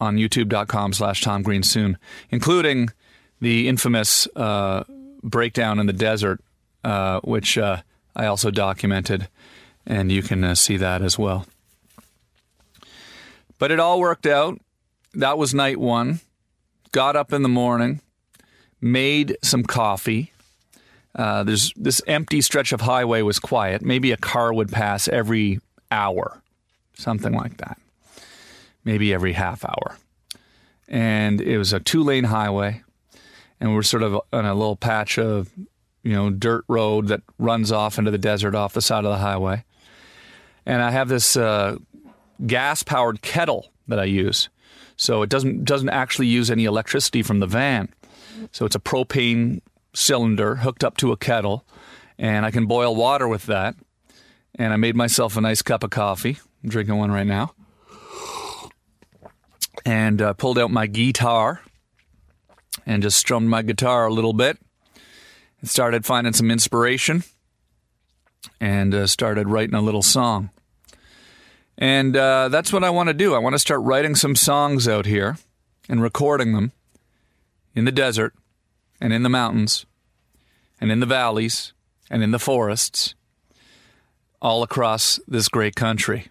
on 0.00 0.16
youtube.com 0.16 0.92
slash 0.92 1.20
Tom 1.20 1.42
Green 1.42 1.62
soon, 1.62 1.98
including 2.30 2.90
the 3.40 3.68
infamous 3.68 4.26
uh, 4.36 4.84
breakdown 5.22 5.78
in 5.78 5.86
the 5.86 5.92
desert, 5.92 6.40
uh, 6.84 7.20
which 7.20 7.58
uh, 7.58 7.82
I 8.14 8.26
also 8.26 8.50
documented, 8.50 9.28
and 9.86 10.10
you 10.10 10.22
can 10.22 10.44
uh, 10.44 10.54
see 10.54 10.76
that 10.76 11.02
as 11.02 11.18
well. 11.18 11.46
But 13.58 13.70
it 13.70 13.80
all 13.80 14.00
worked 14.00 14.26
out. 14.26 14.60
That 15.14 15.38
was 15.38 15.54
night 15.54 15.78
one. 15.78 16.20
Got 16.92 17.16
up 17.16 17.32
in 17.32 17.42
the 17.42 17.48
morning, 17.48 18.00
made 18.80 19.36
some 19.42 19.62
coffee. 19.62 20.32
Uh, 21.14 21.42
there's 21.42 21.72
this 21.76 22.02
empty 22.06 22.40
stretch 22.40 22.72
of 22.72 22.82
highway 22.82 23.22
was 23.22 23.38
quiet. 23.38 23.82
Maybe 23.82 24.12
a 24.12 24.16
car 24.16 24.52
would 24.52 24.70
pass 24.70 25.08
every 25.08 25.60
hour, 25.92 26.42
something 26.94 27.32
like 27.32 27.58
that. 27.58 27.78
Maybe 28.84 29.14
every 29.14 29.34
half 29.34 29.64
hour. 29.64 29.96
And 30.88 31.40
it 31.40 31.58
was 31.58 31.72
a 31.72 31.80
two 31.80 32.02
lane 32.02 32.24
highway 32.24 32.82
and 33.62 33.72
we're 33.76 33.82
sort 33.84 34.02
of 34.02 34.20
on 34.32 34.44
a 34.44 34.54
little 34.54 34.74
patch 34.74 35.18
of 35.18 35.48
you 36.02 36.12
know 36.12 36.30
dirt 36.30 36.64
road 36.66 37.06
that 37.06 37.22
runs 37.38 37.70
off 37.70 37.96
into 37.96 38.10
the 38.10 38.18
desert 38.18 38.56
off 38.56 38.74
the 38.74 38.82
side 38.82 39.04
of 39.04 39.12
the 39.12 39.18
highway. 39.18 39.64
And 40.66 40.82
I 40.82 40.90
have 40.90 41.08
this 41.08 41.36
uh, 41.36 41.76
gas 42.44 42.82
powered 42.82 43.22
kettle 43.22 43.72
that 43.86 44.00
I 44.00 44.04
use, 44.04 44.48
so 44.96 45.22
it 45.22 45.30
doesn't 45.30 45.64
doesn't 45.64 45.90
actually 45.90 46.26
use 46.26 46.50
any 46.50 46.64
electricity 46.64 47.22
from 47.22 47.38
the 47.38 47.46
van. 47.46 47.88
So 48.50 48.66
it's 48.66 48.74
a 48.74 48.80
propane 48.80 49.60
cylinder 49.94 50.56
hooked 50.56 50.82
up 50.82 50.96
to 50.96 51.12
a 51.12 51.16
kettle, 51.16 51.64
and 52.18 52.44
I 52.44 52.50
can 52.50 52.66
boil 52.66 52.96
water 52.96 53.28
with 53.28 53.46
that. 53.46 53.76
And 54.56 54.72
I 54.72 54.76
made 54.76 54.96
myself 54.96 55.36
a 55.36 55.40
nice 55.40 55.62
cup 55.62 55.82
of 55.82 55.90
coffee. 55.90 56.38
I'm 56.62 56.70
drinking 56.70 56.96
one 56.96 57.10
right 57.10 57.26
now. 57.26 57.54
And 59.84 60.20
uh, 60.22 60.34
pulled 60.34 60.58
out 60.58 60.70
my 60.70 60.86
guitar 60.86 61.60
and 62.86 63.02
just 63.02 63.18
strummed 63.18 63.48
my 63.48 63.62
guitar 63.62 64.06
a 64.06 64.12
little 64.12 64.32
bit 64.32 64.58
and 65.60 65.70
started 65.70 66.04
finding 66.04 66.32
some 66.32 66.50
inspiration 66.50 67.24
and 68.60 68.94
uh, 68.94 69.06
started 69.06 69.48
writing 69.48 69.74
a 69.74 69.80
little 69.80 70.02
song. 70.02 70.50
And 71.78 72.16
uh, 72.16 72.48
that's 72.48 72.72
what 72.72 72.84
I 72.84 72.90
want 72.90 73.08
to 73.08 73.14
do. 73.14 73.34
I 73.34 73.38
want 73.38 73.54
to 73.54 73.58
start 73.58 73.80
writing 73.80 74.14
some 74.14 74.36
songs 74.36 74.86
out 74.86 75.06
here 75.06 75.38
and 75.88 76.02
recording 76.02 76.52
them 76.52 76.72
in 77.74 77.84
the 77.84 77.92
desert 77.92 78.34
and 79.00 79.12
in 79.12 79.22
the 79.22 79.28
mountains 79.28 79.86
and 80.80 80.92
in 80.92 81.00
the 81.00 81.06
valleys 81.06 81.72
and 82.10 82.22
in 82.22 82.30
the 82.30 82.38
forests 82.38 83.14
all 84.42 84.64
across 84.64 85.20
this 85.28 85.48
great 85.48 85.76
country. 85.76 86.28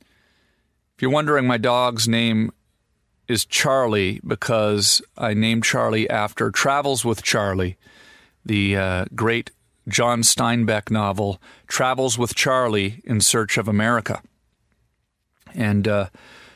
If 0.00 1.02
you're 1.02 1.10
wondering, 1.10 1.46
my 1.46 1.58
dog's 1.58 2.08
name 2.08 2.50
is 3.28 3.44
Charley 3.44 4.18
because 4.26 5.02
I 5.16 5.34
named 5.34 5.62
Charley 5.62 6.08
after 6.08 6.50
Travels 6.50 7.04
with 7.04 7.22
Charley, 7.22 7.76
the 8.44 8.76
uh, 8.76 9.04
great 9.14 9.50
John 9.86 10.22
Steinbeck 10.22 10.90
novel, 10.90 11.40
Travels 11.68 12.18
with 12.18 12.34
Charley 12.34 13.02
in 13.04 13.20
Search 13.20 13.58
of 13.58 13.68
America. 13.68 14.22
And 15.54 15.86
uh, 15.86 16.08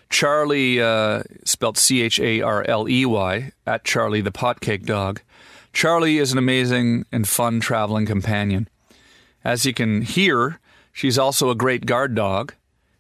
Charley, 0.09 0.81
uh, 0.81 1.23
spelled 1.45 1.77
C 1.77 2.01
H 2.03 2.19
A 2.19 2.40
R 2.40 2.64
L 2.67 2.88
E 2.88 3.05
Y, 3.05 3.53
at 3.67 3.85
Charley 3.85 4.23
the 4.23 4.33
Potcake 4.33 4.87
Dog. 4.87 5.21
Charley 5.73 6.19
is 6.19 6.33
an 6.33 6.38
amazing 6.38 7.05
and 7.12 7.29
fun 7.29 7.61
traveling 7.61 8.07
companion. 8.07 8.69
As 9.45 9.67
you 9.67 9.75
can 9.75 10.03
hear, 10.03 10.61
she's 10.94 11.18
also 11.18 11.50
a 11.50 11.54
great 11.54 11.85
guard 11.85 12.14
dog 12.14 12.54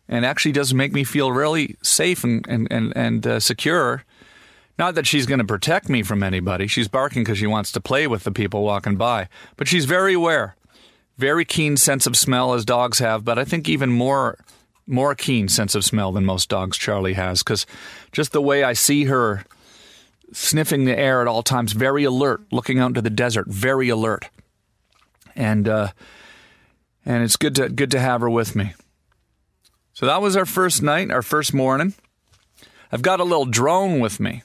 and 0.06 0.26
actually 0.26 0.52
does 0.52 0.74
make 0.74 0.92
me 0.92 1.04
feel 1.04 1.32
really 1.32 1.76
safe 1.82 2.22
and 2.24 2.46
and 2.46 2.68
and, 2.70 2.92
and 2.94 3.26
uh, 3.26 3.40
secure. 3.40 4.04
Not 4.78 4.96
that 4.96 5.06
she's 5.06 5.26
going 5.26 5.38
to 5.38 5.44
protect 5.44 5.88
me 5.88 6.02
from 6.02 6.22
anybody. 6.22 6.66
She's 6.66 6.88
barking 6.88 7.22
because 7.22 7.38
she 7.38 7.46
wants 7.46 7.70
to 7.72 7.80
play 7.80 8.08
with 8.08 8.24
the 8.24 8.32
people 8.32 8.64
walking 8.64 8.96
by, 8.96 9.28
but 9.56 9.68
she's 9.68 9.84
very 9.84 10.14
aware, 10.14 10.56
very 11.16 11.44
keen 11.44 11.76
sense 11.76 12.08
of 12.08 12.16
smell 12.16 12.54
as 12.54 12.64
dogs 12.64 12.98
have. 12.98 13.24
But 13.24 13.38
I 13.38 13.44
think 13.44 13.68
even 13.68 13.90
more 13.90 14.38
more 14.86 15.14
keen 15.14 15.48
sense 15.48 15.74
of 15.74 15.84
smell 15.84 16.12
than 16.12 16.26
most 16.26 16.50
dogs 16.50 16.76
Charley 16.76 17.14
has 17.14 17.42
because 17.42 17.64
just 18.12 18.32
the 18.32 18.42
way 18.42 18.64
I 18.64 18.74
see 18.74 19.04
her 19.04 19.44
sniffing 20.32 20.84
the 20.84 20.98
air 20.98 21.22
at 21.22 21.28
all 21.28 21.42
times, 21.42 21.72
very 21.72 22.04
alert, 22.04 22.42
looking 22.50 22.80
out 22.80 22.88
into 22.88 23.00
the 23.00 23.10
desert, 23.10 23.46
very 23.46 23.88
alert, 23.88 24.28
and 25.36 25.68
uh, 25.68 25.88
and 27.04 27.22
it's 27.22 27.36
good 27.36 27.54
to 27.56 27.68
good 27.68 27.90
to 27.92 28.00
have 28.00 28.20
her 28.20 28.30
with 28.30 28.56
me. 28.56 28.74
So 29.92 30.06
that 30.06 30.20
was 30.20 30.36
our 30.36 30.46
first 30.46 30.82
night, 30.82 31.10
our 31.10 31.22
first 31.22 31.54
morning. 31.54 31.94
I've 32.90 33.02
got 33.02 33.20
a 33.20 33.24
little 33.24 33.46
drone 33.46 34.00
with 34.00 34.20
me, 34.20 34.42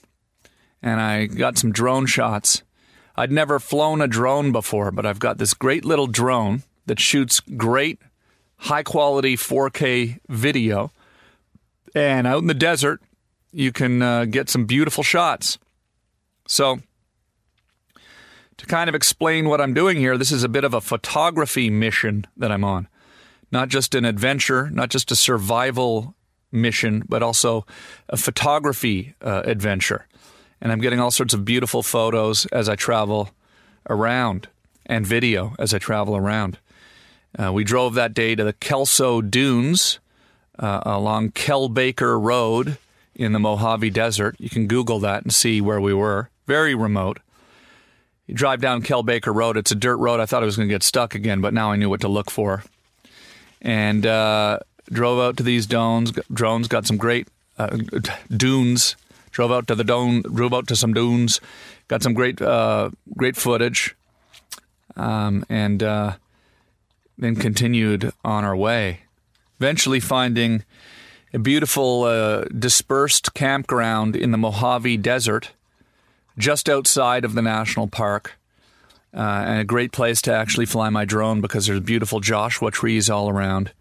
and 0.82 1.02
I 1.02 1.26
got 1.26 1.58
some 1.58 1.72
drone 1.72 2.06
shots. 2.06 2.64
I'd 3.16 3.32
never 3.32 3.60
flown 3.60 4.02
a 4.02 4.08
drone 4.08 4.52
before, 4.52 4.92
but 4.92 5.06
I've 5.06 5.20
got 5.20 5.38
this 5.38 5.54
great 5.54 5.84
little 5.86 6.08
drone 6.08 6.64
that 6.86 7.00
shoots 7.00 7.40
great, 7.40 8.00
high 8.58 8.84
quality 8.84 9.36
4K 9.36 10.20
video. 10.30 10.92
And 11.94 12.28
out 12.28 12.40
in 12.42 12.48
the 12.48 12.54
desert, 12.54 13.02
you 13.52 13.72
can 13.72 14.02
uh, 14.02 14.26
get 14.26 14.50
some 14.50 14.66
beautiful 14.66 15.04
shots. 15.04 15.58
So, 16.48 16.80
to 18.60 18.66
kind 18.66 18.88
of 18.88 18.96
explain 18.96 19.50
what 19.50 19.60
I'm 19.60 19.74
doing 19.74 19.98
here, 19.98 20.18
this 20.18 20.32
is 20.32 20.44
a 20.44 20.50
bit 20.50 20.64
of 20.64 20.74
a 20.74 20.82
photography 20.82 21.70
mission 21.70 22.26
that 22.38 22.52
I'm 22.52 22.64
on 22.64 22.88
not 23.52 23.70
just 23.70 23.96
an 23.96 24.06
adventure, 24.06 24.70
not 24.70 24.90
just 24.90 25.12
a 25.12 25.16
survival 25.16 26.16
mission, 26.52 27.04
but 27.08 27.24
also 27.24 27.66
a 28.08 28.18
photography 28.18 29.14
uh, 29.22 29.42
adventure. 29.46 30.08
And 30.62 30.72
I'm 30.72 30.82
getting 30.82 31.00
all 31.00 31.12
sorts 31.12 31.34
of 31.34 31.46
beautiful 31.46 31.84
photos 31.84 32.46
as 32.48 32.68
I 32.68 32.76
travel 32.76 33.30
around 33.90 34.48
and 34.86 35.06
video 35.06 35.56
as 35.58 35.74
I 35.74 35.80
travel 35.80 36.16
around. 36.16 36.60
Uh, 37.38 37.54
we 37.54 37.64
drove 37.64 37.94
that 37.94 38.14
day 38.14 38.36
to 38.36 38.44
the 38.44 38.54
Kelso 38.54 39.22
Dunes 39.22 40.00
uh, 40.58 40.82
along 40.84 41.32
Baker 41.74 42.20
Road 42.20 42.78
in 43.16 43.34
the 43.34 43.40
Mojave 43.40 43.92
Desert. 43.92 44.36
You 44.40 44.50
can 44.50 44.68
Google 44.68 45.00
that 45.00 45.24
and 45.24 45.34
see 45.34 45.62
where 45.62 45.80
we 45.80 45.94
were. 45.94 46.30
Very 46.48 46.74
remote. 46.74 47.20
You 48.30 48.36
drive 48.36 48.62
down 48.62 48.84
Kelbaker 48.84 49.34
Road, 49.34 49.58
it's 49.58 49.72
a 49.72 49.76
dirt 49.76 49.98
road. 49.98 50.20
I 50.20 50.28
thought 50.28 50.44
I 50.44 50.46
was 50.46 50.56
going 50.56 50.68
to 50.68 50.74
get 50.74 50.84
stuck 50.84 51.16
again, 51.16 51.42
but 51.42 51.52
now 51.52 51.72
I 51.72 51.78
knew 51.78 51.90
what 51.90 52.02
to 52.02 52.08
look 52.08 52.30
for 52.30 52.64
and 53.60 54.06
uh, 54.06 54.60
drove 54.92 55.20
out 55.20 55.38
to 55.38 55.44
these 55.44 55.66
drones. 55.66 56.12
Drones 56.32 56.68
got 56.68 56.86
some 56.86 56.98
great 56.98 57.28
uh, 57.58 57.76
dunes. 58.30 58.96
Drove 59.32 59.52
out 59.52 59.66
to 59.66 59.74
the 59.74 59.84
dome. 59.84 60.22
Drove 60.22 60.54
out 60.54 60.68
to 60.68 60.76
some 60.76 60.94
dunes. 60.94 61.42
Got 61.88 62.04
some 62.04 62.14
great 62.14 62.40
uh, 62.40 62.92
great 63.18 63.36
footage, 63.36 63.96
um, 64.96 65.44
and 65.50 65.82
uh, 65.82 66.18
then 67.18 67.36
continued 67.36 68.12
on 68.24 68.46
our 68.46 68.56
way. 68.56 69.00
Eventually, 69.60 70.00
finding 70.00 70.64
a 71.34 71.40
beautiful 71.40 72.04
uh, 72.04 72.44
dispersed 72.46 73.34
campground 73.34 74.16
in 74.16 74.30
the 74.30 74.38
Mojave 74.38 74.98
Desert, 74.98 75.50
just 76.40 76.70
outside 76.70 77.26
of 77.26 77.34
the 77.36 77.42
national 77.42 77.88
park 77.88 78.40
uh, 79.14 79.44
and 79.46 79.60
a 79.60 79.66
great 79.66 79.92
place 79.92 80.22
to 80.24 80.34
actually 80.34 80.66
fly 80.66 80.90
my 80.90 81.06
drone 81.06 81.42
because 81.42 81.68
there's 81.68 81.82
beautiful 81.82 82.20
Joshua 82.20 82.72
trees 82.72 83.10
all 83.10 83.30
around. 83.30 83.72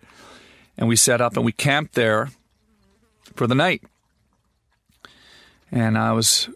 And 0.77 0.88
we 0.88 0.97
set 0.97 1.21
up 1.21 1.37
and 1.37 1.44
we 1.44 1.53
camped 1.53 1.94
there 1.94 2.31
for 3.35 3.47
the 3.47 3.55
night. 3.55 3.83
And 5.71 5.97
I 5.97 6.12
was 6.12 6.49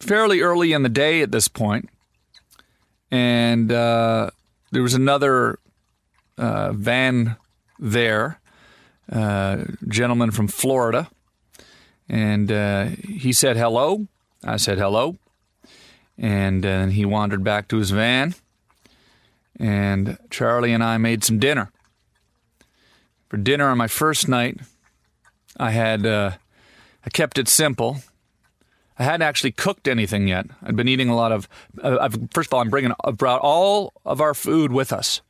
fairly 0.00 0.40
early 0.40 0.72
in 0.72 0.82
the 0.82 0.88
day 0.88 1.22
at 1.22 1.32
this 1.32 1.48
point, 1.48 1.88
and 3.10 3.72
uh, 3.72 4.30
there 4.70 4.82
was 4.82 4.94
another 4.94 5.58
uh, 6.36 6.72
van 6.72 7.36
there, 7.78 8.40
uh, 9.10 9.64
gentleman 9.88 10.30
from 10.30 10.46
Florida, 10.48 11.08
and 12.08 12.52
uh, 12.52 12.84
he 13.08 13.32
said 13.32 13.56
hello. 13.56 14.06
I 14.44 14.58
said 14.58 14.78
hello. 14.78 15.16
And 16.16 16.62
then 16.62 16.92
he 16.92 17.04
wandered 17.04 17.42
back 17.42 17.68
to 17.68 17.78
his 17.78 17.90
van, 17.90 18.34
and 19.58 20.16
Charley 20.30 20.72
and 20.72 20.82
I 20.82 20.96
made 20.96 21.24
some 21.24 21.38
dinner. 21.38 21.70
For 23.28 23.36
dinner 23.36 23.68
on 23.68 23.78
my 23.78 23.88
first 23.88 24.28
night, 24.28 24.60
I 25.58 25.72
had 25.72 26.06
uh, 26.06 26.32
I 27.04 27.10
kept 27.10 27.38
it 27.38 27.48
simple. 27.48 27.98
I 28.96 29.02
hadn't 29.02 29.22
actually 29.22 29.50
cooked 29.50 29.88
anything 29.88 30.28
yet. 30.28 30.46
I'd 30.62 30.76
been 30.76 30.88
eating 30.88 31.08
a 31.08 31.16
lot 31.16 31.32
of. 31.32 31.48
Uh, 31.82 32.08
first 32.32 32.50
of 32.50 32.54
all, 32.54 32.60
I'm 32.60 32.70
bringing 32.70 32.92
I've 33.04 33.18
brought 33.18 33.40
all 33.40 33.92
of 34.04 34.20
our 34.20 34.34
food 34.34 34.70
with 34.70 34.92
us. 34.92 35.20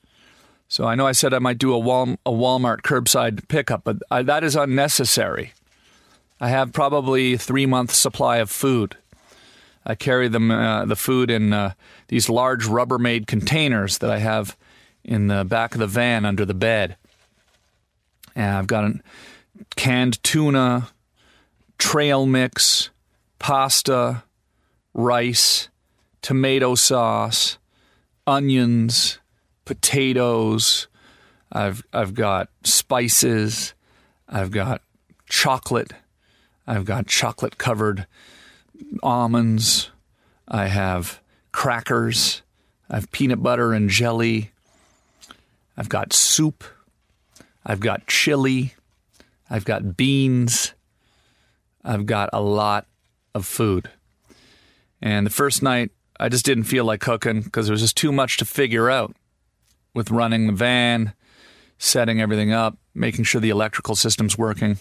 So 0.68 0.84
I 0.86 0.94
know 0.94 1.06
I 1.06 1.12
said 1.12 1.32
I 1.32 1.38
might 1.38 1.58
do 1.58 1.72
a, 1.72 1.78
Wal, 1.78 2.16
a 2.26 2.30
Walmart 2.30 2.80
curbside 2.82 3.48
pickup, 3.48 3.84
but 3.84 3.98
I, 4.10 4.22
that 4.22 4.42
is 4.44 4.56
unnecessary. 4.56 5.52
I 6.40 6.48
have 6.48 6.72
probably 6.72 7.36
three 7.36 7.64
months 7.64 7.96
supply 7.96 8.38
of 8.38 8.50
food. 8.50 8.96
I 9.86 9.94
carry 9.94 10.28
them 10.28 10.50
uh, 10.50 10.86
the 10.86 10.96
food 10.96 11.30
in 11.30 11.52
uh, 11.52 11.74
these 12.08 12.28
large 12.28 12.66
Rubbermaid 12.66 13.26
containers 13.26 13.98
that 13.98 14.10
I 14.10 14.18
have 14.18 14.56
in 15.04 15.26
the 15.26 15.44
back 15.44 15.74
of 15.74 15.80
the 15.80 15.86
van 15.86 16.24
under 16.24 16.44
the 16.44 16.54
bed. 16.54 16.96
And 18.34 18.56
I've 18.56 18.66
got 18.66 18.90
canned 19.76 20.22
tuna, 20.22 20.88
trail 21.78 22.26
mix, 22.26 22.90
pasta, 23.38 24.24
rice, 24.94 25.68
tomato 26.22 26.74
sauce, 26.74 27.58
onions, 28.26 29.18
potatoes. 29.64 30.88
I've 31.52 31.84
I've 31.92 32.14
got 32.14 32.48
spices. 32.64 33.74
I've 34.28 34.50
got 34.50 34.80
chocolate. 35.28 35.92
I've 36.66 36.86
got 36.86 37.06
chocolate 37.06 37.58
covered 37.58 38.06
almonds. 39.02 39.90
I 40.48 40.66
have 40.66 41.20
crackers. 41.52 42.42
I 42.88 42.96
have 42.96 43.10
peanut 43.12 43.42
butter 43.42 43.72
and 43.72 43.88
jelly. 43.88 44.50
I've 45.76 45.88
got 45.88 46.12
soup. 46.12 46.64
I've 47.64 47.80
got 47.80 48.06
chili. 48.06 48.74
I've 49.48 49.64
got 49.64 49.96
beans. 49.96 50.74
I've 51.84 52.06
got 52.06 52.30
a 52.32 52.40
lot 52.40 52.86
of 53.34 53.46
food. 53.46 53.90
And 55.02 55.26
the 55.26 55.30
first 55.30 55.62
night, 55.62 55.90
I 56.18 56.28
just 56.28 56.44
didn't 56.44 56.64
feel 56.64 56.84
like 56.84 57.00
cooking 57.00 57.42
because 57.42 57.66
there 57.66 57.72
was 57.72 57.82
just 57.82 57.96
too 57.96 58.12
much 58.12 58.36
to 58.38 58.44
figure 58.44 58.90
out 58.90 59.14
with 59.92 60.10
running 60.10 60.46
the 60.46 60.52
van, 60.52 61.12
setting 61.78 62.20
everything 62.20 62.52
up, 62.52 62.78
making 62.94 63.24
sure 63.24 63.40
the 63.40 63.50
electrical 63.50 63.96
system's 63.96 64.38
working, 64.38 64.78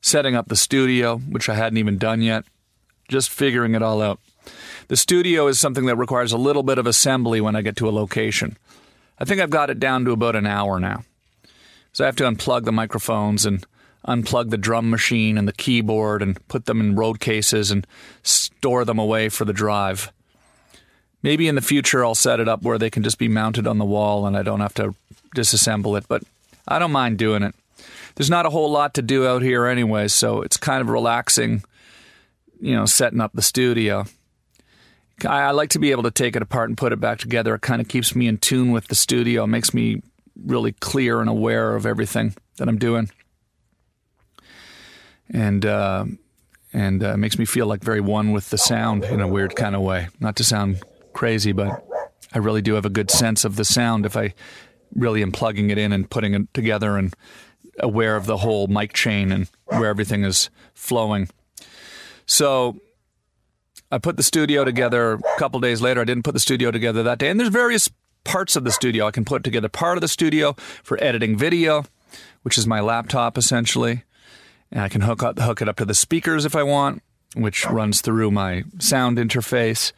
setting 0.00 0.34
up 0.34 0.48
the 0.48 0.56
studio, 0.56 1.18
which 1.18 1.48
I 1.48 1.54
hadn't 1.54 1.78
even 1.78 1.98
done 1.98 2.22
yet, 2.22 2.44
just 3.08 3.30
figuring 3.30 3.74
it 3.74 3.82
all 3.82 4.02
out. 4.02 4.20
The 4.88 4.96
studio 4.96 5.48
is 5.48 5.58
something 5.58 5.86
that 5.86 5.96
requires 5.96 6.32
a 6.32 6.38
little 6.38 6.62
bit 6.62 6.78
of 6.78 6.86
assembly 6.86 7.40
when 7.40 7.56
I 7.56 7.62
get 7.62 7.76
to 7.76 7.88
a 7.88 7.90
location. 7.90 8.56
I 9.18 9.24
think 9.24 9.40
I've 9.40 9.50
got 9.50 9.70
it 9.70 9.80
down 9.80 10.04
to 10.04 10.12
about 10.12 10.36
an 10.36 10.46
hour 10.46 10.78
now. 10.78 11.04
So 11.92 12.04
I 12.04 12.06
have 12.06 12.16
to 12.16 12.24
unplug 12.24 12.64
the 12.64 12.72
microphones 12.72 13.46
and 13.46 13.66
unplug 14.06 14.50
the 14.50 14.58
drum 14.58 14.90
machine 14.90 15.36
and 15.36 15.48
the 15.48 15.52
keyboard 15.52 16.22
and 16.22 16.46
put 16.48 16.66
them 16.66 16.80
in 16.80 16.94
road 16.94 17.18
cases 17.18 17.70
and 17.70 17.86
store 18.22 18.84
them 18.84 18.98
away 18.98 19.28
for 19.28 19.44
the 19.44 19.52
drive. 19.52 20.12
Maybe 21.22 21.48
in 21.48 21.54
the 21.54 21.62
future 21.62 22.04
I'll 22.04 22.14
set 22.14 22.38
it 22.38 22.48
up 22.48 22.62
where 22.62 22.78
they 22.78 22.90
can 22.90 23.02
just 23.02 23.18
be 23.18 23.28
mounted 23.28 23.66
on 23.66 23.78
the 23.78 23.84
wall 23.84 24.26
and 24.26 24.36
I 24.36 24.42
don't 24.42 24.60
have 24.60 24.74
to 24.74 24.94
disassemble 25.34 25.98
it, 25.98 26.04
but 26.06 26.22
I 26.68 26.78
don't 26.78 26.92
mind 26.92 27.18
doing 27.18 27.42
it. 27.42 27.54
There's 28.14 28.30
not 28.30 28.46
a 28.46 28.50
whole 28.50 28.70
lot 28.70 28.94
to 28.94 29.02
do 29.02 29.26
out 29.26 29.42
here 29.42 29.66
anyway, 29.66 30.08
so 30.08 30.40
it's 30.42 30.56
kind 30.56 30.80
of 30.80 30.88
relaxing, 30.88 31.64
you 32.60 32.74
know, 32.74 32.86
setting 32.86 33.20
up 33.20 33.32
the 33.34 33.42
studio. 33.42 34.04
I, 35.24 35.50
like 35.52 35.70
to 35.70 35.78
be 35.78 35.92
able 35.92 36.02
to 36.02 36.10
take 36.10 36.36
it 36.36 36.42
apart 36.42 36.68
and 36.68 36.76
put 36.76 36.92
it 36.92 37.00
back 37.00 37.18
together. 37.18 37.54
It 37.54 37.62
kind 37.62 37.80
of 37.80 37.88
keeps 37.88 38.14
me 38.14 38.28
in 38.28 38.36
tune 38.36 38.70
with 38.70 38.88
the 38.88 38.94
studio, 38.94 39.44
it 39.44 39.48
makes 39.48 39.72
me 39.72 40.02
really 40.44 40.72
clear 40.72 41.20
and 41.20 41.30
aware 41.30 41.74
of 41.74 41.86
everything 41.86 42.34
that 42.56 42.68
I'm 42.68 42.78
doing. 42.78 43.10
And 45.30 45.64
uh, 45.64 46.04
and 46.72 47.02
uh, 47.02 47.16
makes 47.16 47.38
me 47.38 47.46
feel 47.46 47.66
like 47.66 47.82
very 47.82 48.00
one 48.00 48.32
with 48.32 48.50
the 48.50 48.58
sound 48.58 49.04
in 49.04 49.20
a 49.20 49.26
weird 49.26 49.56
kind 49.56 49.74
of 49.74 49.80
way. 49.80 50.08
Not 50.20 50.36
to 50.36 50.44
sound 50.44 50.82
crazy, 51.14 51.52
but 51.52 51.82
I 52.34 52.38
really 52.38 52.62
do 52.62 52.74
have 52.74 52.84
a 52.84 52.90
good 52.90 53.10
sense 53.10 53.44
of 53.44 53.56
the 53.56 53.64
sound 53.64 54.04
if 54.04 54.16
I 54.16 54.34
really 54.94 55.22
am 55.22 55.32
plugging 55.32 55.70
it 55.70 55.78
in 55.78 55.92
and 55.92 56.08
putting 56.08 56.34
it 56.34 56.52
together 56.52 56.96
and 56.96 57.14
aware 57.80 58.16
of 58.16 58.26
the 58.26 58.36
whole 58.36 58.66
mic 58.66 58.92
chain 58.92 59.32
and 59.32 59.48
where 59.66 59.86
everything 59.86 60.24
is 60.24 60.50
flowing. 60.74 61.28
So 62.26 62.76
I 63.90 63.98
put 63.98 64.16
the 64.16 64.22
studio 64.22 64.64
together 64.64 65.14
a 65.14 65.38
couple 65.38 65.60
days 65.60 65.80
later. 65.80 66.00
I 66.00 66.04
didn't 66.04 66.24
put 66.24 66.34
the 66.34 66.40
studio 66.40 66.70
together 66.70 67.02
that 67.04 67.18
day. 67.18 67.30
And 67.30 67.38
there's 67.38 67.50
various 67.50 67.88
parts 68.24 68.56
of 68.56 68.64
the 68.64 68.72
studio. 68.72 69.06
I 69.06 69.12
can 69.12 69.24
put 69.24 69.44
together 69.44 69.68
part 69.68 69.96
of 69.96 70.00
the 70.00 70.08
studio 70.08 70.54
for 70.82 71.02
editing 71.02 71.38
video, 71.38 71.84
which 72.42 72.58
is 72.58 72.66
my 72.66 72.80
laptop 72.80 73.38
essentially. 73.38 74.02
And 74.72 74.82
I 74.82 74.88
can 74.88 75.02
hook 75.02 75.22
up 75.22 75.38
hook 75.38 75.62
it 75.62 75.68
up 75.68 75.76
to 75.76 75.84
the 75.84 75.94
speakers 75.94 76.44
if 76.44 76.56
I 76.56 76.64
want, 76.64 77.02
which 77.34 77.64
runs 77.66 78.00
through 78.00 78.32
my 78.32 78.64
sound 78.80 79.18
interface. 79.18 79.92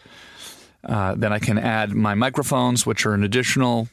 Uh, 0.84 1.14
then 1.16 1.32
I 1.32 1.38
can 1.38 1.58
add 1.58 1.92
my 1.92 2.14
microphones, 2.14 2.86
which 2.86 3.06
are 3.06 3.14
an 3.14 3.24
additional 3.24 3.88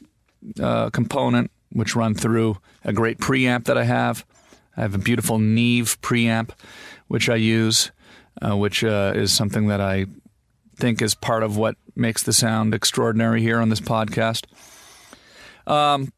uh, 0.61 0.89
component, 0.89 1.49
which 1.71 1.95
run 1.95 2.13
through 2.13 2.57
a 2.83 2.93
great 2.93 3.17
preamp 3.19 3.63
that 3.65 3.77
I 3.77 3.85
have. 3.85 4.25
I 4.77 4.81
have 4.81 4.93
a 4.93 4.99
beautiful 4.99 5.39
Neve 5.39 5.99
preamp, 6.01 6.51
which 7.07 7.29
I 7.29 7.35
use 7.35 7.91
uh, 8.41 8.55
which 8.55 8.83
uh, 8.83 9.13
is 9.15 9.33
something 9.33 9.67
that 9.67 9.81
I 9.81 10.05
think 10.75 11.01
is 11.01 11.15
part 11.15 11.43
of 11.43 11.57
what 11.57 11.75
makes 11.95 12.23
the 12.23 12.33
sound 12.33 12.73
extraordinary 12.73 13.41
here 13.41 13.59
on 13.59 13.69
this 13.69 13.79
podcast. 13.79 14.45
Um, 15.67 16.11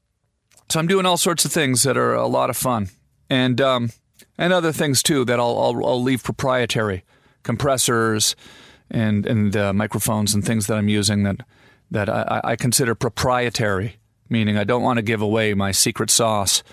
so 0.70 0.80
I'm 0.80 0.88
doing 0.88 1.06
all 1.06 1.18
sorts 1.18 1.46
of 1.46 1.52
things 1.52 1.84
that 1.84 1.98
are 1.98 2.14
a 2.14 2.28
lot 2.28 2.50
of 2.50 2.58
fun, 2.58 2.90
and 3.30 3.62
um, 3.62 3.92
and 4.38 4.52
other 4.52 4.72
things 4.72 5.02
too 5.02 5.24
that 5.26 5.40
I'll, 5.40 5.58
I'll, 5.58 5.86
I'll 5.86 6.04
leave 6.04 6.24
proprietary, 6.24 7.06
compressors, 7.44 8.36
and 8.92 9.26
and 9.26 9.56
uh, 9.56 9.74
microphones 9.74 10.34
and 10.34 10.44
things 10.44 10.68
that 10.68 10.78
I'm 10.78 10.90
using 10.90 11.24
that 11.24 11.42
that 11.92 12.10
I, 12.10 12.42
I, 12.44 12.56
consider 12.58 12.96
proprietary, 12.96 13.96
meaning 14.28 14.58
I 14.58 14.66
don't 14.66 14.82
want 14.82 14.98
to 14.98 15.02
give 15.02 15.22
away 15.22 15.54
my 15.54 15.72
secret 15.72 16.10
sauce 16.10 16.64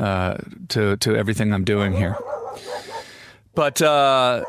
uh, 0.00 0.38
to 0.70 0.96
to 0.96 1.14
everything 1.14 1.52
I'm 1.52 1.64
doing 1.64 1.92
here. 1.92 2.16
But 3.54 3.80
uh, 3.80 4.44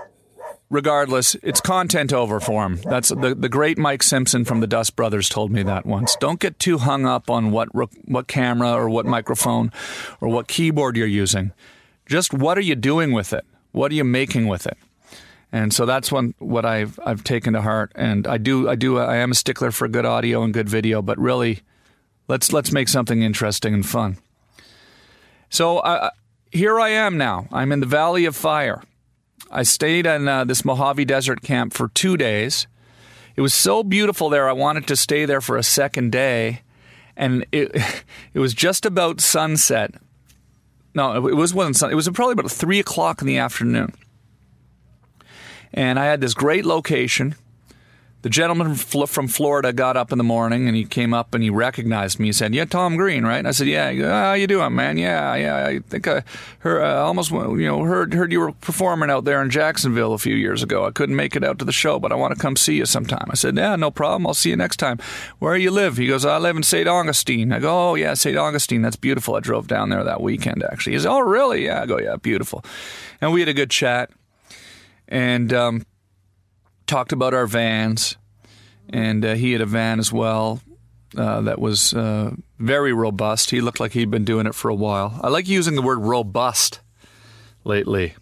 regardless, 0.70 1.36
it's 1.36 1.62
content 1.62 2.14
over 2.14 2.40
form. 2.40 2.80
That's 2.84 3.10
the, 3.10 3.36
the 3.38 3.50
great 3.50 3.78
Mike 3.78 4.04
Simpson 4.04 4.46
from 4.46 4.60
the 4.60 4.68
Dust 4.68 4.96
Brothers 4.96 5.30
told 5.30 5.52
me 5.52 5.64
that 5.64 5.86
once. 5.86 6.16
Don't 6.20 6.40
get 6.40 6.60
too 6.60 6.78
hung 6.78 7.06
up 7.06 7.30
on 7.30 7.52
what 7.52 7.70
what 7.74 8.28
camera 8.28 8.72
or 8.72 8.90
what 8.90 9.06
microphone 9.06 9.72
or 10.22 10.30
what 10.30 10.48
keyboard 10.48 10.98
you're 10.98 11.08
using. 11.08 11.52
Just 12.06 12.34
what 12.34 12.58
are 12.58 12.62
you 12.62 12.76
doing 12.76 13.12
with 13.12 13.34
it? 13.34 13.46
What 13.72 13.92
are 13.92 13.96
you 13.96 14.04
making 14.04 14.48
with 14.48 14.68
it? 14.68 14.78
And 15.52 15.74
so 15.74 15.86
that's 15.86 16.12
one 16.12 16.34
what 16.40 16.66
I've 16.66 17.00
I've 17.06 17.24
taken 17.24 17.54
to 17.54 17.62
heart. 17.62 17.92
And 17.96 18.28
I 18.28 18.38
do 18.38 18.70
I 18.70 18.76
do 18.76 18.98
I 18.98 19.18
am 19.18 19.32
a 19.32 19.36
stickler 19.36 19.72
for 19.72 19.88
good 19.88 20.06
audio 20.06 20.44
and 20.44 20.54
good 20.54 20.70
video, 20.70 21.02
but 21.02 21.18
really, 21.18 21.62
let's 22.28 22.52
let's 22.52 22.72
make 22.72 22.90
something 22.90 23.22
interesting 23.22 23.74
and 23.74 23.86
fun. 23.86 24.18
So 25.50 26.12
here 26.52 26.80
I 26.80 26.90
am 26.90 27.18
now. 27.18 27.48
I'm 27.52 27.72
in 27.72 27.80
the 27.80 27.86
Valley 27.86 28.26
of 28.26 28.36
Fire. 28.36 28.84
I 29.50 29.64
stayed 29.64 30.06
in 30.06 30.28
uh, 30.28 30.44
this 30.44 30.66
Mojave 30.66 31.06
Desert 31.06 31.42
camp 31.42 31.74
for 31.74 31.88
two 31.90 32.18
days. 32.18 32.68
It 33.36 33.42
was 33.42 33.54
so 33.54 33.84
beautiful 33.84 34.30
there, 34.30 34.50
I 34.50 34.54
wanted 34.54 34.88
to 34.88 34.96
stay 34.96 35.26
there 35.26 35.42
for 35.42 35.58
a 35.58 35.64
second 35.64 36.12
day. 36.12 36.62
And 37.16 37.46
it, 37.52 37.72
it 38.34 38.40
was 38.40 38.54
just 38.54 38.86
about 38.86 39.22
sunset. 39.22 39.94
No, 40.94 41.28
it 41.28 41.36
was 41.36 41.54
wasn't 41.54 41.76
sun. 41.76 41.92
It 41.92 41.96
was 41.96 42.10
probably 42.10 42.34
about 42.34 42.52
three 42.52 42.80
o'clock 42.80 43.22
in 43.22 43.28
the 43.28 43.38
afternoon. 43.38 43.94
And 45.74 46.00
I 46.00 46.06
had 46.06 46.22
this 46.22 46.34
great 46.34 46.66
location 46.66 47.36
the 48.28 48.32
gentleman 48.32 48.76
from 48.76 49.30
Florida 49.30 49.72
got 49.72 49.96
up 49.96 50.12
in 50.12 50.18
the 50.18 50.24
morning 50.24 50.68
and 50.68 50.76
he 50.76 50.84
came 50.84 51.14
up 51.14 51.34
and 51.34 51.42
he 51.42 51.50
recognized 51.50 52.20
me. 52.20 52.26
He 52.26 52.34
said, 52.34 52.54
"Yeah, 52.54 52.66
Tom 52.66 52.98
Green, 52.98 53.24
right?" 53.24 53.38
And 53.38 53.48
I 53.48 53.52
said, 53.52 53.68
"Yeah." 53.68 53.94
"How 53.94 54.34
you 54.34 54.48
doing, 54.48 54.76
man?" 54.76 54.98
"Yeah, 54.98 55.34
yeah. 55.36 55.66
I 55.66 55.80
think 55.80 56.10
I 56.10 56.24
heard, 56.60 56.84
uh, 56.84 57.06
almost 57.06 57.32
you 57.32 57.66
know 57.66 57.84
heard 57.84 58.14
heard 58.14 58.34
you 58.34 58.42
were 58.42 58.52
performing 58.52 59.10
out 59.10 59.24
there 59.24 59.42
in 59.42 59.50
Jacksonville 59.50 60.14
a 60.14 60.18
few 60.18 60.36
years 60.36 60.62
ago. 60.62 60.86
I 60.86 60.92
couldn't 60.92 61.16
make 61.16 61.38
it 61.38 61.44
out 61.46 61.58
to 61.60 61.66
the 61.66 61.72
show, 61.72 62.00
but 62.00 62.12
I 62.12 62.16
want 62.16 62.36
to 62.36 62.42
come 62.42 62.58
see 62.58 62.76
you 62.76 62.86
sometime." 62.86 63.30
I 63.32 63.36
said, 63.36 63.56
"Yeah, 63.56 63.78
no 63.78 63.92
problem. 63.92 64.28
I'll 64.28 64.34
see 64.34 64.50
you 64.50 64.58
next 64.58 64.76
time." 64.76 65.00
"Where 65.40 65.56
do 65.56 65.64
you 65.64 65.72
live?" 65.72 65.96
He 65.96 66.08
goes, 66.08 66.26
"I 66.26 66.38
live 66.38 66.58
in 66.58 66.64
St. 66.64 66.86
Augustine." 66.86 67.54
I 67.54 67.60
go, 67.60 67.92
"Oh 67.92 67.96
yeah, 67.96 68.14
St. 68.14 68.36
Augustine. 68.36 68.82
That's 68.82 68.98
beautiful. 68.98 69.36
I 69.36 69.40
drove 69.40 69.70
down 69.70 69.88
there 69.88 70.04
that 70.04 70.20
weekend 70.20 70.66
actually." 70.66 70.94
He 70.94 71.00
says, 71.00 71.06
"Oh 71.06 71.20
really?" 71.20 71.64
Yeah. 71.64 71.84
I 71.84 71.86
go, 71.86 71.98
"Yeah, 71.98 72.18
beautiful." 72.18 72.62
And 73.22 73.32
we 73.32 73.40
had 73.40 73.48
a 73.48 73.54
good 73.54 73.70
chat, 73.70 74.12
and. 75.08 75.54
Um, 75.54 75.86
talked 76.88 77.12
about 77.12 77.34
our 77.34 77.46
vans, 77.46 78.18
and 78.90 79.24
uh, 79.24 79.36
he 79.36 79.52
had 79.52 79.62
a 79.62 79.66
van 79.66 80.00
as 80.00 80.12
well 80.12 80.62
uh, 81.16 81.42
that 81.42 81.60
was 81.60 81.94
uh, 81.94 82.32
very 82.60 82.94
robust. 82.94 83.52
He 83.52 83.62
looked 83.62 83.80
like 83.80 83.92
he'd 83.92 84.12
been 84.12 84.26
doing 84.26 84.48
it 84.48 84.56
for 84.56 84.70
a 84.70 84.76
while. 84.76 85.20
I 85.22 85.30
like 85.30 85.48
using 85.48 85.76
the 85.76 85.82
word 85.82 86.00
robust 86.00 86.80
lately. 87.64 88.16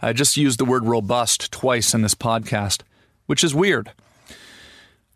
I 0.00 0.12
just 0.12 0.36
used 0.36 0.58
the 0.58 0.64
word 0.64 0.84
robust 0.84 1.52
twice 1.52 1.94
in 1.94 2.02
this 2.02 2.14
podcast, 2.14 2.82
which 3.26 3.44
is 3.44 3.54
weird. 3.54 3.92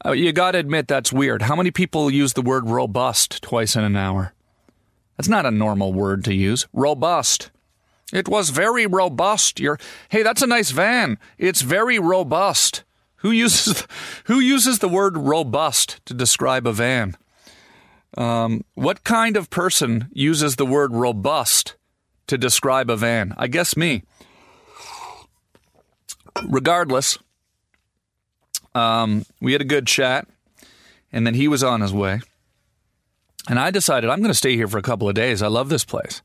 Uh, 0.05 0.13
you 0.13 0.33
got 0.33 0.53
to 0.53 0.59
admit 0.59 0.87
that's 0.87 1.13
weird. 1.13 1.43
How 1.43 1.57
many 1.57 1.71
people 1.71 2.11
use 2.11 2.35
the 2.35 2.43
word 2.43 2.69
robust 2.69 3.43
twice 3.43 3.75
in 3.75 3.83
an 3.83 3.97
hour? 3.97 4.33
That's 5.17 5.29
not 5.29 5.47
a 5.47 5.51
normal 5.51 5.93
word 5.93 6.25
to 6.25 6.35
use. 6.35 6.67
Robust. 6.73 7.51
It 8.13 8.29
was 8.29 8.51
very 8.51 8.87
robust. 8.87 9.59
You're, 9.59 9.79
hey, 10.09 10.23
that's 10.23 10.43
a 10.43 10.47
nice 10.47 10.71
van. 10.71 11.19
It's 11.39 11.63
very 11.63 11.99
robust. 11.99 12.85
Who 13.17 13.31
uses 13.31 13.87
who 14.25 14.39
uses 14.39 14.79
the 14.79 14.89
word 14.89 15.17
robust 15.17 16.05
to 16.07 16.15
describe 16.15 16.67
a 16.67 16.73
van? 16.73 17.17
Um, 18.17 18.65
what 18.75 19.05
kind 19.05 19.37
of 19.37 19.51
person 19.51 20.09
uses 20.13 20.57
the 20.57 20.67
word 20.67 20.95
robust 20.95 21.77
to 22.29 22.39
describe 22.39 22.89
a 22.89 22.97
van? 22.97 23.35
I 23.37 23.49
guess 23.49 23.77
me. 23.77 24.05
Regardless, 26.47 27.19
um, 28.75 29.25
we 29.41 29.53
had 29.53 29.61
a 29.61 29.67
good 29.67 29.87
chat, 29.87 30.29
and 31.11 31.27
then 31.27 31.35
he 31.35 31.49
was 31.49 31.65
on 31.65 31.81
his 31.81 31.93
way. 31.93 32.21
And 33.49 33.59
I 33.59 33.71
decided 33.71 34.11
I'm 34.11 34.21
going 34.21 34.29
to 34.29 34.35
stay 34.35 34.55
here 34.55 34.69
for 34.69 34.79
a 34.79 34.83
couple 34.83 35.09
of 35.09 35.15
days. 35.15 35.41
I 35.43 35.47
love 35.47 35.69
this 35.69 35.85
place. 35.85 36.21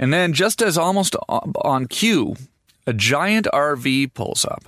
And 0.00 0.14
then, 0.14 0.32
just 0.32 0.62
as 0.62 0.78
almost 0.78 1.14
on 1.28 1.86
cue, 1.86 2.34
a 2.86 2.94
giant 2.94 3.46
RV 3.52 4.14
pulls 4.14 4.46
up, 4.46 4.64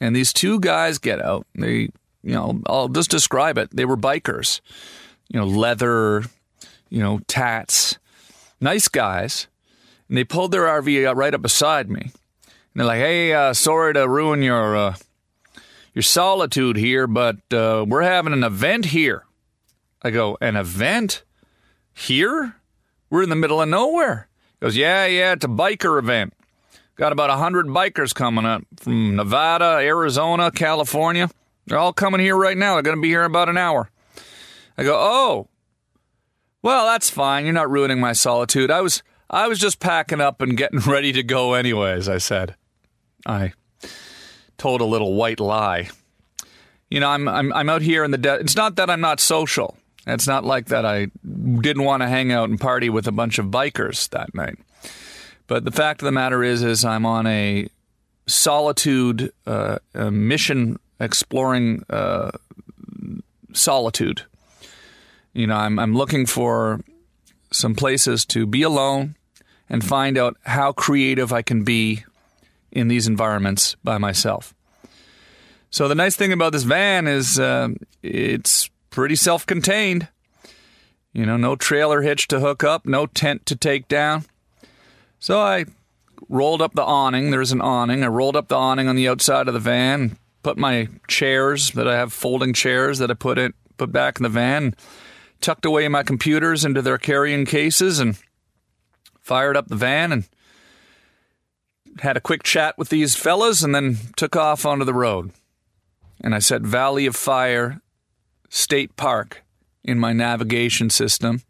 and 0.00 0.14
these 0.14 0.32
two 0.32 0.60
guys 0.60 0.98
get 0.98 1.20
out. 1.20 1.44
They, 1.56 1.88
you 2.22 2.34
know, 2.34 2.60
I'll 2.66 2.88
just 2.88 3.10
describe 3.10 3.58
it. 3.58 3.74
They 3.74 3.84
were 3.84 3.96
bikers, 3.96 4.60
you 5.26 5.40
know, 5.40 5.46
leather, 5.46 6.22
you 6.88 7.02
know, 7.02 7.18
tats, 7.26 7.98
nice 8.60 8.86
guys. 8.86 9.48
And 10.08 10.16
they 10.16 10.22
pulled 10.22 10.52
their 10.52 10.66
RV 10.66 11.16
right 11.16 11.34
up 11.34 11.42
beside 11.42 11.90
me. 11.90 12.02
And 12.02 12.12
they're 12.76 12.86
like, 12.86 13.00
"Hey, 13.00 13.32
uh, 13.32 13.54
sorry 13.54 13.92
to 13.94 14.08
ruin 14.08 14.40
your 14.40 14.76
uh, 14.76 14.94
your 15.94 16.04
solitude 16.04 16.76
here, 16.76 17.08
but 17.08 17.38
uh, 17.52 17.84
we're 17.88 18.02
having 18.02 18.32
an 18.32 18.44
event 18.44 18.84
here." 18.84 19.24
I 20.00 20.10
go, 20.10 20.38
"An 20.40 20.54
event 20.54 21.24
here? 21.92 22.54
We're 23.10 23.24
in 23.24 23.30
the 23.30 23.34
middle 23.34 23.60
of 23.60 23.68
nowhere." 23.68 24.28
Goes, 24.66 24.76
"Yeah, 24.76 25.06
yeah, 25.06 25.32
it's 25.34 25.44
a 25.44 25.48
biker 25.48 25.96
event. 25.96 26.34
Got 26.96 27.12
about 27.12 27.30
a 27.30 27.36
hundred 27.36 27.66
bikers 27.66 28.12
coming 28.12 28.44
up 28.44 28.64
from 28.74 29.14
Nevada, 29.14 29.78
Arizona, 29.80 30.50
California. 30.50 31.30
They're 31.66 31.78
all 31.78 31.92
coming 31.92 32.20
here 32.20 32.36
right 32.36 32.56
now. 32.56 32.74
They're 32.74 32.82
going 32.82 32.96
to 32.96 33.00
be 33.00 33.06
here 33.06 33.20
in 33.20 33.30
about 33.30 33.48
an 33.48 33.56
hour." 33.56 33.88
I 34.76 34.82
go, 34.82 34.96
"Oh, 34.98 35.46
well, 36.62 36.84
that's 36.86 37.08
fine. 37.08 37.44
You're 37.44 37.54
not 37.54 37.70
ruining 37.70 38.00
my 38.00 38.12
solitude. 38.12 38.72
I 38.72 38.80
was." 38.80 39.04
I 39.30 39.46
was 39.48 39.58
just 39.60 39.78
packing 39.78 40.20
up 40.20 40.40
and 40.40 40.56
getting 40.56 40.78
ready 40.86 41.12
to 41.12 41.22
go 41.22 41.54
anyways, 41.54 42.08
I 42.08 42.18
said. 42.18 42.54
I 43.24 43.52
told 44.56 44.80
a 44.80 44.84
little 44.84 45.14
white 45.14 45.40
lie. 45.40 45.90
You 46.90 46.98
know, 47.00 47.08
I'm 47.08 47.28
I'm 47.28 47.52
I'm 47.52 47.68
out 47.68 47.82
here 47.82 48.02
in 48.02 48.10
the 48.10 48.18
de- 48.18 48.40
it's 48.40 48.56
not 48.56 48.76
that 48.76 48.90
I'm 48.90 49.00
not 49.00 49.20
social. 49.20 49.76
It's 50.06 50.26
not 50.26 50.44
like 50.44 50.66
that 50.66 50.86
I 50.86 51.08
didn't 51.24 51.82
want 51.82 52.02
to 52.02 52.08
hang 52.08 52.30
out 52.30 52.48
and 52.48 52.60
party 52.60 52.88
with 52.88 53.08
a 53.08 53.12
bunch 53.12 53.38
of 53.38 53.46
bikers 53.46 54.08
that 54.10 54.34
night. 54.34 54.58
But 55.46 55.64
the 55.64 55.72
fact 55.72 56.00
of 56.02 56.06
the 56.06 56.12
matter 56.12 56.42
is 56.42 56.62
is 56.62 56.84
I'm 56.84 57.06
on 57.06 57.26
a 57.26 57.68
solitude 58.26 59.32
uh, 59.46 59.78
a 59.94 60.10
mission 60.10 60.78
exploring 61.00 61.84
uh, 61.90 62.32
solitude. 63.52 64.22
You 65.32 65.46
know, 65.46 65.56
I'm 65.56 65.78
I'm 65.78 65.94
looking 65.94 66.26
for 66.26 66.80
some 67.52 67.74
places 67.74 68.24
to 68.26 68.46
be 68.46 68.62
alone 68.62 69.16
and 69.68 69.84
find 69.84 70.18
out 70.18 70.36
how 70.44 70.72
creative 70.72 71.32
I 71.32 71.42
can 71.42 71.64
be 71.64 72.04
in 72.70 72.88
these 72.88 73.06
environments 73.06 73.76
by 73.82 73.98
myself. 73.98 74.54
So 75.70 75.88
the 75.88 75.94
nice 75.94 76.16
thing 76.16 76.32
about 76.32 76.52
this 76.52 76.62
van 76.62 77.06
is 77.06 77.38
uh, 77.38 77.68
it's 78.02 78.70
pretty 78.96 79.14
self-contained. 79.14 80.08
You 81.12 81.26
know, 81.26 81.36
no 81.36 81.54
trailer 81.54 82.00
hitch 82.00 82.28
to 82.28 82.40
hook 82.40 82.64
up, 82.64 82.86
no 82.86 83.04
tent 83.04 83.44
to 83.44 83.54
take 83.54 83.88
down. 83.88 84.24
So 85.18 85.38
I 85.38 85.66
rolled 86.30 86.62
up 86.62 86.72
the 86.72 86.82
awning. 86.82 87.30
There's 87.30 87.52
an 87.52 87.60
awning. 87.60 88.02
I 88.02 88.06
rolled 88.06 88.36
up 88.36 88.48
the 88.48 88.56
awning 88.56 88.88
on 88.88 88.96
the 88.96 89.06
outside 89.06 89.48
of 89.48 89.54
the 89.54 89.60
van, 89.60 90.16
put 90.42 90.56
my 90.56 90.88
chairs 91.08 91.72
that 91.72 91.86
I 91.86 91.94
have 91.94 92.10
folding 92.10 92.54
chairs 92.54 92.98
that 92.98 93.10
I 93.10 93.14
put 93.14 93.36
it 93.36 93.54
put 93.76 93.92
back 93.92 94.18
in 94.18 94.22
the 94.22 94.30
van, 94.30 94.74
tucked 95.42 95.66
away 95.66 95.86
my 95.88 96.02
computers 96.02 96.64
into 96.64 96.80
their 96.80 96.96
carrying 96.96 97.44
cases 97.44 97.98
and 97.98 98.16
fired 99.20 99.58
up 99.58 99.68
the 99.68 99.76
van 99.76 100.10
and 100.10 100.26
had 102.00 102.16
a 102.16 102.22
quick 102.22 102.42
chat 102.42 102.78
with 102.78 102.88
these 102.88 103.14
fellas 103.14 103.62
and 103.62 103.74
then 103.74 103.98
took 104.16 104.36
off 104.36 104.64
onto 104.64 104.86
the 104.86 104.94
road. 104.94 105.32
And 106.22 106.34
I 106.34 106.38
set 106.38 106.62
Valley 106.62 107.04
of 107.04 107.14
Fire 107.14 107.82
State 108.56 108.96
Park 108.96 109.44
in 109.84 109.98
my 109.98 110.14
navigation 110.14 110.88
system 110.88 111.42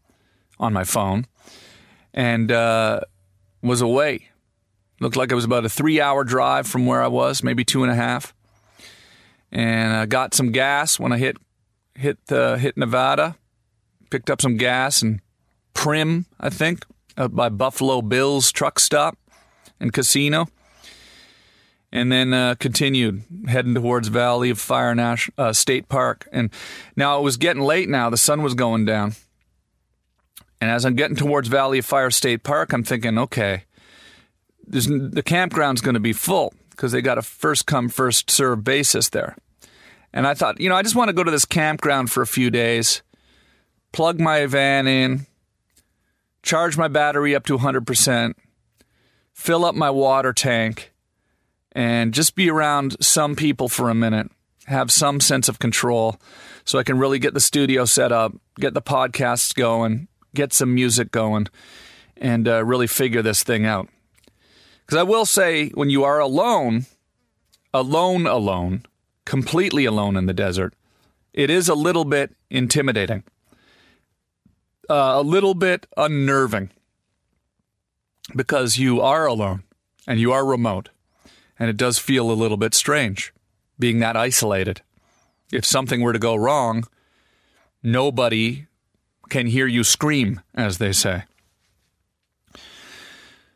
on 0.58 0.72
my 0.72 0.82
phone 0.82 1.26
and 2.12 2.50
uh, 2.50 3.00
was 3.62 3.80
away. 3.80 4.30
Looked 4.98 5.14
like 5.14 5.30
it 5.30 5.36
was 5.36 5.44
about 5.44 5.64
a 5.64 5.68
three 5.68 6.00
hour 6.00 6.24
drive 6.24 6.66
from 6.66 6.84
where 6.84 7.00
I 7.00 7.06
was, 7.06 7.44
maybe 7.44 7.64
two 7.64 7.84
and 7.84 7.92
a 7.92 7.94
half. 7.94 8.34
And 9.52 9.92
I 9.92 10.06
got 10.06 10.34
some 10.34 10.50
gas 10.50 10.98
when 10.98 11.12
I 11.12 11.18
hit 11.18 11.36
hit 11.94 12.18
uh, 12.28 12.56
hit 12.56 12.76
Nevada. 12.76 13.36
Picked 14.10 14.28
up 14.28 14.42
some 14.42 14.56
gas 14.56 15.00
and 15.00 15.20
Primm, 15.74 16.24
I 16.40 16.50
think, 16.50 16.84
by 17.30 17.48
Buffalo 17.50 18.02
Bill's 18.02 18.50
truck 18.50 18.80
stop 18.80 19.16
and 19.78 19.92
casino, 19.92 20.46
and 21.96 22.12
then 22.12 22.34
uh, 22.34 22.54
continued 22.58 23.22
heading 23.48 23.74
towards 23.74 24.08
Valley 24.08 24.50
of 24.50 24.60
Fire 24.60 24.94
National 24.94 25.34
uh, 25.38 25.52
State 25.54 25.88
Park. 25.88 26.28
And 26.30 26.50
now 26.94 27.18
it 27.18 27.22
was 27.22 27.38
getting 27.38 27.62
late. 27.62 27.88
Now 27.88 28.10
the 28.10 28.18
sun 28.18 28.42
was 28.42 28.52
going 28.52 28.84
down, 28.84 29.14
and 30.60 30.70
as 30.70 30.84
I'm 30.84 30.94
getting 30.94 31.16
towards 31.16 31.48
Valley 31.48 31.78
of 31.78 31.86
Fire 31.86 32.10
State 32.10 32.42
Park, 32.42 32.74
I'm 32.74 32.84
thinking, 32.84 33.16
okay, 33.16 33.64
the 34.66 35.22
campground's 35.24 35.80
going 35.80 35.94
to 35.94 36.00
be 36.00 36.12
full 36.12 36.52
because 36.70 36.92
they 36.92 37.00
got 37.00 37.16
a 37.16 37.22
first 37.22 37.64
come 37.66 37.88
first 37.88 38.30
serve 38.30 38.62
basis 38.62 39.08
there. 39.08 39.34
And 40.12 40.26
I 40.26 40.34
thought, 40.34 40.60
you 40.60 40.68
know, 40.68 40.76
I 40.76 40.82
just 40.82 40.96
want 40.96 41.08
to 41.08 41.14
go 41.14 41.24
to 41.24 41.30
this 41.30 41.46
campground 41.46 42.10
for 42.10 42.20
a 42.20 42.26
few 42.26 42.50
days, 42.50 43.02
plug 43.92 44.20
my 44.20 44.44
van 44.44 44.86
in, 44.86 45.26
charge 46.42 46.76
my 46.76 46.88
battery 46.88 47.34
up 47.34 47.46
to 47.46 47.56
100%, 47.56 48.34
fill 49.32 49.64
up 49.64 49.74
my 49.74 49.90
water 49.90 50.34
tank, 50.34 50.92
and 51.76 52.14
just 52.14 52.34
be 52.34 52.48
around 52.48 52.96
some 53.04 53.36
people 53.36 53.68
for 53.68 53.90
a 53.90 53.94
minute, 53.94 54.30
have 54.64 54.90
some 54.90 55.20
sense 55.20 55.46
of 55.46 55.58
control 55.58 56.18
so 56.64 56.78
I 56.78 56.82
can 56.82 56.98
really 56.98 57.18
get 57.18 57.34
the 57.34 57.40
studio 57.40 57.84
set 57.84 58.10
up, 58.12 58.32
get 58.58 58.72
the 58.72 58.80
podcasts 58.80 59.54
going, 59.54 60.08
get 60.34 60.54
some 60.54 60.74
music 60.74 61.10
going, 61.10 61.48
and 62.16 62.48
uh, 62.48 62.64
really 62.64 62.86
figure 62.86 63.20
this 63.20 63.42
thing 63.42 63.66
out. 63.66 63.90
Because 64.80 64.98
I 64.98 65.02
will 65.02 65.26
say, 65.26 65.68
when 65.68 65.90
you 65.90 66.02
are 66.02 66.18
alone, 66.18 66.86
alone, 67.74 68.26
alone, 68.26 68.86
completely 69.26 69.84
alone 69.84 70.16
in 70.16 70.24
the 70.24 70.32
desert, 70.32 70.72
it 71.34 71.50
is 71.50 71.68
a 71.68 71.74
little 71.74 72.06
bit 72.06 72.34
intimidating, 72.48 73.22
uh, 74.88 75.12
a 75.16 75.22
little 75.22 75.52
bit 75.52 75.86
unnerving, 75.98 76.70
because 78.34 78.78
you 78.78 79.02
are 79.02 79.26
alone 79.26 79.62
and 80.06 80.18
you 80.18 80.32
are 80.32 80.46
remote, 80.46 80.88
and 81.58 81.68
it 81.70 81.76
does 81.76 81.98
feel 81.98 82.30
a 82.30 82.32
little 82.32 82.56
bit 82.56 82.74
strange 82.74 83.32
being 83.78 83.98
that 84.00 84.16
isolated. 84.16 84.82
If 85.52 85.64
something 85.64 86.00
were 86.00 86.12
to 86.12 86.18
go 86.18 86.34
wrong, 86.34 86.84
nobody 87.82 88.66
can 89.28 89.46
hear 89.46 89.66
you 89.66 89.84
scream, 89.84 90.40
as 90.54 90.78
they 90.78 90.92
say. 90.92 91.24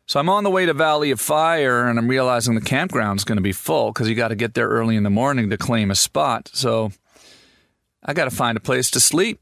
So 0.07 0.19
I'm 0.19 0.29
on 0.29 0.43
the 0.43 0.51
way 0.51 0.67
to 0.67 0.75
Valley 0.75 1.13
of 1.13 1.21
Fire, 1.21 1.87
and 1.87 1.99
I'm 1.99 2.09
realizing 2.09 2.55
the 2.55 2.61
campground's 2.61 3.25
going 3.25 3.37
to 3.37 3.43
be 3.43 3.53
full 3.53 3.93
because 3.93 4.09
you 4.09 4.17
got 4.17 4.29
to 4.29 4.35
get 4.35 4.55
there 4.55 4.69
early 4.69 4.97
in 4.97 5.05
the 5.05 5.11
morning 5.11 5.51
to 5.51 5.57
claim 5.57 5.91
a 5.91 5.95
spot. 5.95 6.51
So 6.53 6.91
I 8.03 8.13
got 8.13 8.25
to 8.25 8.31
find 8.31 8.57
a 8.57 8.61
place 8.61 8.91
to 8.91 9.01
sleep. 9.01 9.41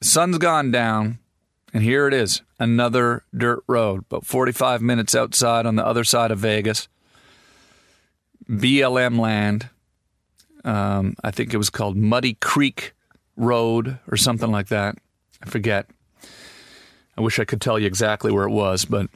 The 0.00 0.06
sun's 0.06 0.36
gone 0.36 0.70
down, 0.70 1.20
and 1.72 1.82
here 1.82 2.06
it 2.06 2.12
is 2.12 2.42
another 2.58 3.24
dirt 3.34 3.64
road, 3.66 4.00
about 4.00 4.26
45 4.26 4.82
minutes 4.82 5.14
outside 5.14 5.64
on 5.64 5.76
the 5.76 5.86
other 5.86 6.04
side 6.04 6.30
of 6.30 6.38
Vegas. 6.38 6.86
BLM 8.48 9.18
land. 9.18 9.68
Um, 10.64 11.14
I 11.22 11.30
think 11.30 11.52
it 11.52 11.58
was 11.58 11.70
called 11.70 11.96
Muddy 11.96 12.34
Creek 12.34 12.92
Road 13.36 13.98
or 14.10 14.16
something 14.16 14.50
like 14.50 14.68
that. 14.68 14.96
I 15.42 15.46
forget. 15.46 15.88
I 17.16 17.20
wish 17.20 17.38
I 17.38 17.44
could 17.44 17.60
tell 17.60 17.78
you 17.78 17.86
exactly 17.86 18.32
where 18.32 18.46
it 18.46 18.52
was, 18.52 18.84
but 18.84 19.08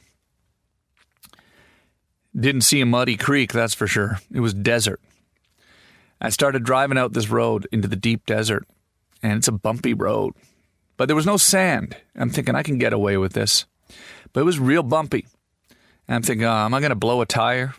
didn't 2.37 2.61
see 2.61 2.81
a 2.81 2.85
muddy 2.85 3.17
creek, 3.17 3.51
that's 3.51 3.73
for 3.73 3.87
sure. 3.87 4.19
It 4.31 4.39
was 4.39 4.53
desert. 4.53 5.01
I 6.21 6.29
started 6.29 6.63
driving 6.63 6.97
out 6.97 7.13
this 7.13 7.29
road 7.29 7.67
into 7.71 7.87
the 7.87 7.95
deep 7.95 8.25
desert, 8.25 8.67
and 9.23 9.37
it's 9.37 9.47
a 9.47 9.53
bumpy 9.53 9.93
road. 9.93 10.33
But 10.97 11.07
there 11.07 11.15
was 11.15 11.25
no 11.25 11.37
sand. 11.37 11.95
I'm 12.15 12.29
thinking 12.29 12.55
I 12.55 12.63
can 12.63 12.77
get 12.77 12.93
away 12.93 13.17
with 13.17 13.33
this. 13.33 13.65
But 14.33 14.41
it 14.41 14.45
was 14.45 14.59
real 14.59 14.83
bumpy. 14.83 15.25
And 16.07 16.15
I'm 16.15 16.21
thinking, 16.21 16.45
oh, 16.45 16.51
am 16.51 16.73
I 16.73 16.81
going 16.81 16.89
to 16.89 16.95
blow 16.95 17.21
a 17.21 17.25
tire? 17.25 17.73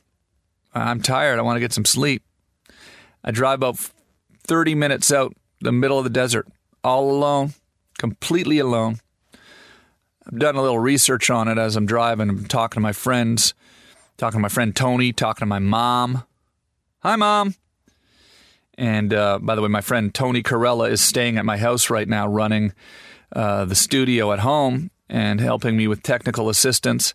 I'm 0.75 1.03
tired. 1.03 1.39
I 1.39 1.43
want 1.43 1.57
to 1.57 1.61
get 1.61 1.73
some 1.73 1.85
sleep. 1.85 2.23
I 3.25 3.31
drive 3.31 3.59
about 3.59 3.79
30 4.47 4.75
minutes 4.75 5.13
out 5.13 5.35
the 5.61 5.73
middle 5.73 5.99
of 5.99 6.05
the 6.05 6.11
desert, 6.11 6.49
all 6.83 7.11
alone, 7.11 7.55
completely 7.99 8.59
alone. 8.59 8.99
I've 10.27 10.39
done 10.39 10.57
a 10.57 10.63
little 10.63 10.79
research 10.79 11.29
on 11.31 11.49
it 11.49 11.59
as 11.59 11.77
I'm 11.77 11.87
driving. 11.87 12.29
I'm 12.29 12.47
talking 12.47 12.77
to 12.77 12.81
my 12.81 12.93
friends, 12.93 13.55
talking 14.17 14.39
to 14.39 14.43
my 14.43 14.49
friend 14.49 14.75
Tony, 14.75 15.13
talking 15.13 15.41
to 15.41 15.47
my 15.47 15.59
mom. 15.59 16.25
Hi, 17.01 17.17
mom. 17.17 17.55
And 18.79 19.13
uh, 19.13 19.39
by 19.41 19.55
the 19.55 19.63
way, 19.63 19.69
my 19.69 19.81
friend 19.81 20.15
Tony 20.15 20.43
Corella 20.43 20.91
is 20.91 21.01
staying 21.01 21.37
at 21.37 21.45
my 21.45 21.59
house 21.59 21.91
right 21.91 22.09
now, 22.09 22.27
running 22.27 22.73
uh, 23.35 23.65
the 23.67 23.75
studio 23.75 24.33
at 24.33 24.39
home 24.39 24.91
and 25.09 25.41
helping 25.41 25.77
me 25.77 25.87
with 25.89 26.03
technical 26.03 26.49
assistance. 26.49 27.15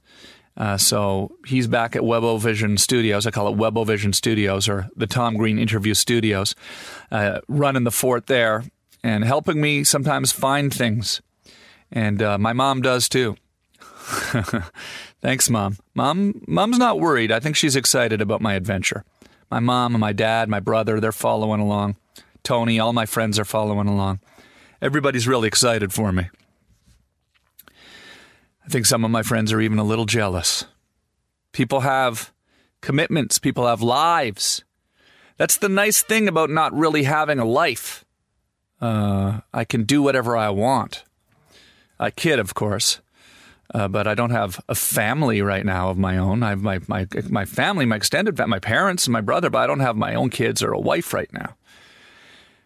Uh, 0.57 0.77
so 0.77 1.31
he's 1.45 1.67
back 1.67 1.95
at 1.95 2.01
Webovision 2.01 2.79
Studios. 2.79 3.27
I 3.27 3.31
call 3.31 3.53
it 3.53 3.57
Webovision 3.57 4.15
Studios 4.15 4.69
or 4.69 4.89
the 4.95 5.07
Tom 5.07 5.35
Green 5.35 5.59
Interview 5.59 5.93
Studios, 5.93 6.55
uh, 7.11 7.41
running 7.47 7.83
the 7.83 7.91
fort 7.91 8.27
there 8.27 8.63
and 9.03 9.23
helping 9.23 9.59
me 9.59 9.83
sometimes 9.83 10.31
find 10.31 10.73
things. 10.73 11.21
And 11.91 12.21
uh, 12.21 12.37
my 12.37 12.53
mom 12.53 12.81
does 12.81 13.09
too. 13.09 13.35
Thanks, 15.21 15.49
mom. 15.49 15.77
Mom, 15.93 16.41
mom's 16.47 16.77
not 16.77 16.99
worried. 16.99 17.31
I 17.31 17.39
think 17.39 17.55
she's 17.55 17.75
excited 17.75 18.21
about 18.21 18.41
my 18.41 18.53
adventure. 18.53 19.03
My 19.51 19.59
mom 19.59 19.93
and 19.93 19.99
my 19.99 20.13
dad, 20.13 20.49
my 20.49 20.59
brother, 20.59 20.99
they're 20.99 21.11
following 21.11 21.59
along. 21.59 21.97
Tony, 22.43 22.79
all 22.79 22.93
my 22.93 23.05
friends 23.05 23.39
are 23.39 23.45
following 23.45 23.87
along. 23.87 24.19
Everybody's 24.81 25.27
really 25.27 25.47
excited 25.47 25.91
for 25.91 26.11
me. 26.11 26.29
I 28.65 28.69
think 28.69 28.87
some 28.87 29.05
of 29.05 29.11
my 29.11 29.21
friends 29.21 29.53
are 29.53 29.61
even 29.61 29.77
a 29.77 29.83
little 29.83 30.05
jealous. 30.05 30.65
People 31.51 31.81
have 31.81 32.33
commitments, 32.81 33.37
people 33.37 33.67
have 33.67 33.81
lives. 33.81 34.63
That's 35.37 35.57
the 35.57 35.69
nice 35.69 36.01
thing 36.01 36.27
about 36.27 36.49
not 36.49 36.73
really 36.73 37.03
having 37.03 37.37
a 37.37 37.45
life. 37.45 38.05
Uh, 38.81 39.41
I 39.53 39.65
can 39.65 39.83
do 39.83 40.01
whatever 40.01 40.35
I 40.35 40.49
want. 40.49 41.03
I 41.99 42.09
kid, 42.09 42.39
of 42.39 42.55
course, 42.55 43.01
uh, 43.73 43.87
but 43.87 44.07
I 44.07 44.15
don't 44.15 44.31
have 44.31 44.59
a 44.67 44.75
family 44.75 45.41
right 45.41 45.65
now 45.65 45.89
of 45.89 45.97
my 45.97 46.17
own. 46.17 46.41
I 46.41 46.49
have 46.49 46.61
my, 46.61 46.79
my, 46.87 47.07
my 47.29 47.45
family, 47.45 47.85
my 47.85 47.97
extended 47.97 48.35
family, 48.35 48.49
my 48.49 48.59
parents 48.59 49.05
and 49.05 49.13
my 49.13 49.21
brother, 49.21 49.49
but 49.49 49.59
I 49.59 49.67
don't 49.67 49.79
have 49.79 49.95
my 49.95 50.15
own 50.15 50.29
kids 50.29 50.63
or 50.63 50.71
a 50.71 50.79
wife 50.79 51.13
right 51.13 51.31
now, 51.31 51.55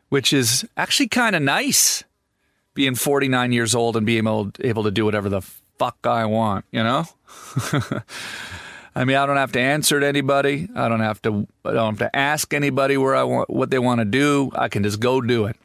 which 0.07 0.31
is 0.31 0.67
actually 0.77 1.09
kind 1.09 1.35
of 1.35 1.41
nice 1.41 2.05
being 2.73 2.95
49 2.95 3.51
years 3.51 3.75
old 3.75 3.97
and 3.97 4.05
being 4.05 4.25
able, 4.25 4.51
able 4.61 4.83
to 4.83 4.91
do 4.91 5.03
whatever 5.03 5.27
the 5.27 5.41
fuck 5.79 5.97
I 6.03 6.25
want, 6.25 6.65
you 6.71 6.83
know? 6.83 7.05
I 8.95 9.05
mean, 9.05 9.15
I 9.15 9.25
don't 9.25 9.37
have 9.37 9.53
to 9.53 9.59
answer 9.59 9.99
to 9.99 10.05
anybody. 10.05 10.67
I 10.75 10.89
don't 10.89 10.99
have 10.99 11.21
to 11.23 11.47
I 11.63 11.71
don't 11.71 11.97
have 11.97 12.11
to 12.11 12.15
ask 12.15 12.53
anybody 12.53 12.97
where 12.97 13.15
I 13.15 13.23
want 13.23 13.49
what 13.49 13.69
they 13.69 13.79
want 13.79 13.99
to 13.99 14.05
do. 14.05 14.51
I 14.53 14.67
can 14.67 14.83
just 14.83 14.99
go 14.99 15.21
do 15.21 15.45
it. 15.45 15.55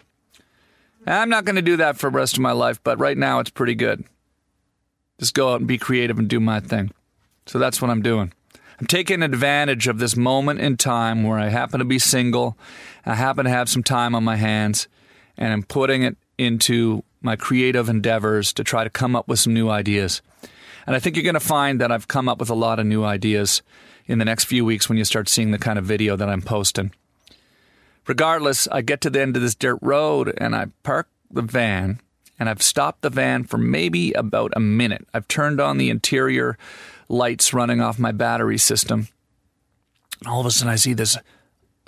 I'm 1.06 1.28
not 1.28 1.44
going 1.44 1.56
to 1.56 1.62
do 1.62 1.76
that 1.78 1.98
for 1.98 2.10
the 2.10 2.16
rest 2.16 2.34
of 2.36 2.40
my 2.40 2.52
life, 2.52 2.80
but 2.82 2.98
right 2.98 3.18
now 3.18 3.40
it's 3.40 3.50
pretty 3.50 3.74
good. 3.74 4.04
Just 5.18 5.34
go 5.34 5.52
out 5.52 5.60
and 5.60 5.68
be 5.68 5.78
creative 5.78 6.18
and 6.18 6.28
do 6.28 6.40
my 6.40 6.60
thing. 6.60 6.92
So 7.46 7.58
that's 7.58 7.82
what 7.82 7.90
I'm 7.90 8.02
doing. 8.02 8.32
I'm 8.80 8.86
taking 8.86 9.22
advantage 9.22 9.86
of 9.86 9.98
this 9.98 10.16
moment 10.16 10.60
in 10.60 10.76
time 10.76 11.24
where 11.24 11.38
I 11.38 11.48
happen 11.48 11.78
to 11.78 11.84
be 11.84 11.98
single, 11.98 12.56
I 13.06 13.14
happen 13.14 13.44
to 13.44 13.50
have 13.50 13.68
some 13.68 13.82
time 13.82 14.14
on 14.14 14.24
my 14.24 14.36
hands, 14.36 14.88
and 15.36 15.52
I'm 15.52 15.62
putting 15.62 16.02
it 16.02 16.16
into 16.38 17.04
my 17.24 17.36
creative 17.36 17.88
endeavors 17.88 18.52
to 18.52 18.64
try 18.64 18.84
to 18.84 18.90
come 18.90 19.16
up 19.16 19.26
with 19.28 19.38
some 19.38 19.54
new 19.54 19.70
ideas. 19.70 20.22
And 20.86 20.94
I 20.94 20.98
think 20.98 21.16
you're 21.16 21.24
going 21.24 21.34
to 21.34 21.40
find 21.40 21.80
that 21.80 21.90
I've 21.90 22.08
come 22.08 22.28
up 22.28 22.38
with 22.38 22.50
a 22.50 22.54
lot 22.54 22.78
of 22.78 22.86
new 22.86 23.04
ideas 23.04 23.62
in 24.06 24.18
the 24.18 24.24
next 24.24 24.44
few 24.44 24.64
weeks 24.64 24.88
when 24.88 24.98
you 24.98 25.04
start 25.04 25.28
seeing 25.28 25.50
the 25.50 25.58
kind 25.58 25.78
of 25.78 25.84
video 25.84 26.16
that 26.16 26.28
I'm 26.28 26.42
posting. 26.42 26.92
Regardless, 28.06 28.68
I 28.68 28.82
get 28.82 29.00
to 29.02 29.10
the 29.10 29.22
end 29.22 29.36
of 29.36 29.42
this 29.42 29.54
dirt 29.54 29.78
road 29.80 30.34
and 30.36 30.54
I 30.54 30.66
park 30.82 31.08
the 31.30 31.42
van 31.42 32.00
and 32.38 32.48
I've 32.48 32.62
stopped 32.62 33.02
the 33.02 33.10
van 33.10 33.44
for 33.44 33.56
maybe 33.56 34.12
about 34.12 34.52
a 34.54 34.60
minute. 34.60 35.06
I've 35.14 35.28
turned 35.28 35.60
on 35.60 35.78
the 35.78 35.88
interior 35.88 36.58
lights 37.08 37.54
running 37.54 37.80
off 37.80 37.98
my 37.98 38.12
battery 38.12 38.58
system. 38.58 39.08
All 40.26 40.40
of 40.40 40.46
a 40.46 40.50
sudden, 40.50 40.72
I 40.72 40.76
see 40.76 40.94
this 40.94 41.16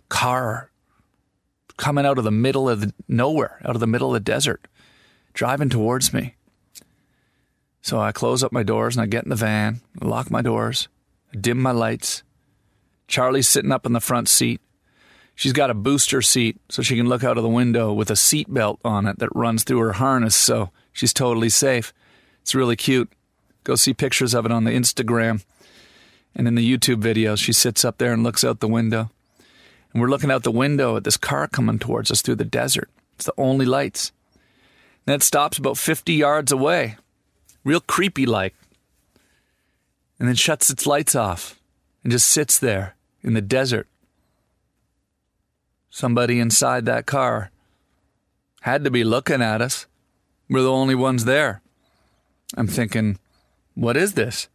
car 0.09 0.71
coming 1.77 2.07
out 2.07 2.19
of 2.19 2.25
the 2.25 2.31
middle 2.31 2.69
of 2.69 2.81
the 2.81 2.95
nowhere, 3.09 3.61
out 3.65 3.77
of 3.77 3.81
the 3.81 3.87
middle 3.87 4.09
of 4.09 4.15
the 4.15 4.21
desert, 4.21 4.67
driving 5.37 5.69
towards 5.69 6.13
me. 6.15 6.35
So 7.83 8.01
I 8.01 8.11
close 8.11 8.43
up 8.43 8.51
my 8.51 8.65
doors 8.65 8.97
and 8.97 9.03
I 9.03 9.07
get 9.07 9.23
in 9.23 9.31
the 9.31 9.37
van, 9.37 9.83
lock 10.01 10.31
my 10.31 10.43
doors, 10.43 10.89
dim 11.39 11.61
my 11.61 11.71
lights. 11.71 12.25
Charley's 13.07 13.47
sitting 13.47 13.71
up 13.71 13.87
in 13.87 13.93
the 13.93 14.01
front 14.01 14.29
seat. 14.29 14.61
She's 15.37 15.53
got 15.53 15.71
a 15.71 15.75
booster 15.75 16.23
seat 16.23 16.59
so 16.71 16.83
she 16.83 16.97
can 16.97 17.09
look 17.09 17.23
out 17.23 17.37
of 17.37 17.43
the 17.43 17.51
window 17.51 17.93
with 17.93 18.11
a 18.11 18.17
seat 18.17 18.53
belt 18.53 18.81
on 18.83 19.07
it 19.07 19.19
that 19.19 19.29
runs 19.37 19.63
through 19.63 19.81
her 19.81 19.93
harness, 19.93 20.35
so 20.35 20.71
she's 20.93 21.13
totally 21.13 21.51
safe. 21.51 21.93
It's 22.41 22.55
really 22.55 22.75
cute. 22.75 23.13
Go 23.63 23.75
see 23.75 23.93
pictures 23.93 24.35
of 24.35 24.47
it 24.47 24.53
on 24.53 24.65
the 24.65 24.71
Instagram. 24.71 25.45
And 26.35 26.49
in 26.49 26.55
the 26.55 26.79
YouTube 26.79 27.03
videos, 27.03 27.39
she 27.39 27.53
sits 27.53 27.85
up 27.85 27.99
there 27.99 28.15
and 28.15 28.23
looks 28.23 28.43
out 28.43 28.61
the 28.61 28.69
window. 28.69 29.11
And 29.93 30.01
we're 30.01 30.09
looking 30.09 30.31
out 30.31 30.45
the 30.45 30.51
window 30.51 30.97
at 30.97 31.05
this 31.05 31.19
car 31.19 31.47
coming 31.47 31.79
towards 31.79 32.11
us 32.11 32.23
through 32.23 32.37
the 32.37 32.45
desert. 32.45 32.89
It's 33.17 33.27
the 33.27 33.35
only 33.37 33.67
lights. 33.67 34.13
It 35.07 35.23
stops 35.23 35.59
about 35.59 35.79
50 35.79 36.13
yards 36.13 36.51
away, 36.51 36.97
real 37.65 37.81
creepy 37.81 38.27
like. 38.27 38.55
And 40.19 40.29
then 40.29 40.35
shuts 40.35 40.71
its 40.71 40.87
lights 40.87 41.15
off 41.15 41.61
and 42.03 42.11
just 42.11 42.29
sits 42.29 42.59
there 42.59 42.97
in 43.23 43.35
the 43.35 43.43
desert 43.43 43.87
Somebody 45.97 46.41
inside 46.41 46.85
that 46.85 47.07
car 47.07 47.51
had 48.61 48.85
to 48.85 48.91
be 48.91 49.03
looking 49.03 49.41
at 49.41 49.63
us. 49.63 49.87
We're 50.47 50.61
the 50.61 50.71
only 50.71 50.95
ones 50.95 51.25
there. 51.25 51.63
I'm 52.55 52.67
thinking, 52.67 53.19
what 53.75 53.97
is 53.97 54.13
this? 54.13 54.51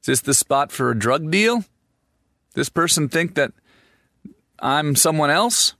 Is 0.00 0.06
this 0.06 0.20
the 0.22 0.34
spot 0.34 0.72
for 0.72 0.90
a 0.90 0.98
drug 0.98 1.30
deal? 1.30 1.64
This 2.54 2.68
person 2.68 3.08
think 3.08 3.36
that 3.36 3.52
I'm 4.58 4.96
someone 4.96 5.30
else? 5.30 5.74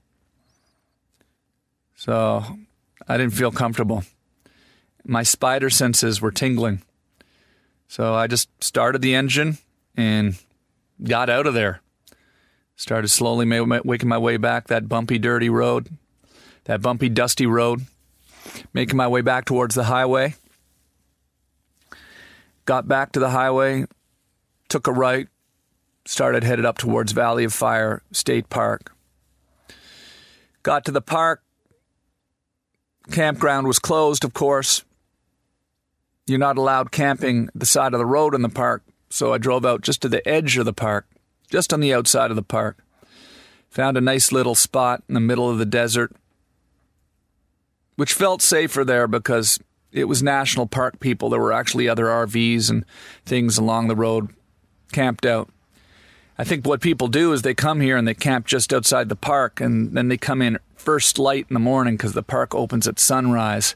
So 1.97 2.45
I 3.09 3.17
didn't 3.17 3.35
feel 3.35 3.51
comfortable. 3.51 4.05
My 5.05 5.23
spider 5.23 5.71
senses 5.71 6.21
were 6.21 6.31
tingling. 6.33 6.83
So 7.89 8.15
I 8.15 8.27
just 8.27 8.49
started 8.63 9.03
the 9.03 9.15
engine 9.15 9.59
and 9.97 10.37
got 11.03 11.29
out 11.29 11.47
of 11.47 11.55
there. 11.55 11.81
Started 12.77 13.09
slowly 13.09 13.45
making 13.45 14.09
my 14.09 14.19
way 14.19 14.37
back 14.37 14.67
that 14.67 14.89
bumpy, 14.89 15.19
dirty 15.19 15.49
road, 15.49 15.91
that 16.65 16.83
bumpy, 16.83 17.09
dusty 17.09 17.47
road, 17.47 17.83
making 18.73 18.97
my 18.97 19.07
way 19.07 19.21
back 19.21 19.45
towards 19.45 19.77
the 19.77 19.85
highway. 19.85 20.35
Got 22.65 22.89
back 22.89 23.13
to 23.13 23.21
the 23.21 23.31
highway, 23.31 23.85
took 24.69 24.89
a 24.89 24.93
right, 24.93 25.29
started 26.05 26.43
headed 26.43 26.65
up 26.65 26.79
towards 26.79 27.13
Valley 27.13 27.45
of 27.45 27.53
Fire 27.53 28.03
State 28.11 28.49
Park. 28.49 28.93
Got 30.65 30.87
to 30.87 30.91
the 30.91 31.03
park. 31.03 31.44
Campground 33.11 33.67
was 33.67 33.79
closed, 33.79 34.25
of 34.25 34.33
course. 34.33 34.85
You're 36.27 36.39
not 36.39 36.57
allowed 36.57 36.91
camping 36.91 37.51
the 37.55 37.67
side 37.67 37.93
of 37.93 37.99
the 37.99 38.07
road 38.07 38.35
in 38.35 38.43
the 38.43 38.49
park, 38.49 38.83
so 39.11 39.33
I 39.33 39.39
drove 39.39 39.67
out 39.67 39.83
just 39.83 40.03
to 40.03 40.09
the 40.09 40.27
edge 40.27 40.57
of 40.57 40.65
the 40.65 40.73
park 40.73 41.07
just 41.51 41.73
on 41.73 41.81
the 41.81 41.95
outside 41.95 42.31
of 42.31 42.37
the 42.37 42.43
park. 42.43 42.85
Found 43.71 43.97
a 43.97 44.01
nice 44.01 44.33
little 44.33 44.55
spot 44.55 45.03
in 45.09 45.15
the 45.15 45.21
middle 45.21 45.51
of 45.51 45.59
the 45.59 45.67
desert, 45.67 46.13
which 47.97 48.13
felt 48.13 48.43
safer 48.43 48.85
there 48.85 49.07
because 49.07 49.61
it 49.93 50.05
was 50.05 50.23
national 50.23 50.67
park 50.67 51.01
people. 51.01 51.29
There 51.29 51.41
were 51.41 51.53
actually 51.53 51.89
other 51.89 52.07
RVs 52.07 52.71
and 52.71 52.85
things 53.25 53.59
along 53.59 53.89
the 53.89 53.97
road 53.97 54.31
camped 54.93 55.27
out. 55.27 55.49
I 56.37 56.45
think 56.45 56.67
what 56.67 56.81
people 56.81 57.07
do 57.07 57.33
is 57.33 57.43
they 57.43 57.55
come 57.55 57.81
here 57.81 57.97
and 57.97 58.09
they 58.09 58.15
camp 58.15 58.47
just 58.47 58.73
outside 58.73 59.09
the 59.09 59.17
park, 59.17 59.61
and 59.61 59.97
then 59.97 60.09
they 60.09 60.17
come 60.17 60.43
in 60.43 60.59
first 60.85 61.19
light 61.19 61.47
in 61.49 61.55
the 61.55 61.61
morning 61.61 61.97
because 61.97 62.13
the 62.13 62.23
park 62.23 62.55
opens 62.55 62.87
at 62.87 62.99
sunrise, 62.99 63.75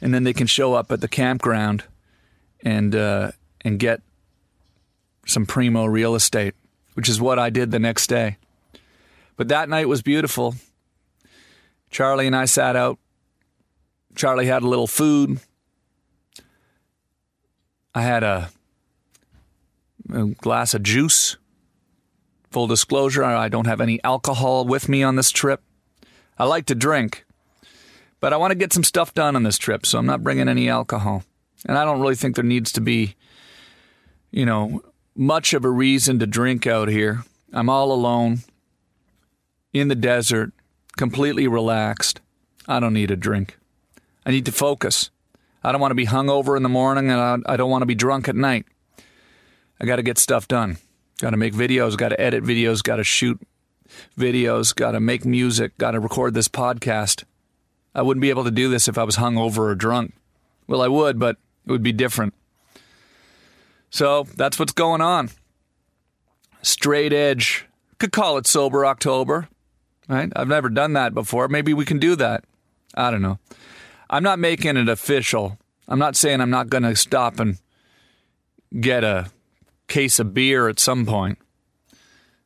and 0.00 0.12
then 0.14 0.24
they 0.24 0.32
can 0.32 0.46
show 0.46 0.74
up 0.74 0.90
at 0.90 1.00
the 1.00 1.08
campground 1.08 1.84
and 2.62 2.94
uh, 2.94 3.32
and 3.62 3.78
get 3.78 4.00
some 5.26 5.46
primo 5.46 5.84
real 5.84 6.14
estate 6.14 6.54
which 6.98 7.08
is 7.08 7.20
what 7.20 7.38
I 7.38 7.48
did 7.48 7.70
the 7.70 7.78
next 7.78 8.08
day. 8.08 8.38
But 9.36 9.46
that 9.46 9.68
night 9.68 9.86
was 9.86 10.02
beautiful. 10.02 10.56
Charley 11.90 12.26
and 12.26 12.34
I 12.34 12.44
sat 12.46 12.74
out. 12.74 12.98
Charley 14.16 14.46
had 14.46 14.64
a 14.64 14.66
little 14.66 14.88
food. 14.88 15.38
I 17.94 18.02
had 18.02 18.24
a, 18.24 18.50
a 20.12 20.24
glass 20.24 20.74
of 20.74 20.82
juice. 20.82 21.36
Full 22.50 22.66
disclosure, 22.66 23.22
I 23.22 23.48
don't 23.48 23.68
have 23.68 23.80
any 23.80 24.02
alcohol 24.02 24.64
with 24.64 24.88
me 24.88 25.04
on 25.04 25.14
this 25.14 25.30
trip. 25.30 25.62
I 26.38 26.44
like 26.44 26.66
to 26.66 26.74
drink, 26.74 27.24
but 28.20 28.32
I 28.32 28.36
want 28.36 28.52
to 28.52 28.58
get 28.58 28.72
some 28.72 28.84
stuff 28.84 29.12
done 29.12 29.34
on 29.34 29.42
this 29.42 29.58
trip, 29.58 29.84
so 29.84 29.98
I'm 29.98 30.06
not 30.06 30.22
bringing 30.22 30.48
any 30.48 30.68
alcohol. 30.68 31.24
And 31.66 31.76
I 31.76 31.84
don't 31.84 32.00
really 32.00 32.14
think 32.14 32.36
there 32.36 32.44
needs 32.44 32.70
to 32.72 32.80
be, 32.80 33.16
you 34.30 34.46
know, 34.46 34.82
much 35.16 35.52
of 35.52 35.64
a 35.64 35.70
reason 35.70 36.20
to 36.20 36.26
drink 36.26 36.66
out 36.66 36.88
here. 36.88 37.24
I'm 37.52 37.68
all 37.68 37.90
alone 37.92 38.40
in 39.72 39.88
the 39.88 39.94
desert, 39.94 40.52
completely 40.96 41.48
relaxed. 41.48 42.20
I 42.68 42.78
don't 42.80 42.94
need 42.94 43.10
a 43.10 43.16
drink. 43.16 43.58
I 44.24 44.30
need 44.30 44.46
to 44.46 44.52
focus. 44.52 45.10
I 45.64 45.72
don't 45.72 45.80
want 45.80 45.90
to 45.90 45.96
be 45.96 46.06
hungover 46.06 46.56
in 46.56 46.62
the 46.62 46.68
morning 46.68 47.10
and 47.10 47.44
I, 47.46 47.56
don't 47.56 47.70
want 47.70 47.82
to 47.82 47.86
be 47.86 47.94
drunk 47.94 48.28
at 48.28 48.36
night. 48.36 48.66
I 49.80 49.86
got 49.86 49.96
to 49.96 50.02
get 50.02 50.18
stuff 50.18 50.46
done. 50.46 50.78
Got 51.20 51.30
to 51.30 51.36
make 51.36 51.52
videos, 51.52 51.96
got 51.96 52.10
to 52.10 52.20
edit 52.20 52.44
videos, 52.44 52.82
got 52.82 52.96
to 52.96 53.04
shoot 53.04 53.40
videos, 54.16 54.74
got 54.74 54.92
to 54.92 55.00
make 55.00 55.24
music, 55.24 55.76
got 55.78 55.92
to 55.92 56.00
record 56.00 56.34
this 56.34 56.48
podcast. 56.48 57.24
I 57.94 58.02
wouldn't 58.02 58.22
be 58.22 58.30
able 58.30 58.44
to 58.44 58.50
do 58.50 58.68
this 58.68 58.88
if 58.88 58.98
I 58.98 59.04
was 59.04 59.16
hungover 59.16 59.58
or 59.58 59.74
drunk. 59.74 60.14
Well, 60.66 60.82
I 60.82 60.88
would, 60.88 61.18
but 61.18 61.36
it 61.66 61.72
would 61.72 61.82
be 61.82 61.92
different. 61.92 62.34
So 63.90 64.24
that's 64.36 64.58
what's 64.58 64.72
going 64.72 65.00
on. 65.00 65.30
Straight 66.62 67.12
edge. 67.12 67.66
Could 67.98 68.12
call 68.12 68.38
it 68.38 68.46
sober 68.46 68.84
October, 68.86 69.48
right? 70.08 70.30
I've 70.36 70.48
never 70.48 70.68
done 70.68 70.92
that 70.92 71.14
before. 71.14 71.48
Maybe 71.48 71.74
we 71.74 71.84
can 71.84 71.98
do 71.98 72.14
that. 72.16 72.44
I 72.94 73.10
don't 73.10 73.22
know. 73.22 73.38
I'm 74.10 74.22
not 74.22 74.38
making 74.38 74.76
it 74.76 74.88
official. 74.88 75.58
I'm 75.88 75.98
not 75.98 76.16
saying 76.16 76.40
I'm 76.40 76.50
not 76.50 76.68
going 76.68 76.82
to 76.82 76.94
stop 76.94 77.40
and 77.40 77.58
get 78.78 79.04
a 79.04 79.30
case 79.88 80.18
of 80.18 80.34
beer 80.34 80.68
at 80.68 80.78
some 80.78 81.06
point. 81.06 81.38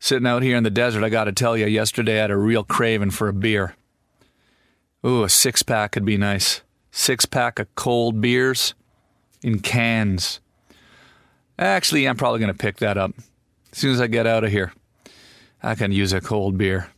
Sitting 0.02 0.26
out 0.26 0.42
here 0.42 0.56
in 0.56 0.64
the 0.64 0.68
desert, 0.68 1.04
I 1.04 1.10
got 1.10 1.24
to 1.24 1.32
tell 1.32 1.56
you, 1.56 1.64
yesterday 1.66 2.18
I 2.18 2.22
had 2.22 2.32
a 2.32 2.36
real 2.36 2.64
craving 2.64 3.12
for 3.12 3.28
a 3.28 3.32
beer. 3.32 3.76
Ooh, 5.06 5.22
a 5.22 5.28
six 5.28 5.62
pack 5.62 5.92
could 5.92 6.04
be 6.04 6.16
nice. 6.16 6.62
Six 6.90 7.24
pack 7.24 7.60
of 7.60 7.72
cold 7.76 8.20
beers 8.20 8.74
in 9.44 9.60
cans. 9.60 10.40
Actually, 11.56 12.08
I'm 12.08 12.16
probably 12.16 12.40
going 12.40 12.52
to 12.52 12.58
pick 12.58 12.78
that 12.78 12.98
up 12.98 13.12
as 13.70 13.78
soon 13.78 13.92
as 13.92 14.00
I 14.00 14.08
get 14.08 14.26
out 14.26 14.42
of 14.42 14.50
here. 14.50 14.72
I 15.62 15.76
can 15.76 15.92
use 15.92 16.12
a 16.12 16.20
cold 16.20 16.58
beer. 16.58 16.90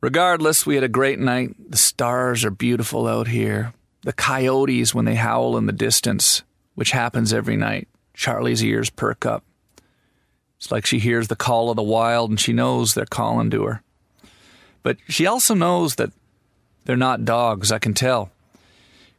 Regardless, 0.00 0.64
we 0.64 0.76
had 0.76 0.84
a 0.84 0.88
great 0.88 1.18
night. 1.18 1.56
The 1.68 1.76
stars 1.76 2.44
are 2.44 2.50
beautiful 2.52 3.08
out 3.08 3.26
here. 3.26 3.72
The 4.02 4.12
coyotes, 4.12 4.94
when 4.94 5.04
they 5.04 5.16
howl 5.16 5.56
in 5.56 5.66
the 5.66 5.72
distance, 5.72 6.44
which 6.76 6.92
happens 6.92 7.32
every 7.32 7.56
night, 7.56 7.88
Charley's 8.14 8.62
ears 8.62 8.88
perk 8.88 9.26
up. 9.26 9.42
It's 10.56 10.70
like 10.70 10.86
she 10.86 10.98
hears 10.98 11.28
the 11.28 11.36
call 11.36 11.70
of 11.70 11.76
the 11.76 11.82
wild 11.82 12.30
and 12.30 12.40
she 12.40 12.52
knows 12.52 12.94
they're 12.94 13.06
calling 13.06 13.50
to 13.50 13.64
her. 13.64 13.82
But 14.82 14.98
she 15.08 15.26
also 15.26 15.54
knows 15.54 15.96
that 15.96 16.12
they're 16.84 16.96
not 16.96 17.24
dogs, 17.24 17.72
I 17.72 17.78
can 17.78 17.94
tell, 17.94 18.30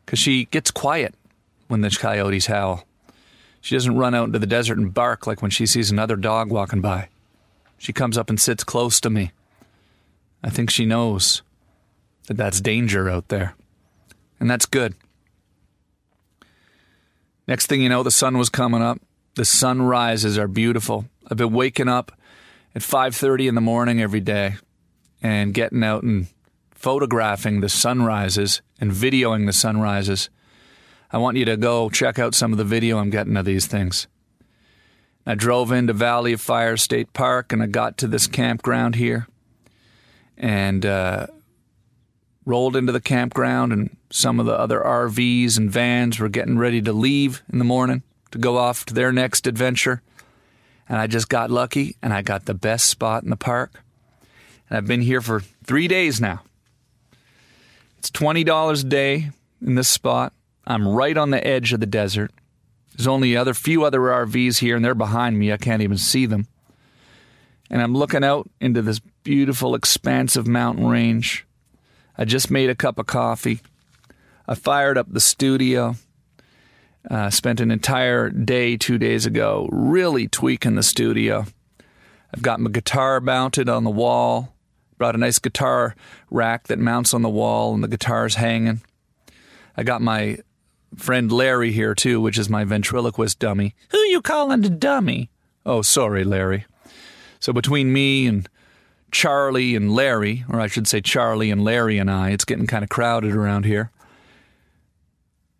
because 0.05 0.19
she 0.19 0.45
gets 0.45 0.71
quiet 0.71 1.15
when 1.67 1.81
the 1.81 1.89
coyotes 1.89 2.45
howl. 2.45 2.85
She 3.61 3.75
doesn't 3.75 3.97
run 3.97 4.13
out 4.13 4.25
into 4.25 4.39
the 4.39 4.45
desert 4.45 4.77
and 4.77 4.93
bark 4.93 5.25
like 5.25 5.41
when 5.41 5.49
she 5.49 5.65
sees 5.65 5.89
another 5.89 6.15
dog 6.15 6.51
walking 6.51 6.81
by. 6.81 7.09
She 7.79 7.91
comes 7.91 8.17
up 8.17 8.29
and 8.29 8.39
sits 8.39 8.63
close 8.63 8.99
to 9.01 9.09
me. 9.09 9.31
I 10.43 10.49
think 10.51 10.69
she 10.69 10.85
knows 10.85 11.41
that 12.27 12.37
that's 12.37 12.61
danger 12.61 13.09
out 13.09 13.29
there. 13.29 13.55
And 14.39 14.49
that's 14.49 14.67
good. 14.67 14.93
Next 17.47 17.67
thing 17.67 17.81
you 17.81 17.89
know, 17.89 18.03
the 18.03 18.11
sun 18.11 18.37
was 18.37 18.49
coming 18.49 18.81
up. 18.81 18.99
The 19.35 19.45
sunrises 19.45 20.37
are 20.37 20.47
beautiful. 20.47 21.05
I've 21.29 21.37
been 21.37 21.53
waking 21.53 21.87
up 21.87 22.11
at 22.75 22.81
5:30 22.81 23.47
in 23.47 23.55
the 23.55 23.61
morning 23.61 24.01
every 24.01 24.19
day 24.19 24.55
and 25.21 25.53
getting 25.53 25.83
out 25.83 26.03
and 26.03 26.27
photographing 26.71 27.61
the 27.61 27.69
sunrises 27.69 28.61
and 28.79 28.91
videoing 28.91 29.45
the 29.45 29.53
sunrises. 29.53 30.29
I 31.11 31.17
want 31.17 31.37
you 31.37 31.45
to 31.45 31.57
go 31.57 31.89
check 31.89 32.19
out 32.19 32.35
some 32.35 32.51
of 32.51 32.57
the 32.57 32.63
video 32.63 32.99
I'm 32.99 33.09
getting 33.09 33.37
of 33.37 33.45
these 33.45 33.65
things. 33.65 34.07
I 35.25 35.33
drove 35.33 35.71
into 35.71 35.93
Valley 35.93 36.33
of 36.33 36.41
Fire 36.41 36.77
State 36.77 37.13
Park 37.13 37.51
and 37.51 37.63
I 37.63 37.67
got 37.67 37.97
to 37.99 38.07
this 38.07 38.27
campground 38.27 38.95
here 38.95 39.27
and 40.37 40.85
uh, 40.85 41.27
rolled 42.45 42.75
into 42.75 42.91
the 42.91 43.01
campground 43.01 43.73
and 43.73 43.97
some 44.11 44.39
of 44.39 44.45
the 44.45 44.53
other 44.53 44.79
RVs 44.79 45.57
and 45.57 45.71
vans 45.71 46.19
were 46.19 46.29
getting 46.29 46.59
ready 46.59 46.81
to 46.81 46.93
leave 46.93 47.41
in 47.51 47.57
the 47.57 47.65
morning 47.65 48.03
to 48.31 48.37
go 48.37 48.57
off 48.57 48.85
to 48.85 48.93
their 48.93 49.11
next 49.11 49.47
adventure. 49.47 50.03
And 50.87 50.99
I 50.99 51.07
just 51.07 51.29
got 51.29 51.49
lucky 51.49 51.95
and 52.01 52.13
I 52.13 52.21
got 52.21 52.45
the 52.45 52.53
best 52.53 52.89
spot 52.89 53.23
in 53.23 53.29
the 53.29 53.35
park. 53.35 53.81
And 54.69 54.77
I've 54.77 54.87
been 54.87 55.01
here 55.01 55.21
for 55.21 55.39
three 55.63 55.87
days 55.87 56.21
now. 56.21 56.41
It's 57.97 58.11
$20 58.11 58.81
a 58.81 58.87
day 58.87 59.31
in 59.61 59.75
this 59.75 59.87
spot. 59.87 60.33
I'm 60.67 60.87
right 60.87 61.17
on 61.17 61.31
the 61.31 61.45
edge 61.45 61.73
of 61.73 61.79
the 61.79 61.85
desert. 61.85 62.31
There's 62.95 63.07
only 63.07 63.35
other 63.35 63.53
few 63.53 63.83
other 63.83 63.99
RVs 63.99 64.59
here, 64.59 64.75
and 64.75 64.85
they're 64.85 64.95
behind 64.95 65.37
me. 65.37 65.51
I 65.51 65.57
can't 65.57 65.81
even 65.81 65.97
see 65.97 66.25
them. 66.25 66.47
And 67.69 67.81
I'm 67.81 67.95
looking 67.95 68.23
out 68.23 68.49
into 68.61 68.81
this 68.81 68.99
beautiful, 69.23 69.75
expansive 69.75 70.47
mountain 70.47 70.87
range. 70.87 71.45
I 72.17 72.25
just 72.25 72.49
made 72.49 72.69
a 72.69 72.75
cup 72.75 72.97
of 72.99 73.07
coffee. 73.07 73.59
I 74.47 74.55
fired 74.55 74.97
up 74.97 75.07
the 75.09 75.19
studio. 75.19 75.95
Uh, 77.09 77.29
spent 77.29 77.59
an 77.59 77.69
entire 77.69 78.29
day 78.29 78.77
two 78.77 78.97
days 78.97 79.25
ago 79.25 79.69
really 79.71 80.27
tweaking 80.27 80.75
the 80.75 80.83
studio. 80.83 81.45
I've 82.33 82.41
got 82.41 82.59
my 82.59 82.71
guitar 82.71 83.19
mounted 83.21 83.69
on 83.69 83.83
the 83.83 83.91
wall. 83.91 84.55
Brought 84.97 85.15
a 85.15 85.19
nice 85.19 85.39
guitar 85.39 85.95
rack 86.31 86.67
that 86.67 86.79
mounts 86.79 87.13
on 87.13 87.21
the 87.21 87.29
wall, 87.29 87.73
and 87.73 87.83
the 87.83 87.87
guitar's 87.87 88.35
hanging. 88.35 88.81
I 89.77 89.83
got 89.83 90.01
my 90.01 90.39
friend 90.95 91.31
Larry 91.31 91.71
here 91.71 91.93
too, 91.93 92.21
which 92.21 92.37
is 92.37 92.49
my 92.49 92.63
ventriloquist 92.63 93.39
dummy. 93.39 93.75
Who 93.89 93.97
you 93.97 94.21
calling 94.21 94.63
a 94.65 94.69
dummy? 94.69 95.29
Oh, 95.65 95.81
sorry, 95.81 96.23
Larry. 96.23 96.65
So 97.39 97.51
between 97.53 97.91
me 97.91 98.25
and 98.25 98.47
Charley 99.11 99.75
and 99.75 99.93
Larry, 99.93 100.45
or 100.49 100.59
I 100.59 100.67
should 100.67 100.87
say 100.87 101.01
Charley 101.01 101.51
and 101.51 101.63
Larry 101.63 101.97
and 101.97 102.09
I, 102.09 102.31
it's 102.31 102.45
getting 102.45 102.67
kind 102.67 102.83
of 102.83 102.89
crowded 102.89 103.35
around 103.35 103.65
here. 103.65 103.91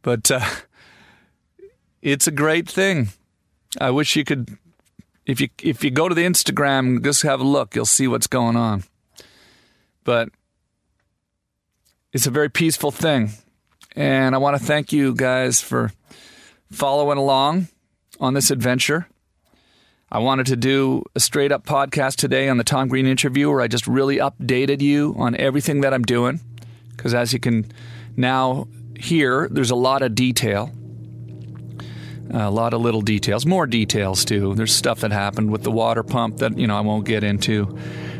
But 0.01 0.31
uh, 0.31 0.45
it's 2.05 2.27
a 2.27 2.31
great 2.31 2.69
thing. 2.69 3.09
I 3.81 3.89
wish 3.89 4.15
you 4.15 4.23
could 4.23 4.57
if 5.25 5.41
you 5.41 5.49
if 5.61 5.83
you 5.83 5.89
go 5.89 6.07
to 6.07 6.15
the 6.15 6.23
Instagram, 6.23 7.03
just 7.03 7.23
have 7.23 7.41
a 7.41 7.43
look, 7.43 7.75
you'll 7.75 7.85
see 7.85 8.07
what's 8.07 8.27
going 8.27 8.55
on. 8.55 8.83
But 10.03 10.29
it's 12.13 12.27
a 12.27 12.31
very 12.31 12.49
peaceful 12.49 12.91
thing. 12.91 13.31
And 13.95 14.35
I 14.35 14.37
want 14.37 14.55
to 14.57 14.63
thank 14.63 14.93
you 14.93 15.15
guys 15.15 15.61
for 15.61 15.91
following 16.71 17.17
along 17.17 17.69
on 18.19 18.35
this 18.35 18.51
adventure. 18.51 19.07
I 20.11 20.19
wanted 20.19 20.45
to 20.47 20.55
do 20.55 21.03
a 21.15 21.19
straight 21.19 21.51
up 21.51 21.65
podcast 21.65 22.17
today 22.17 22.49
on 22.49 22.57
the 22.57 22.63
Tom 22.63 22.87
Green 22.87 23.07
interview 23.07 23.49
where 23.49 23.61
I 23.61 23.67
just 23.67 23.87
really 23.87 24.17
updated 24.17 24.79
you 24.81 25.15
on 25.17 25.35
everything 25.37 25.81
that 25.81 25.93
I'm 25.93 26.03
doing. 26.03 26.39
Because 26.95 27.15
as 27.15 27.33
you 27.33 27.39
can 27.39 27.71
now 28.15 28.67
hear, 28.97 29.49
there's 29.49 29.71
a 29.71 29.75
lot 29.75 30.03
of 30.03 30.13
detail, 30.13 30.71
a 32.31 32.49
lot 32.49 32.73
of 32.73 32.81
little 32.81 33.01
details, 33.01 33.45
more 33.45 33.67
details 33.67 34.25
too. 34.25 34.55
There's 34.55 34.73
stuff 34.73 35.01
that 35.01 35.11
happened 35.11 35.51
with 35.51 35.63
the 35.63 35.71
water 35.71 36.03
pump 36.03 36.37
that, 36.37 36.57
you 36.57 36.67
know, 36.67 36.77
I 36.77 36.81
won't 36.81 37.05
get 37.05 37.23
into. 37.23 37.77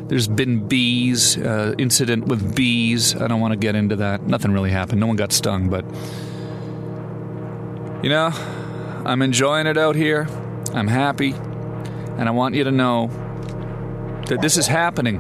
There's 0.08 0.28
been 0.28 0.68
bees, 0.68 1.38
uh, 1.38 1.74
incident 1.78 2.26
with 2.28 2.56
bees. 2.56 3.16
I 3.16 3.28
don't 3.28 3.42
want 3.42 3.54
to 3.54 3.58
get 3.58 3.76
into 3.76 3.96
that. 3.98 4.28
Nothing 4.28 4.52
really 4.52 4.70
happened. 4.70 5.00
No 5.00 5.08
one 5.08 5.16
got 5.16 5.32
stung, 5.32 5.70
but 5.70 5.84
you 8.04 8.10
know, 8.10 8.30
I'm 9.06 9.24
enjoying 9.24 9.66
it 9.66 9.78
out 9.78 9.96
here. 9.96 10.28
I'm 10.74 10.88
happy, 10.88 11.32
and 11.32 12.30
I 12.30 12.32
want 12.32 12.54
you 12.54 12.64
to 12.66 12.72
know 12.72 13.08
that 14.28 14.42
this 14.42 14.58
is 14.58 14.68
happening 14.68 15.20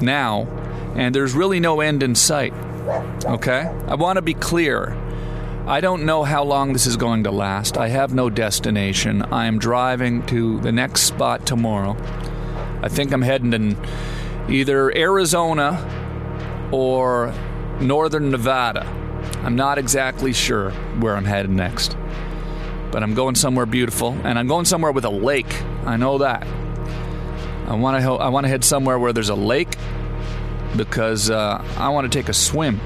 now, 0.00 0.46
and 0.94 1.12
there's 1.14 1.34
really 1.34 1.58
no 1.58 1.80
end 1.80 2.04
in 2.04 2.14
sight. 2.14 2.52
Okay? 3.24 3.62
I 3.88 3.94
want 3.96 4.16
to 4.16 4.22
be 4.22 4.34
clear. 4.34 4.96
I 5.66 5.80
don't 5.80 6.04
know 6.04 6.24
how 6.24 6.44
long 6.44 6.74
this 6.74 6.86
is 6.86 6.98
going 6.98 7.24
to 7.24 7.30
last. 7.30 7.78
I 7.78 7.88
have 7.88 8.12
no 8.12 8.28
destination. 8.28 9.22
I 9.22 9.46
am 9.46 9.58
driving 9.58 10.24
to 10.26 10.60
the 10.60 10.70
next 10.70 11.04
spot 11.04 11.46
tomorrow. 11.46 11.96
I 12.82 12.88
think 12.90 13.12
I'm 13.12 13.22
heading 13.22 13.54
in 13.54 13.78
either 14.50 14.94
Arizona 14.94 16.68
or 16.70 17.32
northern 17.80 18.30
Nevada. 18.30 18.84
I'm 19.42 19.56
not 19.56 19.78
exactly 19.78 20.34
sure 20.34 20.70
where 21.00 21.16
I'm 21.16 21.24
headed 21.24 21.50
next. 21.50 21.96
But 22.92 23.02
I'm 23.02 23.14
going 23.14 23.34
somewhere 23.34 23.64
beautiful 23.64 24.10
and 24.22 24.38
I'm 24.38 24.46
going 24.46 24.66
somewhere 24.66 24.92
with 24.92 25.06
a 25.06 25.10
lake. 25.10 25.62
I 25.86 25.96
know 25.96 26.18
that. 26.18 26.46
I 27.66 27.74
want 27.74 28.02
to 28.02 28.12
I 28.12 28.28
want 28.28 28.44
to 28.44 28.48
head 28.50 28.64
somewhere 28.64 28.98
where 28.98 29.14
there's 29.14 29.30
a 29.30 29.34
lake 29.34 29.74
because 30.76 31.30
uh, 31.30 31.64
I 31.78 31.88
want 31.88 32.12
to 32.12 32.18
take 32.18 32.28
a 32.28 32.34
swim. 32.34 32.82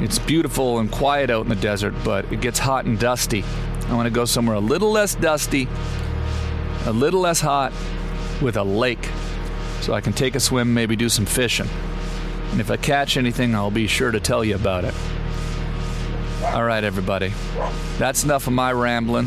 It's 0.00 0.18
beautiful 0.18 0.78
and 0.78 0.90
quiet 0.90 1.30
out 1.30 1.42
in 1.42 1.48
the 1.48 1.56
desert, 1.56 1.94
but 2.04 2.32
it 2.32 2.40
gets 2.40 2.58
hot 2.58 2.84
and 2.84 2.98
dusty. 2.98 3.44
I 3.88 3.94
want 3.94 4.06
to 4.06 4.10
go 4.10 4.24
somewhere 4.24 4.56
a 4.56 4.60
little 4.60 4.90
less 4.90 5.14
dusty, 5.14 5.66
a 6.86 6.92
little 6.92 7.20
less 7.20 7.40
hot, 7.40 7.72
with 8.40 8.56
a 8.56 8.62
lake 8.62 9.08
so 9.80 9.94
I 9.94 10.00
can 10.00 10.12
take 10.12 10.34
a 10.34 10.40
swim, 10.40 10.74
maybe 10.74 10.96
do 10.96 11.08
some 11.08 11.26
fishing. 11.26 11.68
And 12.52 12.60
if 12.60 12.70
I 12.70 12.76
catch 12.76 13.16
anything, 13.16 13.54
I'll 13.54 13.70
be 13.70 13.86
sure 13.86 14.10
to 14.10 14.20
tell 14.20 14.44
you 14.44 14.54
about 14.54 14.84
it. 14.84 14.94
All 16.44 16.64
right, 16.64 16.82
everybody. 16.82 17.32
That's 17.98 18.24
enough 18.24 18.46
of 18.46 18.52
my 18.52 18.72
rambling. 18.72 19.26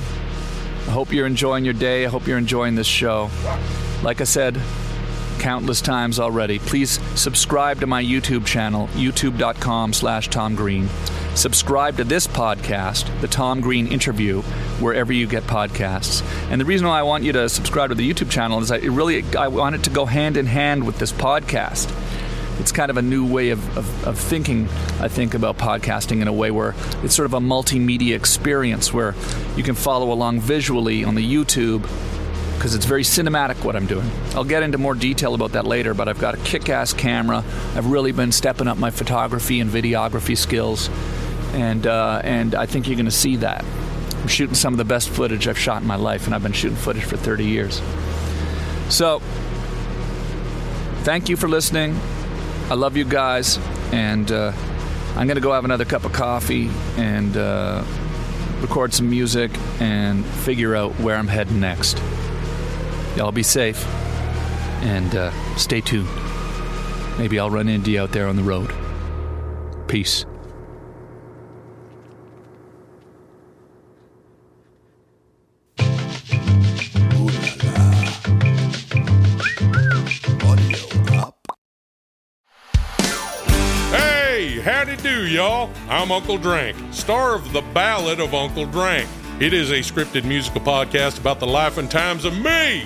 I 0.87 0.91
hope 0.91 1.11
you're 1.11 1.27
enjoying 1.27 1.65
your 1.65 1.73
day. 1.73 2.05
I 2.05 2.09
hope 2.09 2.27
you're 2.27 2.37
enjoying 2.37 2.75
this 2.75 2.87
show. 2.87 3.29
Like 4.03 4.21
I 4.21 4.23
said 4.23 4.59
countless 5.41 5.81
times 5.81 6.19
already, 6.19 6.59
please 6.59 6.99
subscribe 7.19 7.79
to 7.79 7.87
my 7.87 8.03
YouTube 8.03 8.45
channel, 8.45 8.87
youtube.com 8.89 9.91
slash 9.91 10.27
Tom 10.29 10.55
Green. 10.55 10.87
subscribe 11.33 11.97
to 11.97 12.03
this 12.03 12.27
podcast, 12.27 13.09
the 13.21 13.27
Tom 13.27 13.59
Green 13.59 13.87
Interview, 13.87 14.43
wherever 14.79 15.11
you 15.11 15.25
get 15.25 15.43
podcasts. 15.43 16.21
And 16.51 16.61
the 16.61 16.65
reason 16.65 16.85
why 16.85 16.99
I 16.99 17.03
want 17.03 17.23
you 17.23 17.31
to 17.31 17.49
subscribe 17.49 17.89
to 17.89 17.95
the 17.95 18.07
YouTube 18.07 18.29
channel 18.29 18.59
is 18.61 18.71
I 18.71 18.77
really 18.77 19.23
I 19.35 19.47
want 19.47 19.75
it 19.75 19.83
to 19.85 19.89
go 19.89 20.05
hand 20.05 20.37
in 20.37 20.45
hand 20.45 20.85
with 20.85 20.99
this 20.99 21.11
podcast. 21.11 21.91
It's 22.59 22.71
kind 22.71 22.91
of 22.91 22.97
a 22.97 23.01
new 23.01 23.25
way 23.25 23.49
of, 23.49 23.77
of, 23.77 24.07
of 24.07 24.19
thinking, 24.19 24.69
I 24.99 25.07
think, 25.07 25.33
about 25.33 25.57
podcasting 25.57 26.21
in 26.21 26.27
a 26.27 26.33
way 26.33 26.51
where 26.51 26.75
it's 27.01 27.15
sort 27.15 27.25
of 27.25 27.33
a 27.33 27.39
multimedia 27.39 28.15
experience 28.15 28.93
where 28.93 29.15
you 29.55 29.63
can 29.63 29.73
follow 29.73 30.11
along 30.11 30.41
visually 30.41 31.03
on 31.03 31.15
the 31.15 31.25
YouTube 31.25 31.89
because 32.61 32.75
it's 32.75 32.85
very 32.85 33.01
cinematic 33.01 33.63
what 33.63 33.75
I'm 33.75 33.87
doing. 33.87 34.07
I'll 34.35 34.43
get 34.43 34.61
into 34.61 34.77
more 34.77 34.93
detail 34.93 35.33
about 35.33 35.53
that 35.53 35.65
later, 35.65 35.95
but 35.95 36.07
I've 36.07 36.19
got 36.19 36.35
a 36.35 36.37
kick 36.43 36.69
ass 36.69 36.93
camera. 36.93 37.43
I've 37.73 37.87
really 37.87 38.11
been 38.11 38.31
stepping 38.31 38.67
up 38.67 38.77
my 38.77 38.91
photography 38.91 39.59
and 39.61 39.71
videography 39.71 40.37
skills, 40.37 40.87
and, 41.53 41.87
uh, 41.87 42.21
and 42.23 42.53
I 42.53 42.67
think 42.67 42.85
you're 42.85 42.97
going 42.97 43.05
to 43.07 43.11
see 43.11 43.37
that. 43.37 43.65
I'm 44.13 44.27
shooting 44.27 44.53
some 44.53 44.75
of 44.75 44.77
the 44.77 44.85
best 44.85 45.09
footage 45.09 45.47
I've 45.47 45.57
shot 45.57 45.81
in 45.81 45.87
my 45.87 45.95
life, 45.95 46.27
and 46.27 46.35
I've 46.35 46.43
been 46.43 46.51
shooting 46.51 46.77
footage 46.77 47.03
for 47.03 47.17
30 47.17 47.45
years. 47.45 47.81
So, 48.89 49.23
thank 51.01 51.29
you 51.29 51.37
for 51.37 51.47
listening. 51.49 51.99
I 52.69 52.75
love 52.75 52.95
you 52.95 53.05
guys, 53.05 53.57
and 53.91 54.31
uh, 54.31 54.51
I'm 55.15 55.25
going 55.25 55.33
to 55.33 55.41
go 55.41 55.51
have 55.51 55.65
another 55.65 55.85
cup 55.85 56.05
of 56.05 56.13
coffee 56.13 56.69
and 56.97 57.35
uh, 57.35 57.83
record 58.61 58.93
some 58.93 59.09
music 59.09 59.49
and 59.79 60.23
figure 60.23 60.75
out 60.75 60.91
where 60.99 61.15
I'm 61.15 61.27
heading 61.27 61.59
next. 61.59 61.99
Y'all 63.15 63.31
be 63.31 63.43
safe 63.43 63.85
and 64.83 65.13
uh, 65.15 65.31
stay 65.57 65.81
tuned. 65.81 66.07
Maybe 67.17 67.39
I'll 67.39 67.49
run 67.49 67.67
into 67.67 67.91
you 67.91 68.01
out 68.01 68.11
there 68.13 68.27
on 68.27 68.35
the 68.35 68.43
road. 68.43 68.73
Peace. 69.87 70.25
Hey, 83.91 84.61
howdy 84.61 84.95
do, 84.95 85.27
y'all. 85.27 85.69
I'm 85.89 86.11
Uncle 86.11 86.37
Drank, 86.37 86.77
star 86.93 87.35
of 87.35 87.51
The 87.51 87.61
Ballad 87.73 88.21
of 88.21 88.33
Uncle 88.33 88.65
Drank. 88.65 89.09
It 89.41 89.53
is 89.53 89.71
a 89.71 89.79
scripted 89.79 90.23
musical 90.23 90.61
podcast 90.61 91.19
about 91.19 91.39
the 91.39 91.47
life 91.47 91.77
and 91.77 91.89
times 91.89 92.25
of 92.25 92.37
me, 92.39 92.85